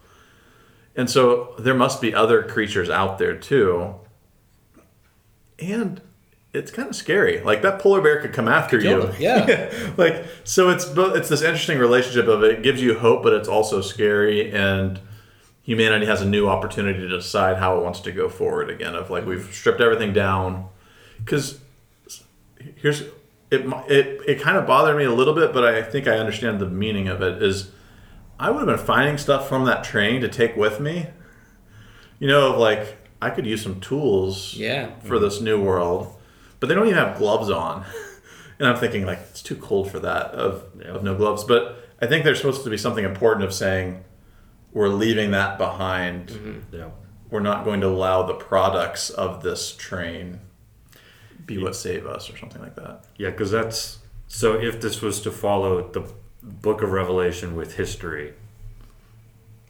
[0.94, 3.96] and so there must be other creatures out there too.
[5.58, 6.00] And
[6.52, 7.40] it's kind of scary.
[7.40, 9.10] Like that polar bear could come after you.
[9.18, 9.70] Yeah.
[9.96, 13.48] like so it's both it's this interesting relationship of it gives you hope but it's
[13.48, 15.00] also scary and
[15.62, 19.10] humanity has a new opportunity to decide how it wants to go forward again of
[19.10, 20.68] like we've stripped everything down
[21.18, 21.58] because
[22.76, 23.02] here's
[23.54, 26.58] it it it kind of bothered me a little bit but i think i understand
[26.60, 27.70] the meaning of it is
[28.38, 31.06] i would have been finding stuff from that train to take with me
[32.18, 34.90] you know like i could use some tools Yeah.
[35.00, 36.14] for this new world
[36.60, 37.84] but they don't even have gloves on
[38.58, 42.06] and i'm thinking like it's too cold for that of, of no gloves but i
[42.06, 44.04] think there's supposed to be something important of saying
[44.72, 46.76] we're leaving that behind mm-hmm.
[46.76, 46.90] Yeah.
[47.30, 50.40] we're not going to allow the products of this train
[51.46, 53.98] be what save us or something like that Yeah, because that's
[54.28, 54.54] so.
[54.54, 56.10] If this was to follow the
[56.42, 58.34] Book of Revelation with history,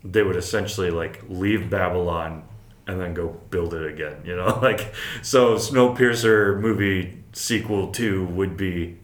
[0.03, 2.45] they would essentially like leave Babylon
[2.87, 4.23] and then go build it again.
[4.25, 5.57] You know, like so.
[5.57, 8.99] Snowpiercer movie sequel two would be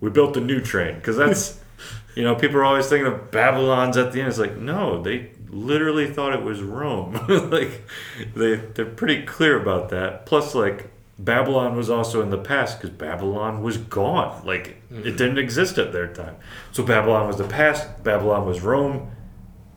[0.00, 1.60] we built a new train because that's
[2.14, 4.28] you know people are always thinking of Babylon's at the end.
[4.28, 7.12] It's like no, they literally thought it was Rome.
[7.50, 7.82] like
[8.34, 10.26] they they're pretty clear about that.
[10.26, 14.44] Plus, like Babylon was also in the past because Babylon was gone.
[14.44, 16.36] Like it didn't exist at their time.
[16.72, 18.02] So Babylon was the past.
[18.02, 19.10] Babylon was Rome.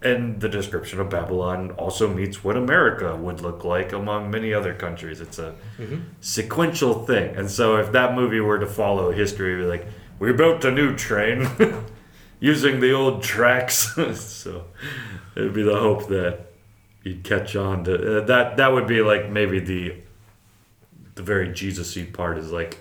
[0.01, 4.73] And the description of Babylon also meets what America would look like among many other
[4.75, 5.19] countries.
[5.19, 5.55] It's a
[6.21, 7.35] sequential thing.
[7.35, 9.87] And so if that movie were to follow history, it'd be like,
[10.19, 11.47] we built a new train.
[12.39, 13.95] using the old tracks.
[14.13, 14.65] so
[15.35, 16.47] it'd be the hope that
[17.03, 18.57] you'd catch on to uh, that.
[18.57, 19.95] That would be like maybe the
[21.15, 22.79] the very Jesus-y part is like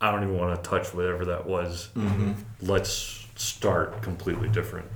[0.00, 1.88] I don't even want to touch whatever that was.
[2.60, 4.86] Let's start completely different.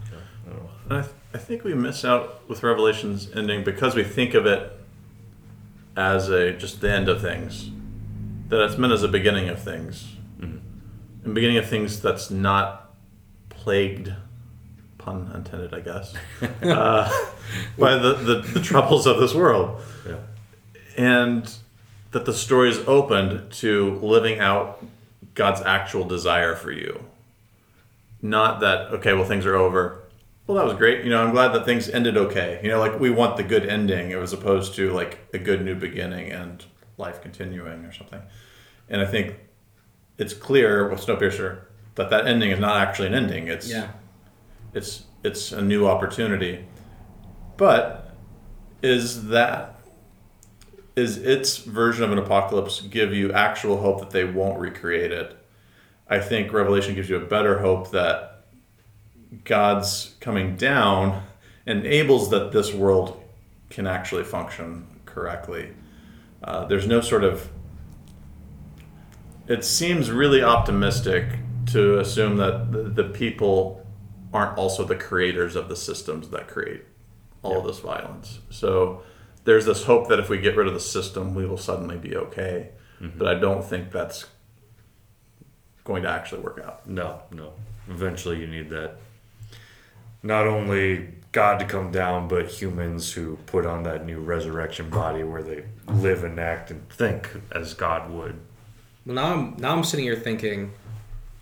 [0.46, 0.70] I know.
[0.84, 4.46] And I, th- I think we miss out with Revelations ending because we think of
[4.46, 4.72] it
[5.96, 7.70] as a just the end of things.
[8.48, 10.08] That it's meant as a beginning of things.
[11.24, 12.94] And beginning of things that's not
[13.50, 14.14] plagued,
[14.98, 16.14] pun intended, I guess,
[16.62, 17.28] uh,
[17.78, 19.82] by the, the, the troubles of this world.
[20.06, 20.16] Yeah.
[20.96, 21.54] And
[22.12, 24.84] that the story is opened to living out
[25.34, 27.04] God's actual desire for you.
[28.22, 30.00] Not that, okay, well, things are over.
[30.46, 31.04] Well, that was great.
[31.04, 32.58] You know, I'm glad that things ended okay.
[32.62, 35.74] You know, like we want the good ending as opposed to like a good new
[35.74, 36.64] beginning and
[36.96, 38.22] life continuing or something.
[38.88, 39.36] And I think
[40.16, 41.60] it's clear with Snowpiercer
[41.96, 43.46] that that ending is not actually an ending.
[43.48, 43.88] It's Yeah.
[44.72, 46.64] it's it's a new opportunity.
[47.58, 48.14] But
[48.82, 49.77] is that
[50.98, 55.36] is its version of an apocalypse give you actual hope that they won't recreate it?
[56.08, 58.46] I think Revelation gives you a better hope that
[59.44, 61.22] God's coming down
[61.66, 63.22] enables that this world
[63.70, 65.74] can actually function correctly.
[66.42, 67.48] Uh, there's no sort of.
[69.46, 71.24] It seems really optimistic
[71.66, 73.86] to assume that the, the people
[74.32, 76.84] aren't also the creators of the systems that create
[77.42, 78.40] all of this violence.
[78.50, 79.02] So
[79.48, 82.14] there's this hope that if we get rid of the system, we will suddenly be
[82.14, 82.68] okay.
[83.00, 83.18] Mm-hmm.
[83.18, 84.26] But I don't think that's
[85.84, 86.86] going to actually work out.
[86.86, 87.54] No, no.
[87.88, 88.96] Eventually, you need that.
[90.22, 95.22] Not only God to come down, but humans who put on that new resurrection body
[95.22, 98.38] where they live and act and think as God would.
[99.06, 100.72] Well, now I'm now I'm sitting here thinking,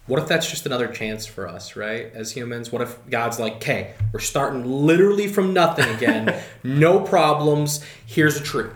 [0.06, 2.12] what if that's just another chance for us, right?
[2.14, 7.84] As humans, what if God's like, "Okay, we're starting literally from nothing again, no problems.
[8.06, 8.70] Here's a tree."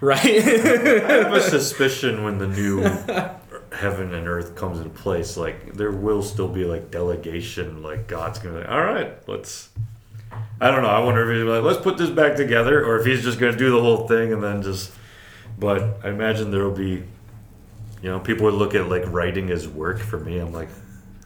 [0.00, 0.20] Right?
[0.24, 2.82] I have a suspicion when the new
[3.74, 7.82] heaven and earth comes into place, like there will still be like delegation.
[7.82, 9.70] Like God's gonna, be like, all right, let's.
[10.60, 10.88] I don't know.
[10.88, 13.56] I wonder if he's like, let's put this back together, or if he's just gonna
[13.56, 14.92] do the whole thing and then just.
[15.58, 17.04] But I imagine there will be,
[18.04, 19.98] you know, people would look at like writing as work.
[19.98, 20.68] For me, I'm like,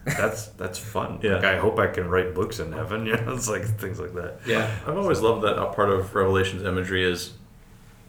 [0.04, 1.18] that's that's fun.
[1.24, 1.34] Yeah.
[1.34, 3.04] Like, I hope I can write books in heaven.
[3.06, 4.38] You know, it's like things like that.
[4.46, 4.70] yeah.
[4.86, 7.32] I've always loved that a part of Revelation's imagery is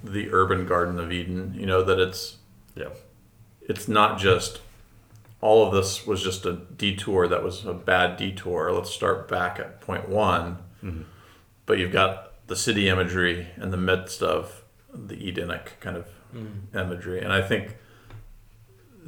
[0.04, 1.56] the urban Garden of Eden.
[1.58, 2.38] You know that it's
[2.76, 2.90] Yeah.
[3.62, 4.62] it's not just
[5.42, 8.72] all of this was just a detour that was a bad detour.
[8.72, 10.60] Let's start back at point one.
[10.84, 11.02] Mm-hmm.
[11.66, 14.64] But you've got the city imagery in the midst of
[14.94, 16.76] the Edenic kind of mm.
[16.76, 17.78] imagery, and I think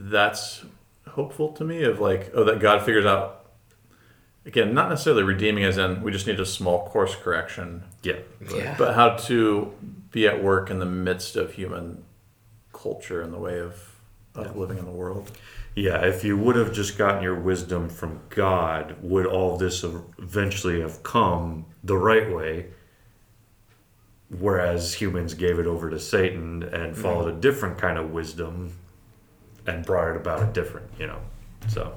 [0.10, 0.66] that's
[1.10, 1.84] hopeful to me.
[1.84, 3.38] Of like, oh, that God figures out.
[4.46, 8.20] Again, not necessarily redeeming, as in we just need a small course correction, Yeah.
[8.52, 8.76] Yeah.
[8.76, 9.72] but how to
[10.10, 12.04] be at work in the midst of human
[12.74, 13.96] culture and the way of,
[14.34, 15.32] of living in the world.
[15.76, 19.84] Yeah, if you would have just gotten your wisdom from God, would all of this
[19.84, 22.68] have eventually have come the right way?
[24.30, 27.38] Whereas humans gave it over to Satan and followed mm-hmm.
[27.38, 28.74] a different kind of wisdom
[29.66, 31.20] and brought it about a different, you know.
[31.68, 31.94] So,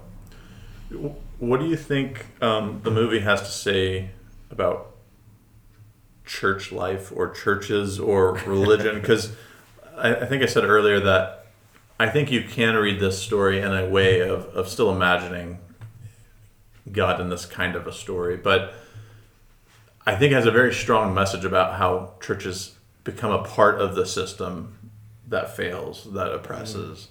[1.39, 4.11] What do you think um, the movie has to say
[4.51, 4.95] about
[6.25, 8.97] church life or churches or religion?
[9.01, 9.33] Because
[9.97, 11.47] I, I think I said earlier that
[11.99, 15.59] I think you can read this story in a way of, of still imagining
[16.91, 18.75] God in this kind of a story, but
[20.07, 22.75] I think it has a very strong message about how churches
[23.05, 24.91] become a part of the system
[25.29, 27.09] that fails, that oppresses,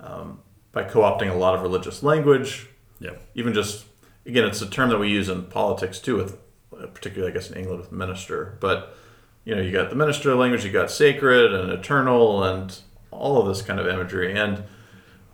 [0.00, 0.40] um,
[0.72, 2.68] by co opting a lot of religious language,
[3.00, 3.12] yeah.
[3.34, 3.86] even just
[4.24, 6.38] again it's a term that we use in politics too with
[6.92, 8.58] particularly i guess in england with minister.
[8.60, 8.94] But
[9.44, 12.78] you know you got the minister language you got sacred and eternal and
[13.10, 14.36] all of this kind of imagery.
[14.36, 14.64] And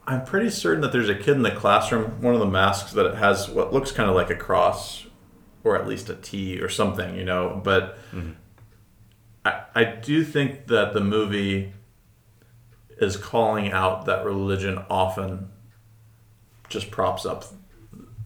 [0.07, 3.15] i'm pretty certain that there's a kid in the classroom one of the masks that
[3.15, 5.07] has what looks kind of like a cross
[5.65, 7.99] or at least a t or something you know but
[9.45, 11.73] I, I do think that the movie
[13.03, 15.51] is calling out that religion often
[16.69, 17.45] just props up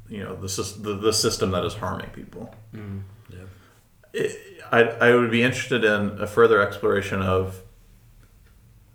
[0.09, 2.55] you know the, the, the system that is harming people.
[2.75, 3.03] Mm.
[3.31, 3.39] Yeah.
[4.13, 7.63] it, I, I would be interested in a further exploration of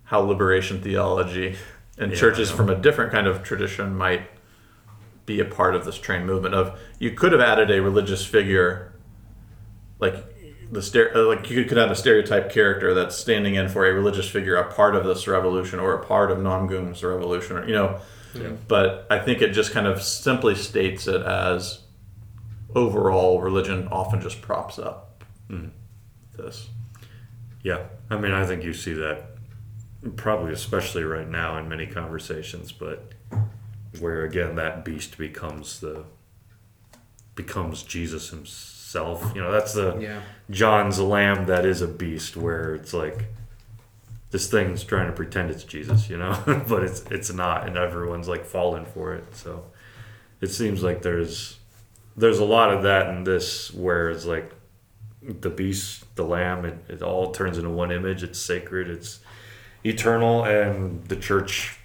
[0.04, 1.56] how liberation theology
[1.98, 4.30] and Yeah, churches from a different kind of tradition might
[5.26, 8.94] be a part of this train movement of you could have added a religious figure
[10.00, 10.16] like
[10.72, 13.94] the stere- uh, like you could have a stereotype character that's standing in for a
[13.94, 17.74] religious figure a part of this revolution or a part of Namgung's revolution or you
[17.74, 18.00] know
[18.68, 21.82] but I think it just kind of simply states it as
[22.74, 25.24] overall religion often just props up
[26.38, 26.70] this.
[27.64, 29.26] Yeah, I mean, I think you see that
[30.16, 33.12] probably especially right now in many conversations, but
[34.00, 36.06] where again that beast becomes the
[37.36, 38.81] becomes Jesus himself.
[39.36, 40.22] You know, that's the Yeah.
[40.50, 43.26] John's lamb that is a beast where it's like
[44.32, 46.38] this thing's trying to pretend it's Jesus, you know,
[46.68, 49.36] but it's it's not and everyone's like falling for it.
[49.36, 49.66] So
[50.42, 51.58] it seems like there's
[52.18, 54.52] there's a lot of that in this where it's like
[55.22, 58.24] the beast, the lamb, it, it all turns into one image.
[58.24, 59.20] It's sacred, it's
[59.86, 61.78] eternal, and the church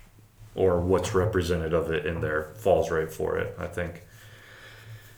[0.55, 3.55] or what's represented of it in there falls right for it.
[3.59, 4.06] I think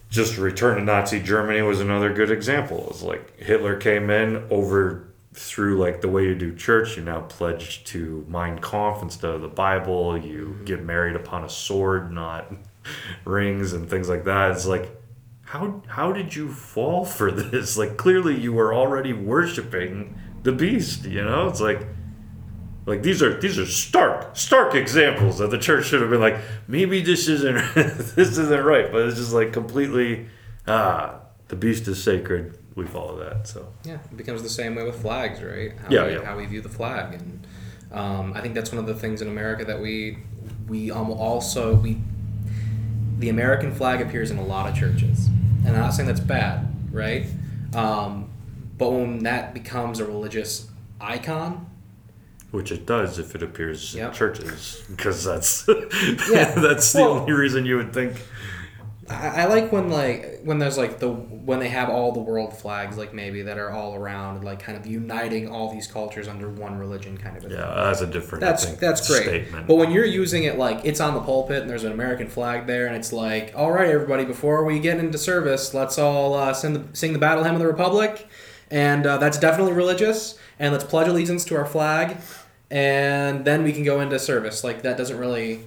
[0.08, 2.86] just return to Nazi Germany was another good example.
[2.90, 6.96] It's like Hitler came in over through like the way you do church.
[6.96, 10.16] You now pledge to Mein Kampf instead of the Bible.
[10.16, 10.64] You mm-hmm.
[10.64, 12.52] get married upon a sword, not
[13.24, 14.52] rings and things like that.
[14.52, 14.88] It's like
[15.42, 17.76] how how did you fall for this?
[17.78, 21.04] Like clearly you were already worshiping the beast.
[21.04, 21.86] You know, it's like
[22.88, 26.38] like these are these are stark stark examples that the church should have been like
[26.66, 30.26] maybe this isn't this isn't right, but it's just like completely
[30.66, 32.58] ah the beast is sacred.
[32.74, 33.46] We follow that.
[33.46, 35.76] So Yeah, it becomes the same way with flags, right?
[35.78, 36.24] How Yeah, we, yeah.
[36.24, 37.46] How we view the flag, and
[37.92, 40.18] um, I think that's one of the things in America that we
[40.66, 41.98] we um, also we
[43.18, 46.72] the American flag appears in a lot of churches, and I'm not saying that's bad,
[46.90, 47.26] right?
[47.74, 48.30] Um,
[48.78, 50.68] but when that becomes a religious
[51.00, 51.67] icon,
[52.50, 55.66] which it does if it appears in churches because that's
[56.30, 58.14] Yeah, that's the well- only reason you would think
[59.10, 62.54] I, I like when like when there's like the when they have all the world
[62.54, 66.50] flags like maybe that are all around like kind of uniting all these cultures under
[66.50, 67.56] one religion kind of a thing.
[67.58, 69.22] yeah that's a different That's think, that's great.
[69.22, 69.66] statement.
[69.66, 72.66] But when you're using it like it's on the pulpit and there's an American flag
[72.66, 76.52] there and it's like, all right, everybody, before we get into service, let's all uh,
[76.52, 78.28] sing the sing the battle hymn of the republic,
[78.70, 80.38] and uh, that's definitely religious.
[80.58, 82.16] And let's pledge allegiance to our flag,
[82.70, 84.64] and then we can go into service.
[84.64, 85.60] Like that doesn't really,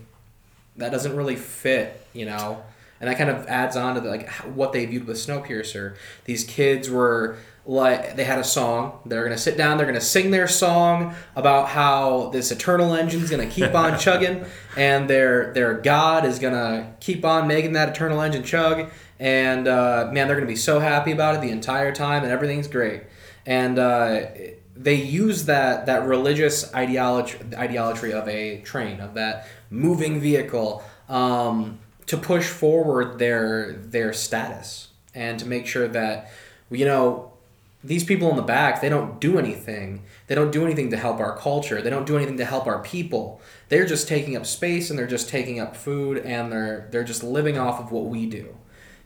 [0.77, 2.63] that doesn't really fit, you know.
[2.99, 5.95] And that kind of adds on to the, like what they viewed with Snowpiercer.
[6.25, 8.99] These kids were like they had a song.
[9.05, 9.77] They're gonna sit down.
[9.77, 14.45] They're gonna sing their song about how this eternal engine's gonna keep on chugging,
[14.75, 18.91] and their their God is gonna keep on making that eternal engine chug.
[19.19, 22.67] And uh, man, they're gonna be so happy about it the entire time, and everything's
[22.67, 23.03] great.
[23.45, 24.25] And uh,
[24.81, 31.79] they use that that religious ideology ideology of a train of that moving vehicle um,
[32.07, 36.31] to push forward their their status and to make sure that
[36.69, 37.31] you know
[37.83, 40.03] these people in the back they don't do anything.
[40.27, 41.81] They don't do anything to help our culture.
[41.81, 43.41] They don't do anything to help our people.
[43.69, 47.23] They're just taking up space and they're just taking up food and they're they're just
[47.23, 48.55] living off of what we do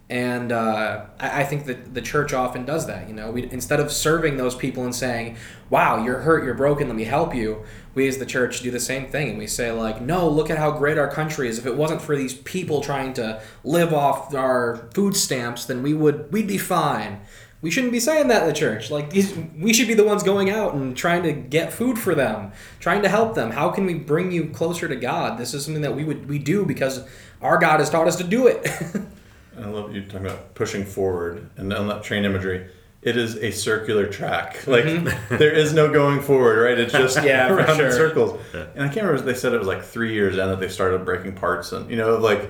[0.10, 3.07] and uh, I, I think that the church often does that.
[3.07, 5.38] You know, we instead of serving those people and saying,
[5.69, 7.64] "Wow, you're hurt, you're broken, let me help you,"
[7.95, 10.57] we as the church do the same thing, and we say like, "No, look at
[10.57, 11.57] how great our country is.
[11.57, 15.94] If it wasn't for these people trying to live off our food stamps, then we
[15.94, 17.22] would we'd be fine."
[17.61, 18.91] We shouldn't be saying that in the church.
[18.91, 22.52] Like we should be the ones going out and trying to get food for them,
[22.80, 23.49] trying to help them.
[23.49, 25.40] How can we bring you closer to God?
[25.40, 27.07] This is something that we would we do because
[27.41, 28.68] our God has taught us to do it.
[29.60, 32.69] I love you talking about pushing forward and on that train imagery.
[33.02, 34.64] It is a circular track.
[34.68, 34.86] Like
[35.30, 36.77] there is no going forward, right?
[36.77, 37.27] It's just Mm-hmm.
[37.27, 37.88] Yeah, around sure.
[37.88, 38.40] in circles.
[38.53, 39.22] And I can't remember.
[39.22, 41.95] They said it was like three years in that they started breaking parts, and you
[41.98, 42.49] know, like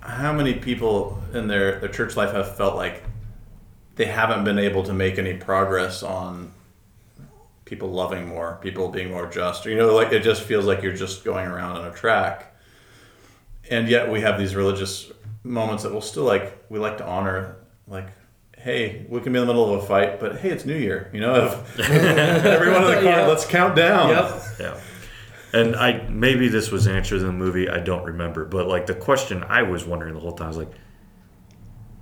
[0.00, 3.04] how many people in their their church life have felt like
[3.96, 6.50] they haven't been able to make any progress on
[7.66, 9.66] people loving more, people being more just.
[9.66, 12.52] You know, like it just feels like you're just going around on a track
[13.70, 15.10] and yet we have these religious
[15.44, 17.56] moments that we'll still like we like to honor
[17.88, 18.06] like
[18.58, 21.10] hey we can be in the middle of a fight but hey it's new year
[21.12, 23.26] you know if everyone in the car Yeah.
[23.26, 24.42] let's count down yep.
[24.60, 24.80] Yeah.
[25.54, 28.94] And I maybe this was answered in the movie, I don't remember, but like the
[28.94, 30.70] question I was wondering the whole time was like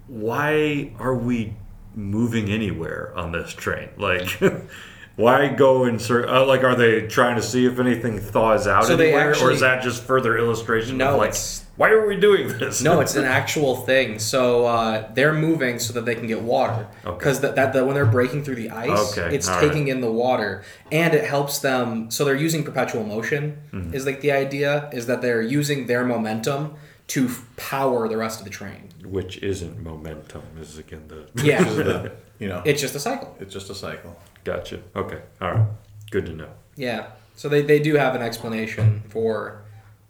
[0.07, 1.57] why are we
[1.95, 3.89] moving anywhere on this train?
[3.97, 4.41] Like
[5.21, 8.85] why go and cir- uh, like are they trying to see if anything thaws out
[8.87, 12.07] So they anywhere or is that just further illustration No, of like it's- why are
[12.07, 12.83] we doing this?
[12.83, 14.19] No, it's an actual thing.
[14.19, 16.87] So uh, they're moving so that they can get water.
[17.07, 17.17] Okay.
[17.17, 20.03] Because that, that, that when they're breaking through the ice, Okay, it's all taking in
[20.03, 22.11] the water, and it helps them.
[22.11, 23.57] So they're using perpetual motion.
[23.73, 23.95] Mm-hmm.
[23.95, 26.75] Is like the idea is that they're using their momentum
[27.15, 28.91] to power the rest of the train.
[29.03, 33.35] which isn't momentum is again the Yeah, the- you know it's just a cycle.
[33.41, 34.81] it's just a cycle Gotcha.
[34.97, 35.21] Okay.
[35.41, 35.67] All right.
[36.11, 36.51] Good to know.
[36.77, 37.11] Yeah.
[37.37, 39.63] So they, they do have an explanation for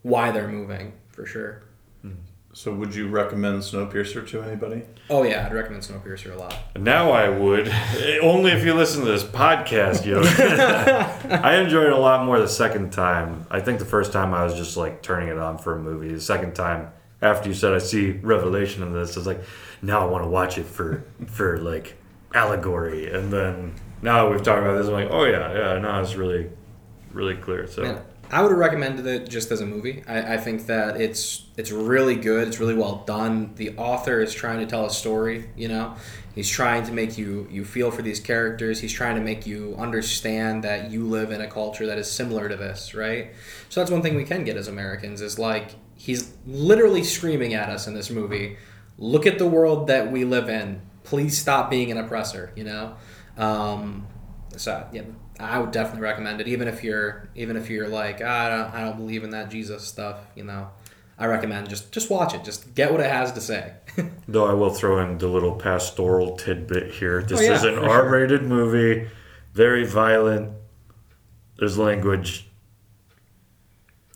[0.02, 1.62] why they're moving for sure.
[2.02, 2.12] Hmm.
[2.52, 4.82] So would you recommend Snowpiercer to anybody?
[5.08, 6.56] Oh yeah, I'd recommend Snowpiercer a lot.
[6.76, 7.68] Now I would,
[8.22, 10.22] only if you listen to this podcast, yo.
[11.42, 13.46] I enjoyed it a lot more the second time.
[13.50, 16.12] I think the first time I was just like turning it on for a movie.
[16.12, 16.90] The second time,
[17.22, 19.42] after you said I see revelation in this, I was like,
[19.82, 21.96] now I want to watch it for for like
[22.34, 23.12] allegory.
[23.12, 26.14] And then now that we've talked about this, I'm like, oh yeah, yeah, no, it's
[26.14, 26.50] really,
[27.12, 27.66] really clear.
[27.66, 28.02] So Man,
[28.32, 30.04] I would have recommended it just as a movie.
[30.06, 32.46] I, I think that it's it's really good.
[32.46, 33.54] It's really well done.
[33.56, 35.50] The author is trying to tell a story.
[35.56, 35.96] You know,
[36.34, 38.80] he's trying to make you you feel for these characters.
[38.80, 42.48] He's trying to make you understand that you live in a culture that is similar
[42.48, 43.32] to this, right?
[43.68, 47.68] So that's one thing we can get as Americans is like he's literally screaming at
[47.68, 48.56] us in this movie.
[48.96, 50.82] Look at the world that we live in.
[51.02, 52.52] Please stop being an oppressor.
[52.54, 52.96] You know.
[53.36, 54.06] Um,
[54.56, 55.02] so yeah,
[55.38, 56.48] I would definitely recommend it.
[56.48, 59.50] Even if you're even if you're like ah, I don't I don't believe in that
[59.50, 60.68] Jesus stuff, you know,
[61.18, 62.44] I recommend just just watch it.
[62.44, 63.74] Just get what it has to say.
[64.28, 67.22] Though I will throw in the little pastoral tidbit here.
[67.22, 67.78] This Oh, yeah, is an.
[67.78, 69.08] R-rated movie,
[69.54, 70.52] very violent.
[71.58, 72.46] There's language.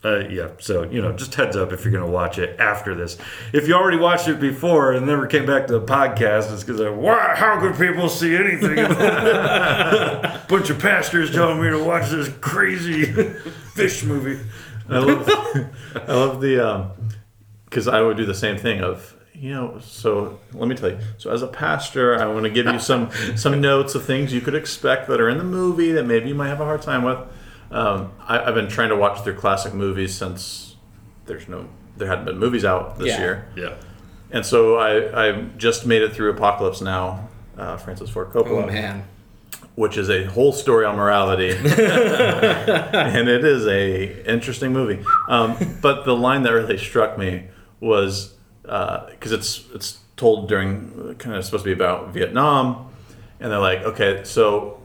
[0.04, 3.16] Uh, yeah, so you know, just heads up if you're gonna watch it after this.
[3.54, 6.78] If you already watched it before and never came back to the podcast, it's because
[6.78, 7.34] like, why?
[7.34, 8.76] How could people see anything?
[10.48, 13.04] Bunch of pastors telling me to watch this crazy
[13.74, 14.38] fish movie.
[14.90, 15.26] I love,
[15.96, 16.90] I love the,
[17.64, 20.98] because I would do the same thing of, you know, so let me tell you.
[21.16, 24.42] So as a pastor, I want to give you some some notes of things you
[24.42, 27.04] could expect that are in the movie that maybe you might have a hard time
[27.04, 27.18] with.
[27.74, 30.76] Um, I, I've been trying to watch their classic movies since
[31.26, 33.20] there's no, there hadn't been movies out this Yeah.
[33.20, 33.74] year, Yeah.
[34.30, 37.28] and so I I just made it through Apocalypse Now,
[37.58, 39.04] uh, Francis Ford Coppola oh man,
[39.74, 45.04] which is a whole story on morality, and it is a interesting movie.
[45.28, 47.48] Um, but the line that really struck me
[47.80, 52.92] was because it's it's told during kind of supposed to be about Vietnam,
[53.40, 54.78] and they're like, okay, so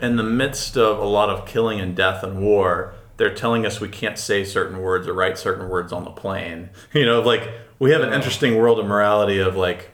[0.00, 3.80] in the midst of a lot of killing and death and war, they're telling us
[3.80, 6.70] we can't say certain words or write certain words on the plane.
[6.92, 9.90] You know, like we have an interesting world of morality of like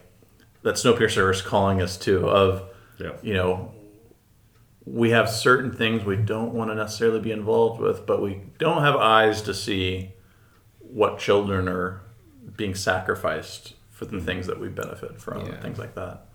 [0.63, 2.69] that Snowpiercer is calling us to of
[2.99, 3.13] Yeah.
[3.21, 3.71] you know
[4.85, 8.83] we have certain things we don't want to necessarily be involved with, but we don't
[8.83, 10.13] have eyes to see
[10.79, 12.01] what children are
[12.55, 14.25] being sacrificed for the mm-hmm.
[14.25, 15.59] things that we benefit from, Yeah.
[15.59, 16.27] things like that.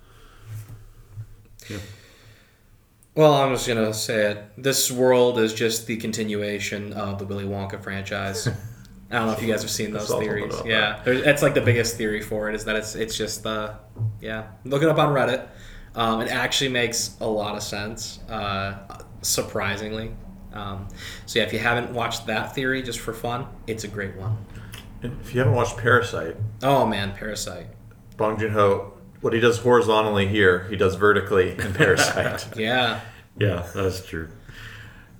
[3.14, 4.44] Well, I'm just gonna say it.
[4.56, 8.46] This world is just the continuation of the Willy Wonka franchise.
[9.10, 10.62] I don't know if you guys have seen those talk a little theories.
[10.64, 13.74] Yeah, There's- that's like the biggest theory for it is that it's it's just the
[14.20, 14.48] yeah.
[14.64, 15.48] Look it up on Reddit.
[15.96, 18.78] Um, it actually makes a lot of sense, uh,
[19.22, 20.12] surprisingly.
[20.52, 20.86] Um,
[21.26, 24.36] so yeah, if you haven't watched that theory just for fun, it's a great one.
[25.02, 27.66] If you haven't watched Parasite, Oh man, Parasite.
[28.16, 32.56] Bong Joon Ho, what he does horizontally here, he does vertically in Parasite.
[32.56, 33.00] Yeah.
[33.38, 34.28] Yeah, that's true.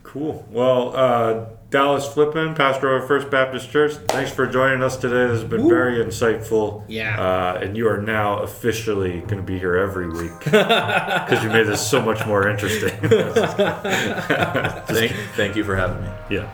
[0.02, 0.44] Cool.
[0.50, 5.28] Well, uh, Dallas Flippin, pastor of First Baptist Church, thanks for joining us today.
[5.28, 6.82] This has been very insightful.
[6.88, 7.20] Yeah.
[7.20, 11.68] Uh, and you are now officially going to be here every week because you made
[11.68, 12.90] this so much more interesting.
[13.00, 16.08] thank, thank you for having me.
[16.30, 16.50] yeah.